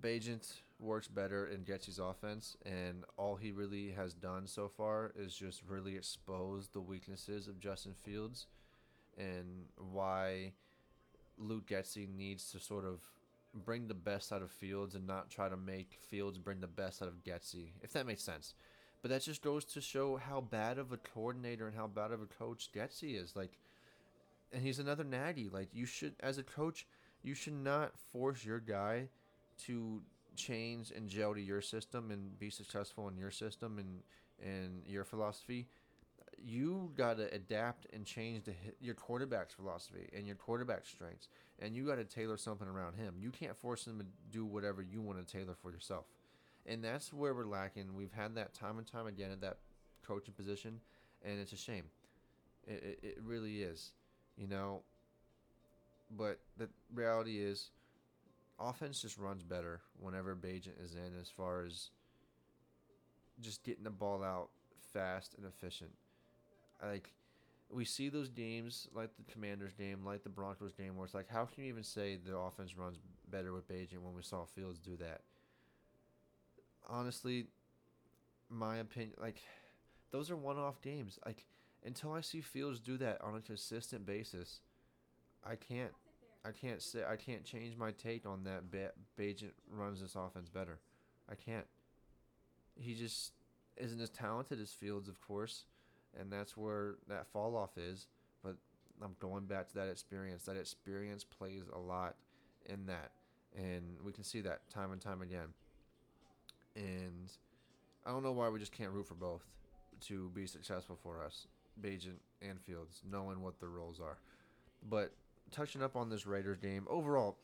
Bagent 0.01 0.61
works 0.79 1.09
better 1.09 1.47
in 1.47 1.65
Getsy's 1.65 1.99
offense, 1.99 2.57
and 2.65 3.05
all 3.17 3.37
he 3.37 3.53
really 3.53 3.93
has 3.93 4.13
done 4.15 4.47
so 4.47 4.69
far 4.69 5.13
is 5.17 5.35
just 5.35 5.63
really 5.69 5.97
expose 5.97 6.69
the 6.69 6.81
weaknesses 6.81 7.49
of 7.49 7.61
Justin 7.61 7.95
Fields 7.95 8.47
and 9.17 9.67
why 9.77 10.53
Luke 11.39 11.67
Getsy 11.67 12.09
needs 12.09 12.51
to 12.51 12.59
sort 12.59 12.85
of 12.85 13.01
bring 13.55 13.87
the 13.87 13.95
best 13.95 14.33
out 14.33 14.43
of 14.43 14.51
Fields 14.51 14.95
and 14.95 15.07
not 15.07 15.31
try 15.31 15.49
to 15.49 15.57
make 15.57 15.99
Fields 16.09 16.39
bring 16.39 16.61
the 16.61 16.67
best 16.67 17.03
out 17.03 17.09
of 17.09 17.23
Getsy, 17.23 17.69
if 17.83 17.93
that 17.93 18.07
makes 18.07 18.23
sense. 18.23 18.55
But 19.01 19.11
that 19.11 19.23
just 19.23 19.43
goes 19.43 19.65
to 19.67 19.81
show 19.81 20.17
how 20.17 20.41
bad 20.41 20.79
of 20.79 20.91
a 20.91 20.97
coordinator 20.97 21.67
and 21.67 21.77
how 21.77 21.87
bad 21.87 22.11
of 22.11 22.23
a 22.23 22.27
coach 22.27 22.71
Getsy 22.75 23.21
is. 23.21 23.37
Like, 23.37 23.59
and 24.53 24.63
he's 24.63 24.79
another 24.79 25.05
Nagy. 25.05 25.49
Like, 25.49 25.69
you 25.73 25.85
should, 25.85 26.15
as 26.21 26.39
a 26.39 26.43
coach, 26.43 26.87
you 27.25 27.35
should 27.35 27.55
not 27.55 27.99
force 28.13 28.45
your 28.45 28.61
guy 28.61 29.09
to 29.67 30.03
change 30.37 30.91
and 30.91 31.09
gel 31.09 31.35
to 31.35 31.41
your 31.41 31.61
system 31.61 32.11
and 32.11 32.39
be 32.39 32.51
successful 32.51 33.09
in 33.09 33.17
your 33.17 33.31
system 33.31 33.79
and 33.79 34.03
and 34.45 34.83
your 34.85 35.05
philosophy, 35.05 35.69
you 36.45 36.91
got 36.97 37.17
to 37.19 37.33
adapt 37.33 37.87
and 37.93 38.05
change 38.05 38.45
the, 38.45 38.53
your 38.81 38.95
quarterback's 38.95 39.55
philosophy 39.55 40.09
and 40.15 40.27
your 40.27 40.35
quarterback's 40.35 40.89
strengths, 40.89 41.29
and 41.61 41.75
you 41.75 41.87
got 41.87 41.97
to 41.97 42.05
tailor 42.05 42.37
something 42.37 42.67
around 42.67 42.97
him. 42.97 43.15
You 43.19 43.31
can't 43.31 43.57
force 43.57 43.87
him 43.87 43.99
to 44.01 44.07
do 44.33 44.45
whatever 44.45 44.83
you 44.83 45.01
want 45.01 45.25
to 45.25 45.33
tailor 45.39 45.55
for 45.55 45.71
yourself, 45.71 46.07
and 46.67 46.85
that's 46.85 47.13
where 47.13 47.33
we're 47.33 47.47
lacking. 47.47 47.95
We've 47.95 48.13
had 48.13 48.35
that 48.35 48.55
time 48.55 48.79
and 48.79 48.87
time 48.87 49.07
again 49.07 49.31
at 49.31 49.41
that 49.43 49.59
coaching 50.07 50.35
position, 50.35 50.81
and 51.25 51.39
it's 51.39 51.53
a 51.53 51.57
shame. 51.57 51.85
It, 52.67 52.99
it, 53.03 53.07
it 53.07 53.19
really 53.25 53.63
is, 53.63 53.93
you 54.37 54.49
know. 54.49 54.83
But 56.11 56.39
the 56.57 56.69
reality 56.95 57.39
is, 57.39 57.71
offense 58.61 59.01
just 59.01 59.19
runs 59.19 59.43
better 59.43 59.81
whenever 59.99 60.37
Bagent 60.37 60.83
is 60.83 60.95
in, 60.95 61.13
as 61.21 61.29
far 61.29 61.65
as 61.65 61.91
just 63.41 63.65
getting 63.65 63.85
the 63.85 63.91
ball 63.91 64.23
out 64.23 64.51
fast 64.93 65.35
and 65.37 65.47
efficient. 65.47 65.91
Like 66.83 67.13
we 67.71 67.85
see 67.85 68.09
those 68.09 68.29
games, 68.29 68.89
like 68.95 69.11
the 69.17 69.33
Commanders 69.33 69.73
game, 69.73 70.05
like 70.05 70.23
the 70.23 70.29
Broncos 70.29 70.73
game, 70.73 70.97
where 70.97 71.05
it's 71.05 71.15
like, 71.15 71.29
how 71.29 71.45
can 71.45 71.65
you 71.65 71.71
even 71.71 71.83
say 71.83 72.17
the 72.17 72.37
offense 72.37 72.77
runs 72.77 72.99
better 73.31 73.53
with 73.53 73.69
Bagent 73.69 74.03
when 74.03 74.15
we 74.15 74.23
saw 74.23 74.45
Fields 74.45 74.79
do 74.79 74.97
that? 74.97 75.23
Honestly, 76.89 77.47
my 78.49 78.77
opinion, 78.77 79.15
like 79.21 79.41
those 80.11 80.31
are 80.31 80.37
one-off 80.37 80.81
games. 80.81 81.19
Like 81.27 81.47
until 81.85 82.13
I 82.13 82.21
see 82.21 82.41
Fields 82.41 82.81
do 82.81 82.97
that 82.99 83.21
on 83.23 83.35
a 83.35 83.41
consistent 83.41 84.07
basis, 84.07 84.61
I 85.45 85.57
can't 85.57 85.93
I 86.45 86.51
can't 86.51 86.83
say 86.83 87.01
I 87.09 87.17
can't 87.17 87.45
change 87.45 87.77
my 87.77 87.91
take 87.93 88.27
on 88.27 88.45
that. 88.45 88.71
Ba- 88.71 88.93
Bagent 89.19 89.53
runs 89.71 90.01
this 90.01 90.15
offense 90.15 90.49
better. 90.49 90.79
I 91.31 91.35
can't. 91.35 91.67
He 92.77 92.95
just 92.95 93.33
isn't 93.77 94.01
as 94.01 94.11
talented 94.11 94.61
as 94.61 94.71
Fields, 94.71 95.09
of 95.09 95.21
course, 95.21 95.65
and 96.19 96.31
that's 96.31 96.57
where 96.57 96.97
that 97.09 97.27
fall 97.29 97.57
off 97.57 97.79
is. 97.79 98.09
But 98.43 98.57
I'm 99.03 99.17
going 99.21 99.47
back 99.47 99.69
to 99.69 99.75
that 99.77 99.89
experience. 99.89 100.45
That 100.45 100.57
experience 100.57 101.25
plays 101.25 101.63
a 101.73 101.79
lot 101.79 102.17
in 102.67 102.87
that, 102.87 103.13
and 103.57 103.97
we 104.05 104.13
can 104.13 104.25
see 104.25 104.43
that 104.43 104.69
time 104.69 104.93
and 104.93 105.01
time 105.01 105.23
again. 105.23 105.49
And 106.77 107.31
I 108.05 108.11
don't 108.11 108.23
know 108.23 108.33
why 108.33 108.51
we 108.51 108.59
just 108.59 108.73
can't 108.73 108.91
root 108.91 109.07
for 109.07 109.15
both 109.15 109.45
to 110.09 110.31
be 110.35 110.47
successful 110.47 110.99
for 111.03 111.23
us, 111.23 111.47
Bagent 111.81 112.19
and 112.43 112.61
Fields, 112.61 113.01
knowing 113.11 113.41
what 113.41 113.61
their 113.61 113.71
roles 113.71 113.99
are. 113.99 114.19
But 114.87 115.15
touching 115.51 115.83
up 115.83 115.97
on 115.97 116.09
this 116.09 116.27
Raiders 116.27 116.59
game, 116.59 116.87
overall, 116.89 117.39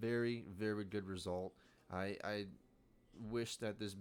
very, 0.00 0.44
very 0.58 0.84
good 0.84 1.06
result. 1.06 1.52
I, 1.92 2.16
I 2.24 2.46
wish 3.30 3.56
that 3.56 3.78
this 3.78 3.96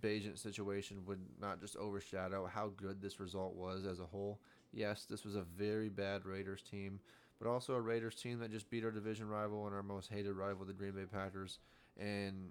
Bagent 0.00 0.38
situation 0.38 1.04
would 1.06 1.20
not 1.40 1.60
just 1.60 1.76
overshadow 1.76 2.46
how 2.46 2.72
good 2.76 3.00
this 3.00 3.20
result 3.20 3.54
was 3.54 3.86
as 3.86 4.00
a 4.00 4.04
whole. 4.04 4.40
Yes, 4.72 5.06
this 5.08 5.24
was 5.24 5.36
a 5.36 5.42
very 5.56 5.88
bad 5.88 6.26
Raiders 6.26 6.62
team, 6.62 7.00
but 7.38 7.48
also 7.48 7.74
a 7.74 7.80
Raiders 7.80 8.16
team 8.16 8.38
that 8.40 8.50
just 8.50 8.68
beat 8.68 8.84
our 8.84 8.90
division 8.90 9.28
rival 9.28 9.66
and 9.66 9.74
our 9.74 9.82
most 9.82 10.10
hated 10.10 10.32
rival, 10.32 10.64
the 10.64 10.72
Green 10.72 10.92
Bay 10.92 11.04
Packers, 11.10 11.58
and 11.98 12.50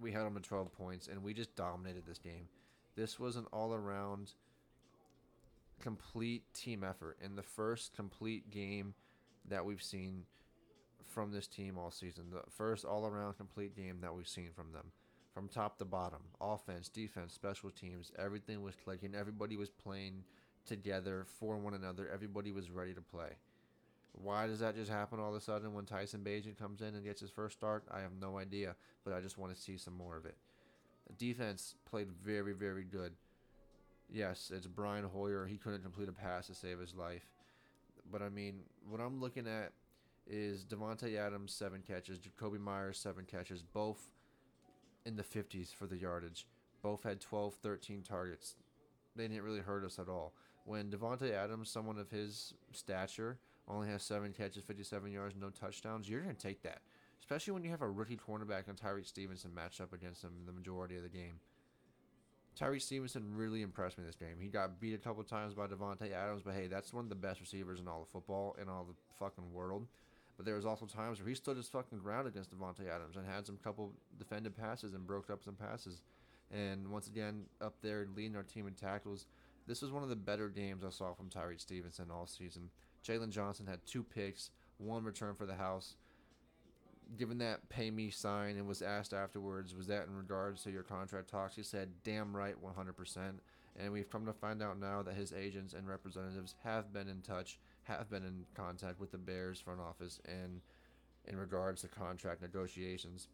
we 0.00 0.12
had 0.12 0.24
them 0.24 0.36
at 0.36 0.44
12 0.44 0.72
points, 0.72 1.08
and 1.08 1.22
we 1.22 1.34
just 1.34 1.54
dominated 1.56 2.06
this 2.06 2.18
game. 2.18 2.48
This 2.94 3.18
was 3.18 3.36
an 3.36 3.46
all 3.52 3.74
around 3.74 4.32
complete 5.80 6.42
team 6.54 6.82
effort 6.82 7.16
in 7.22 7.36
the 7.36 7.42
first 7.42 7.94
complete 7.94 8.50
game 8.50 8.94
that 9.48 9.64
we've 9.64 9.82
seen 9.82 10.24
from 11.06 11.32
this 11.32 11.46
team 11.46 11.78
all 11.78 11.90
season. 11.90 12.24
The 12.30 12.42
first 12.50 12.84
all 12.84 13.06
around 13.06 13.34
complete 13.34 13.76
game 13.76 13.98
that 14.02 14.14
we've 14.14 14.28
seen 14.28 14.50
from 14.54 14.72
them. 14.72 14.92
From 15.34 15.48
top 15.48 15.78
to 15.78 15.84
bottom, 15.84 16.20
offense, 16.40 16.88
defense, 16.88 17.32
special 17.32 17.70
teams, 17.70 18.10
everything 18.18 18.62
was 18.62 18.74
clicking. 18.74 19.14
Everybody 19.14 19.56
was 19.56 19.70
playing 19.70 20.24
together 20.66 21.26
for 21.38 21.56
one 21.56 21.74
another. 21.74 22.08
Everybody 22.12 22.50
was 22.50 22.70
ready 22.70 22.92
to 22.94 23.00
play. 23.00 23.30
Why 24.12 24.46
does 24.46 24.60
that 24.60 24.74
just 24.74 24.90
happen 24.90 25.20
all 25.20 25.30
of 25.30 25.36
a 25.36 25.40
sudden 25.40 25.74
when 25.74 25.84
Tyson 25.84 26.22
Bagent 26.24 26.58
comes 26.58 26.80
in 26.80 26.94
and 26.94 27.04
gets 27.04 27.20
his 27.20 27.30
first 27.30 27.56
start? 27.56 27.84
I 27.90 28.00
have 28.00 28.12
no 28.20 28.38
idea, 28.38 28.74
but 29.04 29.14
I 29.14 29.20
just 29.20 29.38
want 29.38 29.54
to 29.54 29.60
see 29.60 29.76
some 29.76 29.96
more 29.96 30.16
of 30.16 30.26
it. 30.26 30.36
The 31.06 31.12
defense 31.14 31.74
played 31.88 32.08
very, 32.10 32.52
very 32.52 32.84
good. 32.84 33.12
Yes, 34.10 34.50
it's 34.54 34.66
Brian 34.66 35.04
Hoyer. 35.04 35.46
He 35.46 35.56
couldn't 35.56 35.82
complete 35.82 36.08
a 36.08 36.12
pass 36.12 36.48
to 36.48 36.54
save 36.54 36.80
his 36.80 36.94
life. 36.94 37.26
But 38.10 38.22
I 38.22 38.28
mean, 38.28 38.60
what 38.88 39.00
I'm 39.00 39.20
looking 39.20 39.46
at 39.46 39.72
is 40.26 40.64
Davante 40.64 41.16
Adams 41.16 41.52
seven 41.52 41.82
catches, 41.86 42.18
Jakobi 42.18 42.60
Meyers 42.60 42.98
seven 42.98 43.24
catches, 43.24 43.62
both 43.62 44.12
in 45.04 45.16
the 45.16 45.22
50s 45.22 45.74
for 45.74 45.86
the 45.86 45.96
yardage. 45.96 46.46
Both 46.82 47.02
had 47.02 47.20
12, 47.20 47.54
13 47.54 48.02
targets. 48.02 48.54
They 49.16 49.26
didn't 49.26 49.42
really 49.42 49.60
hurt 49.60 49.84
us 49.84 49.98
at 49.98 50.08
all. 50.08 50.34
When 50.64 50.90
Davante 50.90 51.32
Adams, 51.32 51.70
someone 51.70 51.98
of 51.98 52.10
his 52.10 52.54
stature, 52.72 53.38
only 53.66 53.88
has 53.88 54.02
seven 54.02 54.32
catches, 54.32 54.62
57 54.62 55.10
yards, 55.10 55.34
no 55.38 55.50
touchdowns, 55.50 56.08
you're 56.08 56.20
going 56.20 56.34
to 56.34 56.40
take 56.40 56.62
that. 56.62 56.82
Especially 57.20 57.52
when 57.52 57.64
you 57.64 57.70
have 57.70 57.82
a 57.82 57.90
rookie 57.90 58.18
cornerback 58.18 58.68
and 58.68 58.78
Tyrique 58.78 59.06
Stevenson 59.06 59.54
matched 59.54 59.80
up 59.80 59.92
against 59.92 60.22
him 60.22 60.32
the 60.46 60.52
majority 60.52 60.96
of 60.96 61.02
the 61.02 61.08
game. 61.08 61.40
Tyrique 62.58 62.82
Stevenson 62.82 63.24
really 63.34 63.62
impressed 63.62 63.98
me 63.98 64.04
this 64.04 64.16
game. 64.16 64.36
He 64.40 64.48
got 64.48 64.80
beat 64.80 64.94
a 64.94 64.98
couple 64.98 65.22
times 65.22 65.54
by 65.54 65.66
Davante 65.66 66.12
Adams, 66.12 66.42
but 66.44 66.54
hey, 66.54 66.66
that's 66.66 66.92
one 66.92 67.04
of 67.04 67.08
the 67.08 67.14
best 67.14 67.40
receivers 67.40 67.78
in 67.78 67.86
all 67.86 68.02
of 68.02 68.08
football 68.08 68.56
in 68.60 68.68
all 68.68 68.84
the 68.84 68.94
fucking 69.18 69.52
world. 69.52 69.86
But 70.36 70.44
there 70.44 70.56
was 70.56 70.66
also 70.66 70.86
times 70.86 71.20
where 71.20 71.28
he 71.28 71.34
stood 71.34 71.56
his 71.56 71.68
fucking 71.68 71.98
ground 71.98 72.26
against 72.26 72.50
Davante 72.50 72.88
Adams 72.88 73.16
and 73.16 73.26
had 73.26 73.46
some 73.46 73.58
couple 73.62 73.92
defended 74.18 74.56
passes 74.56 74.94
and 74.94 75.06
broke 75.06 75.30
up 75.30 75.44
some 75.44 75.54
passes. 75.54 76.00
And 76.52 76.88
once 76.88 77.06
again, 77.06 77.44
up 77.60 77.74
there 77.82 78.08
leading 78.16 78.36
our 78.36 78.42
team 78.42 78.66
in 78.66 78.74
tackles. 78.74 79.26
This 79.66 79.82
was 79.82 79.92
one 79.92 80.02
of 80.02 80.08
the 80.08 80.16
better 80.16 80.48
games 80.48 80.82
I 80.84 80.90
saw 80.90 81.12
from 81.12 81.28
Tyrique 81.28 81.60
Stevenson 81.60 82.10
all 82.10 82.26
season. 82.26 82.70
Jaylon 83.04 83.30
Johnson 83.30 83.66
had 83.66 83.84
two 83.86 84.02
picks, 84.02 84.50
one 84.78 85.04
return 85.04 85.34
for 85.34 85.46
the 85.46 85.54
house 85.54 85.96
given 87.16 87.38
that 87.38 87.68
pay 87.68 87.90
me 87.90 88.10
sign 88.10 88.56
and 88.56 88.68
was 88.68 88.82
asked 88.82 89.12
afterwards, 89.12 89.74
was 89.74 89.86
that 89.86 90.06
in 90.06 90.16
regards 90.16 90.62
to 90.62 90.70
your 90.70 90.82
contract 90.82 91.30
talks? 91.30 91.56
He 91.56 91.62
said, 91.62 91.88
damn 92.04 92.36
right, 92.36 92.54
100%. 92.62 93.18
And 93.80 93.92
we've 93.92 94.10
come 94.10 94.26
to 94.26 94.32
find 94.32 94.62
out 94.62 94.78
now 94.78 95.02
that 95.02 95.14
his 95.14 95.32
agents 95.32 95.72
and 95.72 95.88
representatives 95.88 96.54
have 96.64 96.92
been 96.92 97.08
in 97.08 97.20
touch, 97.22 97.58
have 97.84 98.10
been 98.10 98.24
in 98.24 98.44
contact 98.54 99.00
with 99.00 99.12
the 99.12 99.18
Bears 99.18 99.60
front 99.60 99.80
office 99.80 100.20
and 100.26 100.60
in 101.26 101.36
regards 101.36 101.82
to 101.82 101.88
contract 101.88 102.42
negotiations. 102.42 103.28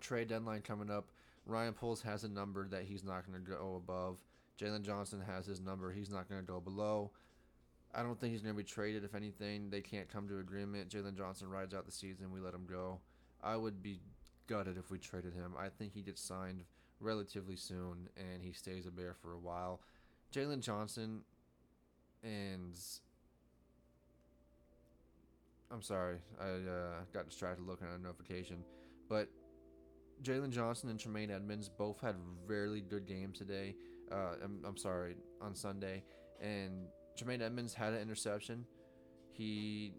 Trade 0.00 0.28
deadline 0.28 0.62
coming 0.62 0.90
up. 0.90 1.06
Ryan 1.46 1.72
Poles 1.72 2.02
has 2.02 2.24
a 2.24 2.28
number 2.28 2.68
that 2.68 2.84
he's 2.84 3.04
not 3.04 3.26
going 3.26 3.42
to 3.42 3.50
go 3.50 3.74
above. 3.76 4.18
Jaylon 4.60 4.82
Johnson 4.82 5.20
has 5.26 5.46
his 5.46 5.60
number 5.60 5.92
he's 5.92 6.10
not 6.10 6.28
going 6.28 6.40
to 6.40 6.46
go 6.46 6.60
below. 6.60 7.10
I 7.94 8.02
don't 8.02 8.20
think 8.20 8.32
he's 8.32 8.42
going 8.42 8.54
to 8.54 8.58
be 8.58 8.64
traded. 8.64 9.04
If 9.04 9.14
anything, 9.14 9.70
they 9.70 9.80
can't 9.80 10.08
come 10.08 10.28
to 10.28 10.38
agreement. 10.38 10.90
Jaylon 10.90 11.16
Johnson 11.16 11.48
rides 11.48 11.74
out 11.74 11.86
the 11.86 11.92
season. 11.92 12.30
We 12.32 12.40
let 12.40 12.54
him 12.54 12.66
go. 12.68 13.00
I 13.42 13.56
would 13.56 13.82
be 13.82 14.00
gutted 14.46 14.76
if 14.76 14.90
we 14.90 14.98
traded 14.98 15.34
him. 15.34 15.54
I 15.58 15.68
think 15.68 15.92
he 15.94 16.02
gets 16.02 16.20
signed 16.20 16.64
relatively 17.00 17.56
soon 17.56 18.08
and 18.16 18.42
he 18.42 18.52
stays 18.52 18.86
a 18.86 18.90
Bear 18.90 19.14
for 19.14 19.32
a 19.32 19.38
while. 19.38 19.80
Jaylon 20.32 20.60
Johnson 20.60 21.22
and 22.22 22.78
I'm 25.70 25.82
sorry, 25.82 26.16
I 26.40 26.44
uh, 26.44 27.00
got 27.12 27.28
distracted 27.28 27.66
looking 27.66 27.86
at 27.86 27.98
a 27.98 28.02
notification, 28.02 28.64
but 29.08 29.28
Jaylon 30.22 30.50
Johnson 30.50 30.88
and 30.88 30.98
Tremaine 30.98 31.30
Edmunds 31.30 31.68
both 31.68 32.00
had 32.00 32.16
really 32.46 32.80
good 32.80 33.06
games 33.06 33.38
today. 33.38 33.74
Uh, 34.10 34.34
I'm, 34.42 34.60
I'm 34.64 34.76
sorry, 34.76 35.16
on 35.42 35.54
Sunday, 35.54 36.02
and 36.40 36.86
Jermaine 37.18 37.42
Edmunds 37.42 37.74
had 37.74 37.92
an 37.92 38.00
interception. 38.00 38.64
He 39.32 39.92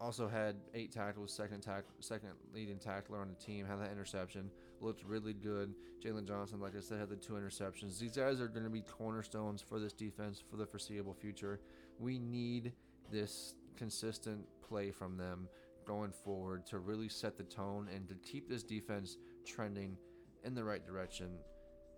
also 0.00 0.28
had 0.28 0.56
eight 0.74 0.92
tackles, 0.92 1.32
second 1.32 1.60
tack, 1.60 1.84
second 2.00 2.30
leading 2.52 2.78
tackler 2.78 3.20
on 3.20 3.28
the 3.28 3.34
team, 3.34 3.66
had 3.66 3.80
that 3.80 3.92
interception. 3.92 4.50
Looked 4.80 5.04
really 5.04 5.32
good. 5.32 5.74
Jaylon 6.04 6.26
Johnson, 6.26 6.60
like 6.60 6.76
I 6.76 6.80
said, 6.80 6.98
had 6.98 7.08
the 7.08 7.16
two 7.16 7.34
interceptions. 7.34 7.98
These 7.98 8.16
guys 8.16 8.40
are 8.40 8.48
going 8.48 8.64
to 8.64 8.70
be 8.70 8.82
cornerstones 8.82 9.62
for 9.62 9.78
this 9.78 9.92
defense 9.92 10.42
for 10.50 10.56
the 10.56 10.66
foreseeable 10.66 11.14
future. 11.14 11.60
We 11.98 12.18
need 12.18 12.72
this 13.10 13.54
consistent 13.76 14.44
play 14.66 14.90
from 14.90 15.16
them 15.16 15.48
going 15.86 16.10
forward 16.10 16.66
to 16.66 16.78
really 16.78 17.08
set 17.08 17.36
the 17.36 17.44
tone 17.44 17.88
and 17.94 18.08
to 18.08 18.14
keep 18.16 18.48
this 18.48 18.62
defense 18.62 19.16
trending 19.46 19.96
in 20.44 20.54
the 20.54 20.64
right 20.64 20.84
direction 20.84 21.28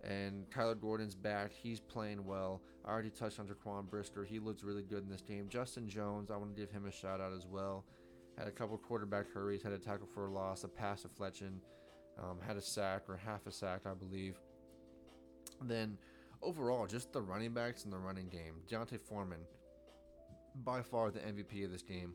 and 0.03 0.49
Kyler 0.49 0.79
Gordon's 0.79 1.15
back. 1.15 1.51
He's 1.51 1.79
playing 1.79 2.25
well. 2.25 2.61
I 2.85 2.91
already 2.91 3.09
touched 3.09 3.39
on 3.39 3.47
Jaquan 3.47 3.89
Brisker. 3.89 4.23
He 4.23 4.39
looks 4.39 4.63
really 4.63 4.83
good 4.83 5.03
in 5.03 5.09
this 5.09 5.21
game. 5.21 5.47
Justin 5.49 5.87
Jones, 5.87 6.31
I 6.31 6.37
want 6.37 6.55
to 6.55 6.59
give 6.59 6.71
him 6.71 6.85
a 6.85 6.91
shout 6.91 7.21
out 7.21 7.33
as 7.33 7.45
well. 7.45 7.85
Had 8.37 8.47
a 8.47 8.51
couple 8.51 8.77
quarterback 8.77 9.25
hurries, 9.33 9.61
had 9.61 9.73
a 9.73 9.77
tackle 9.77 10.07
for 10.13 10.27
a 10.27 10.31
loss, 10.31 10.63
a 10.63 10.67
pass 10.67 11.01
deflection, 11.01 11.61
um, 12.17 12.37
had 12.45 12.55
a 12.55 12.61
sack 12.61 13.03
or 13.09 13.17
half 13.17 13.45
a 13.47 13.51
sack, 13.51 13.81
I 13.85 13.93
believe. 13.93 14.39
Then 15.61 15.97
overall, 16.41 16.87
just 16.87 17.11
the 17.11 17.21
running 17.21 17.53
backs 17.53 17.83
and 17.83 17.91
the 17.91 17.97
running 17.97 18.29
game. 18.29 18.55
D'Onta 18.69 18.99
Foreman, 18.99 19.41
by 20.63 20.81
far 20.81 21.11
the 21.11 21.19
MVP 21.19 21.65
of 21.65 21.71
this 21.71 21.81
game. 21.81 22.13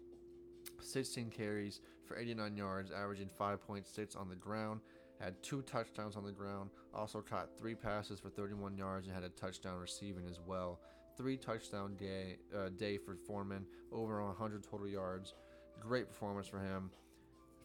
16 0.80 1.30
carries 1.30 1.80
for 2.07 2.18
89 2.18 2.57
yards, 2.57 2.91
averaging 2.91 3.28
5.6 3.39 4.18
on 4.18 4.28
the 4.28 4.37
ground. 4.37 4.80
Had 5.20 5.42
two 5.42 5.62
touchdowns 5.62 6.16
on 6.16 6.24
the 6.24 6.32
ground. 6.32 6.70
Also 6.92 7.20
caught 7.20 7.56
three 7.58 7.74
passes 7.74 8.20
for 8.20 8.30
31 8.30 8.76
yards 8.76 9.06
and 9.06 9.14
had 9.14 9.24
a 9.24 9.28
touchdown 9.30 9.78
receiving 9.78 10.26
as 10.28 10.40
well. 10.44 10.80
Three 11.16 11.36
touchdown 11.36 11.94
day 11.96 12.38
uh, 12.54 12.70
day 12.70 12.98
for 12.98 13.16
Foreman, 13.26 13.64
over 13.92 14.22
100 14.22 14.64
total 14.64 14.88
yards. 14.88 15.34
Great 15.80 16.08
performance 16.08 16.48
for 16.48 16.58
him. 16.58 16.90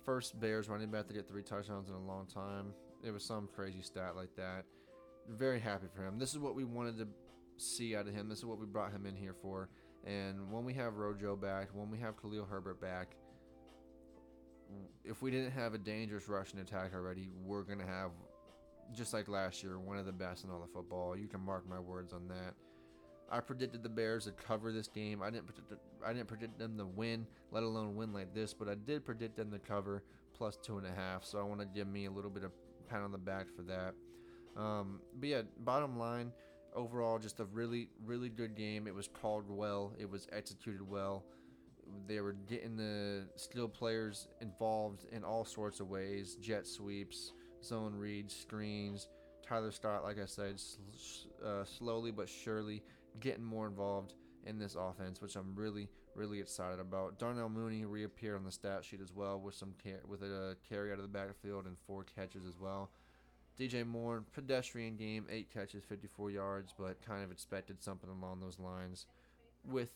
First 0.05 0.39
Bears 0.39 0.69
running 0.69 0.91
back 0.91 1.07
to 1.07 1.13
get 1.13 1.27
three 1.27 1.43
touchdowns 1.43 1.89
in 1.89 1.95
a 1.95 2.05
long 2.05 2.25
time. 2.27 2.73
It 3.03 3.11
was 3.11 3.23
some 3.23 3.47
crazy 3.53 3.81
stat 3.81 4.15
like 4.15 4.35
that. 4.35 4.65
Very 5.29 5.59
happy 5.59 5.87
for 5.93 6.03
him. 6.03 6.17
This 6.17 6.31
is 6.31 6.39
what 6.39 6.55
we 6.55 6.63
wanted 6.63 6.97
to 6.97 7.07
see 7.57 7.95
out 7.95 8.07
of 8.07 8.13
him. 8.13 8.29
This 8.29 8.39
is 8.39 8.45
what 8.45 8.59
we 8.59 8.65
brought 8.65 8.91
him 8.91 9.05
in 9.05 9.15
here 9.15 9.35
for. 9.41 9.69
And 10.05 10.51
when 10.51 10.63
we 10.63 10.73
have 10.75 10.95
Rojo 10.95 11.35
back, 11.35 11.69
when 11.73 11.89
we 11.91 11.99
have 11.99 12.19
Khalil 12.19 12.45
Herbert 12.45 12.81
back, 12.81 13.15
if 15.03 15.21
we 15.21 15.31
didn't 15.31 15.51
have 15.51 15.73
a 15.73 15.77
dangerous 15.77 16.27
rushing 16.27 16.59
attack 16.59 16.93
already, 16.93 17.29
we're 17.43 17.63
gonna 17.63 17.85
have, 17.85 18.11
just 18.93 19.13
like 19.13 19.27
last 19.27 19.63
year, 19.63 19.79
one 19.79 19.97
of 19.97 20.05
the 20.05 20.11
best 20.11 20.43
in 20.43 20.49
all 20.49 20.63
of 20.63 20.71
football. 20.71 21.17
You 21.17 21.27
can 21.27 21.41
mark 21.41 21.67
my 21.67 21.79
words 21.79 22.13
on 22.13 22.27
that. 22.27 22.53
I 23.31 23.39
predicted 23.39 23.83
the 23.83 23.89
Bears 23.89 24.25
to 24.25 24.31
cover 24.31 24.71
this 24.71 24.87
game. 24.87 25.21
I 25.21 25.29
didn't 25.29 25.45
predict 25.45 25.73
I 26.05 26.13
didn't 26.13 26.27
predict 26.27 26.57
them 26.57 26.77
to 26.77 26.85
win, 26.85 27.27
let 27.51 27.63
alone 27.63 27.95
win 27.95 28.13
like 28.13 28.33
this, 28.33 28.53
but 28.53 28.67
I 28.67 28.75
did 28.75 29.05
predict 29.05 29.35
them 29.37 29.51
to 29.51 29.59
cover 29.59 30.03
plus 30.33 30.57
two 30.57 30.77
and 30.77 30.87
a 30.87 30.91
half. 30.91 31.23
So 31.23 31.39
I 31.39 31.43
want 31.43 31.59
to 31.61 31.67
give 31.67 31.87
me 31.87 32.05
a 32.05 32.11
little 32.11 32.31
bit 32.31 32.43
of 32.43 32.51
pat 32.89 33.01
on 33.01 33.11
the 33.11 33.17
back 33.17 33.45
for 33.55 33.61
that. 33.63 33.93
Um, 34.57 34.99
but 35.19 35.29
yeah, 35.29 35.41
bottom 35.59 35.99
line, 35.99 36.31
overall, 36.75 37.19
just 37.19 37.39
a 37.39 37.45
really 37.45 37.89
really 38.05 38.29
good 38.29 38.55
game. 38.55 38.87
It 38.87 38.95
was 38.95 39.07
called 39.07 39.45
well. 39.47 39.93
It 39.99 40.09
was 40.09 40.27
executed 40.31 40.81
well. 40.87 41.23
They 42.07 42.21
were 42.21 42.33
getting 42.33 42.75
the 42.75 43.27
skill 43.35 43.67
players 43.67 44.27
involved 44.41 45.05
in 45.11 45.23
all 45.23 45.45
sorts 45.45 45.79
of 45.79 45.89
ways: 45.89 46.35
jet 46.41 46.67
sweeps, 46.67 47.33
zone 47.63 47.95
reads, 47.95 48.35
screens. 48.35 49.07
Tyler 49.45 49.71
Scott, 49.71 50.03
like 50.03 50.19
I 50.19 50.25
said, 50.25 50.61
uh, 51.43 51.63
slowly 51.63 52.11
but 52.11 52.29
surely 52.29 52.83
getting 53.19 53.43
more 53.43 53.67
involved 53.67 54.13
in 54.45 54.59
this 54.59 54.75
offense, 54.75 55.21
which 55.21 55.35
I'm 55.35 55.55
really, 55.55 55.89
really 56.15 56.39
excited 56.39 56.79
about. 56.79 57.17
Darnell 57.17 57.49
Mooney 57.49 57.85
reappeared 57.85 58.37
on 58.37 58.43
the 58.43 58.51
stat 58.51 58.85
sheet 58.85 59.01
as 59.01 59.13
well 59.13 59.39
with 59.39 59.55
some 59.55 59.73
car- 59.83 60.01
with 60.07 60.21
a 60.21 60.55
carry 60.67 60.91
out 60.91 60.97
of 60.97 61.03
the 61.03 61.07
backfield 61.07 61.65
and 61.65 61.77
four 61.87 62.03
catches 62.03 62.45
as 62.45 62.59
well. 62.59 62.91
DJ 63.59 63.85
Moore, 63.85 64.23
pedestrian 64.33 64.95
game, 64.95 65.25
eight 65.29 65.51
catches, 65.51 65.83
54 65.83 66.31
yards, 66.31 66.73
but 66.77 67.01
kind 67.01 67.23
of 67.23 67.31
expected 67.31 67.83
something 67.83 68.09
along 68.09 68.39
those 68.39 68.57
lines 68.57 69.05
with 69.65 69.91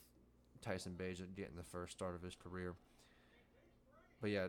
Tyson 0.64 0.96
Bagent 0.98 1.36
getting 1.36 1.56
the 1.56 1.64
first 1.64 1.94
start 1.94 2.16
of 2.16 2.22
his 2.22 2.36
career. 2.36 2.74
But 4.22 4.32
yeah, 4.32 4.48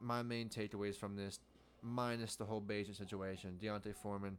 my 0.00 0.22
main 0.22 0.48
takeaways 0.48 0.96
from 0.96 1.16
this, 1.16 1.40
minus 1.82 2.36
the 2.36 2.44
whole 2.44 2.62
Bagent 2.62 2.96
situation, 2.96 3.58
D'Onta 3.60 3.94
Foreman, 3.94 4.38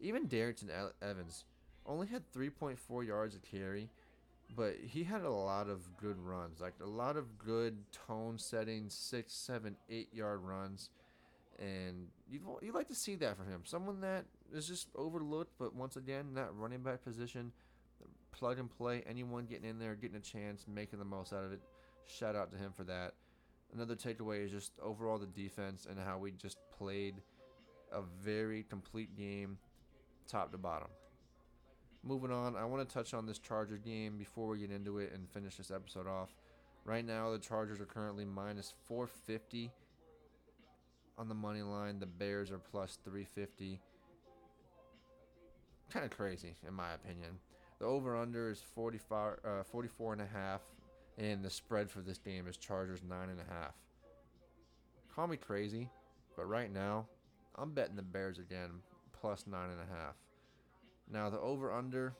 even 0.00 0.28
Darrynton 0.28 0.68
Evans 1.00 1.44
only 1.86 2.06
had 2.06 2.22
3.4 2.32 3.06
yards 3.06 3.34
of 3.34 3.42
carry, 3.42 3.88
but 4.56 4.74
he 4.82 5.04
had 5.04 5.22
a 5.22 5.30
lot 5.30 5.68
of 5.68 5.96
good 5.96 6.18
runs, 6.18 6.60
like 6.60 6.74
a 6.82 6.86
lot 6.86 7.16
of 7.16 7.38
good 7.38 7.76
tone 7.92 8.38
setting, 8.38 8.86
six, 8.88 9.32
seven, 9.32 9.76
eight 9.88 10.12
yard 10.12 10.40
runs. 10.42 10.90
And 11.58 12.08
you'd, 12.28 12.42
you'd 12.62 12.74
like 12.74 12.88
to 12.88 12.94
see 12.94 13.14
that 13.16 13.36
from 13.36 13.48
him. 13.48 13.60
Someone 13.64 14.00
that 14.00 14.24
is 14.52 14.66
just 14.66 14.88
overlooked, 14.96 15.52
but 15.58 15.74
once 15.74 15.96
again, 15.96 16.34
that 16.34 16.50
running 16.54 16.82
back 16.82 17.04
position, 17.04 17.52
plug 18.36 18.58
and 18.58 18.70
play, 18.70 19.02
anyone 19.06 19.46
getting 19.46 19.68
in 19.68 19.78
there, 19.78 19.94
getting 19.94 20.16
a 20.16 20.20
chance, 20.20 20.66
making 20.68 20.98
the 20.98 21.04
most 21.04 21.32
out 21.32 21.44
of 21.44 21.52
it. 21.52 21.60
Shout 22.06 22.36
out 22.36 22.50
to 22.52 22.58
him 22.58 22.72
for 22.76 22.84
that. 22.84 23.14
Another 23.72 23.96
takeaway 23.96 24.44
is 24.44 24.50
just 24.50 24.72
overall 24.82 25.18
the 25.18 25.26
defense 25.26 25.86
and 25.88 25.98
how 25.98 26.18
we 26.18 26.32
just 26.32 26.58
played 26.76 27.22
a 27.92 28.02
very 28.22 28.62
complete 28.62 29.16
game, 29.16 29.58
top 30.28 30.52
to 30.52 30.58
bottom 30.58 30.88
moving 32.04 32.30
on, 32.30 32.56
I 32.56 32.64
want 32.64 32.86
to 32.86 32.92
touch 32.94 33.14
on 33.14 33.26
this 33.26 33.38
Charger 33.38 33.78
game 33.78 34.18
before 34.18 34.48
we 34.48 34.58
get 34.58 34.70
into 34.70 34.98
it 34.98 35.12
and 35.14 35.28
finish 35.30 35.56
this 35.56 35.70
episode 35.70 36.06
off. 36.06 36.30
Right 36.84 37.04
now, 37.04 37.30
the 37.30 37.38
Chargers 37.38 37.80
are 37.80 37.86
currently 37.86 38.24
minus 38.24 38.74
450 38.86 39.70
on 41.16 41.28
the 41.28 41.34
money 41.34 41.62
line. 41.62 41.98
The 41.98 42.06
Bears 42.06 42.50
are 42.50 42.58
plus 42.58 42.98
350. 43.04 43.80
Kind 45.90 46.04
of 46.04 46.10
crazy, 46.10 46.56
in 46.66 46.74
my 46.74 46.92
opinion. 46.92 47.38
The 47.84 47.90
over 47.90 48.16
under 48.16 48.50
is 48.50 48.62
45, 48.74 49.36
uh, 49.44 49.62
44 49.62 50.14
and 50.14 50.22
a 50.22 50.26
half, 50.26 50.62
and 51.18 51.44
the 51.44 51.50
spread 51.50 51.90
for 51.90 52.00
this 52.00 52.16
game 52.16 52.46
is 52.48 52.56
Chargers 52.56 53.02
nine 53.06 53.28
and 53.28 53.38
a 53.38 53.52
half. 53.52 53.74
Call 55.14 55.26
me 55.26 55.36
crazy, 55.36 55.90
but 56.34 56.48
right 56.48 56.72
now, 56.72 57.06
I'm 57.56 57.72
betting 57.72 57.96
the 57.96 58.00
Bears 58.00 58.38
again, 58.38 58.70
plus 59.12 59.46
nine 59.46 59.68
and 59.68 59.80
a 59.80 59.94
half. 60.00 60.14
Now 61.12 61.28
the 61.28 61.38
over 61.40 61.70
under, 61.74 62.14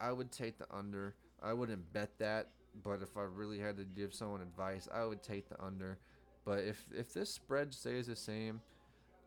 I 0.00 0.12
would 0.12 0.32
take 0.32 0.56
the 0.56 0.74
under. 0.74 1.14
I 1.42 1.52
wouldn't 1.52 1.92
bet 1.92 2.18
that, 2.18 2.48
but 2.82 3.02
if 3.02 3.14
I 3.18 3.24
really 3.24 3.58
had 3.58 3.76
to 3.76 3.84
give 3.84 4.14
someone 4.14 4.40
advice, 4.40 4.88
I 4.90 5.04
would 5.04 5.22
take 5.22 5.46
the 5.46 5.62
under. 5.62 5.98
But 6.46 6.60
if 6.60 6.86
if 6.90 7.12
this 7.12 7.28
spread 7.28 7.74
stays 7.74 8.06
the 8.06 8.16
same, 8.16 8.62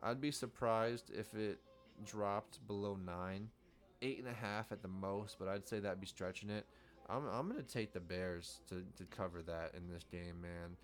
I'd 0.01 0.19
be 0.19 0.31
surprised 0.31 1.11
if 1.13 1.35
it 1.35 1.59
dropped 2.03 2.65
below 2.65 2.95
nine, 3.05 3.49
eight 4.05 4.19
and 4.19 4.27
a 4.27 4.33
half 4.33 4.71
at 4.71 4.81
the 4.81 4.87
most. 4.87 5.37
But 5.39 5.47
I'd 5.47 5.67
say 5.67 5.79
that'd 5.79 5.99
be 5.99 6.07
stretching 6.07 6.49
it. 6.49 6.65
I'm 7.09 7.27
I'm 7.27 7.47
gonna 7.47 7.63
take 7.63 7.93
the 7.93 7.99
Bears 7.99 8.61
to, 8.69 8.83
to 8.97 9.03
cover 9.05 9.41
that 9.43 9.73
in 9.75 9.91
this 9.91 10.03
game, 10.11 10.41
man. 10.41 10.77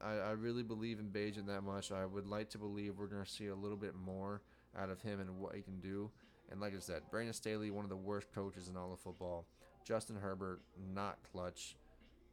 I, 0.00 0.14
I 0.14 0.30
really 0.32 0.64
believe 0.64 0.98
in 0.98 1.06
Bagent 1.06 1.46
that 1.46 1.62
much. 1.62 1.92
I 1.92 2.04
would 2.04 2.26
like 2.26 2.50
to 2.50 2.58
believe 2.58 2.98
we're 2.98 3.06
gonna 3.06 3.26
see 3.26 3.46
a 3.46 3.54
little 3.54 3.76
bit 3.76 3.94
more 3.94 4.42
out 4.78 4.90
of 4.90 5.00
him 5.00 5.20
and 5.20 5.38
what 5.38 5.54
he 5.54 5.62
can 5.62 5.78
do. 5.80 6.10
And 6.50 6.60
like 6.60 6.74
I 6.76 6.80
said, 6.80 7.02
Brandon 7.10 7.32
Staley, 7.32 7.70
one 7.70 7.84
of 7.84 7.90
the 7.90 7.96
worst 7.96 8.28
coaches 8.34 8.68
in 8.68 8.76
all 8.76 8.92
of 8.92 9.00
football. 9.00 9.46
Justin 9.84 10.16
Herbert, 10.16 10.60
not 10.94 11.18
clutch 11.32 11.76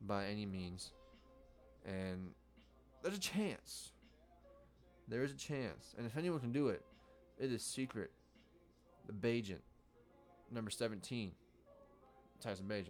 by 0.01 0.25
any 0.25 0.45
means. 0.45 0.91
And 1.85 2.31
there's 3.01 3.17
a 3.17 3.19
chance. 3.19 3.91
There 5.07 5.23
is 5.23 5.31
a 5.31 5.37
chance. 5.37 5.95
And 5.97 6.05
if 6.05 6.17
anyone 6.17 6.39
can 6.39 6.51
do 6.51 6.67
it, 6.67 6.83
it 7.39 7.51
is 7.51 7.63
secret. 7.63 8.11
The 9.07 9.13
Bagent, 9.13 9.61
number 10.51 10.71
17, 10.71 11.31
Tyson 12.41 12.65
Bagent. 12.67 12.89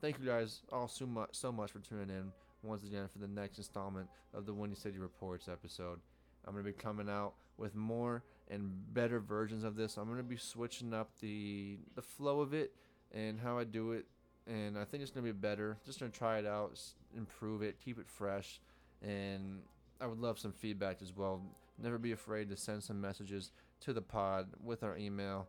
Thank 0.00 0.18
you 0.18 0.26
guys 0.26 0.60
all 0.72 0.88
so 0.88 1.06
much, 1.06 1.30
so 1.32 1.50
much 1.50 1.72
for 1.72 1.78
tuning 1.78 2.10
in 2.10 2.32
once 2.62 2.84
again 2.84 3.08
for 3.10 3.18
the 3.18 3.28
next 3.28 3.58
installment 3.58 4.08
of 4.34 4.46
the 4.46 4.52
Windy 4.52 4.76
City 4.76 4.98
Reports 4.98 5.48
episode. 5.48 6.00
I'm 6.46 6.52
going 6.52 6.64
to 6.64 6.70
be 6.70 6.76
coming 6.76 7.08
out 7.08 7.34
with 7.56 7.74
more 7.74 8.22
and 8.50 8.70
better 8.92 9.18
versions 9.20 9.64
of 9.64 9.76
this. 9.76 9.96
I'm 9.96 10.04
going 10.06 10.18
to 10.18 10.22
be 10.22 10.36
switching 10.36 10.94
up 10.94 11.10
the 11.20 11.78
the 11.94 12.02
flow 12.02 12.40
of 12.40 12.54
it 12.54 12.72
and 13.12 13.40
how 13.40 13.58
I 13.58 13.64
do 13.64 13.92
it 13.92 14.06
and 14.46 14.78
I 14.78 14.84
think 14.84 15.02
it's 15.02 15.10
going 15.10 15.26
to 15.26 15.32
be 15.32 15.38
better. 15.38 15.76
Just 15.84 15.98
going 15.98 16.12
to 16.12 16.16
try 16.16 16.38
it 16.38 16.46
out, 16.46 16.78
improve 17.16 17.62
it, 17.62 17.76
keep 17.84 17.98
it 17.98 18.08
fresh 18.08 18.60
and 19.02 19.60
I 20.00 20.06
would 20.06 20.20
love 20.20 20.38
some 20.38 20.52
feedback 20.52 20.98
as 21.02 21.16
well. 21.16 21.42
Never 21.82 21.98
be 21.98 22.12
afraid 22.12 22.48
to 22.50 22.56
send 22.56 22.82
some 22.82 23.00
messages 23.00 23.50
to 23.80 23.92
the 23.92 24.02
pod 24.02 24.48
with 24.62 24.82
our 24.82 24.96
email 24.96 25.48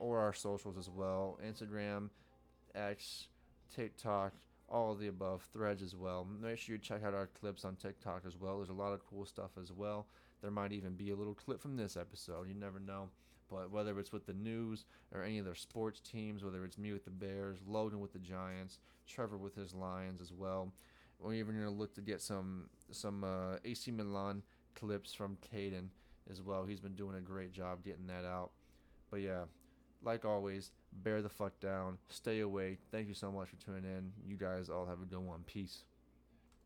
or 0.00 0.18
our 0.18 0.32
socials 0.32 0.76
as 0.76 0.90
well. 0.90 1.38
Instagram, 1.46 2.08
X, 2.74 3.28
TikTok, 3.74 4.32
all 4.68 4.94
the 4.94 5.08
above, 5.08 5.46
threads 5.52 5.82
as 5.82 5.94
well. 5.94 6.26
Make 6.40 6.58
sure 6.58 6.74
you 6.74 6.80
check 6.80 7.04
out 7.04 7.14
our 7.14 7.28
clips 7.28 7.64
on 7.64 7.76
TikTok 7.76 8.22
as 8.26 8.36
well. 8.36 8.56
There's 8.56 8.70
a 8.70 8.72
lot 8.72 8.92
of 8.92 9.06
cool 9.06 9.26
stuff 9.26 9.50
as 9.60 9.70
well. 9.70 10.06
There 10.42 10.50
might 10.50 10.72
even 10.72 10.94
be 10.94 11.10
a 11.10 11.16
little 11.16 11.34
clip 11.34 11.60
from 11.60 11.76
this 11.76 11.96
episode. 11.96 12.48
You 12.48 12.54
never 12.54 12.80
know. 12.80 13.10
But 13.50 13.70
whether 13.70 13.98
it's 13.98 14.12
with 14.12 14.26
the 14.26 14.32
news 14.32 14.84
or 15.12 15.22
any 15.22 15.38
of 15.38 15.44
their 15.44 15.56
sports 15.56 16.00
teams, 16.00 16.44
whether 16.44 16.64
it's 16.64 16.78
me 16.78 16.92
with 16.92 17.04
the 17.04 17.10
Bears, 17.10 17.58
Logan 17.66 18.00
with 18.00 18.12
the 18.12 18.20
Giants, 18.20 18.78
Trevor 19.08 19.36
with 19.36 19.56
his 19.56 19.74
Lions 19.74 20.20
as 20.20 20.32
well, 20.32 20.72
we're 21.18 21.34
even 21.34 21.60
to 21.60 21.68
look 21.68 21.94
to 21.96 22.00
get 22.00 22.22
some 22.22 22.70
some 22.92 23.24
uh, 23.24 23.56
AC 23.64 23.90
Milan 23.90 24.42
clips 24.74 25.12
from 25.12 25.36
Caden 25.52 25.88
as 26.30 26.40
well. 26.40 26.64
He's 26.64 26.80
been 26.80 26.94
doing 26.94 27.16
a 27.16 27.20
great 27.20 27.52
job 27.52 27.84
getting 27.84 28.06
that 28.06 28.24
out. 28.24 28.52
But 29.10 29.20
yeah, 29.20 29.42
like 30.02 30.24
always, 30.24 30.70
bear 30.92 31.22
the 31.22 31.28
fuck 31.28 31.58
down, 31.60 31.98
stay 32.08 32.40
away. 32.40 32.78
Thank 32.90 33.08
you 33.08 33.14
so 33.14 33.30
much 33.30 33.48
for 33.48 33.56
tuning 33.56 33.84
in. 33.84 34.12
You 34.26 34.36
guys 34.36 34.68
all 34.68 34.86
have 34.86 35.02
a 35.02 35.04
good 35.04 35.20
one. 35.20 35.40
Peace. 35.46 35.84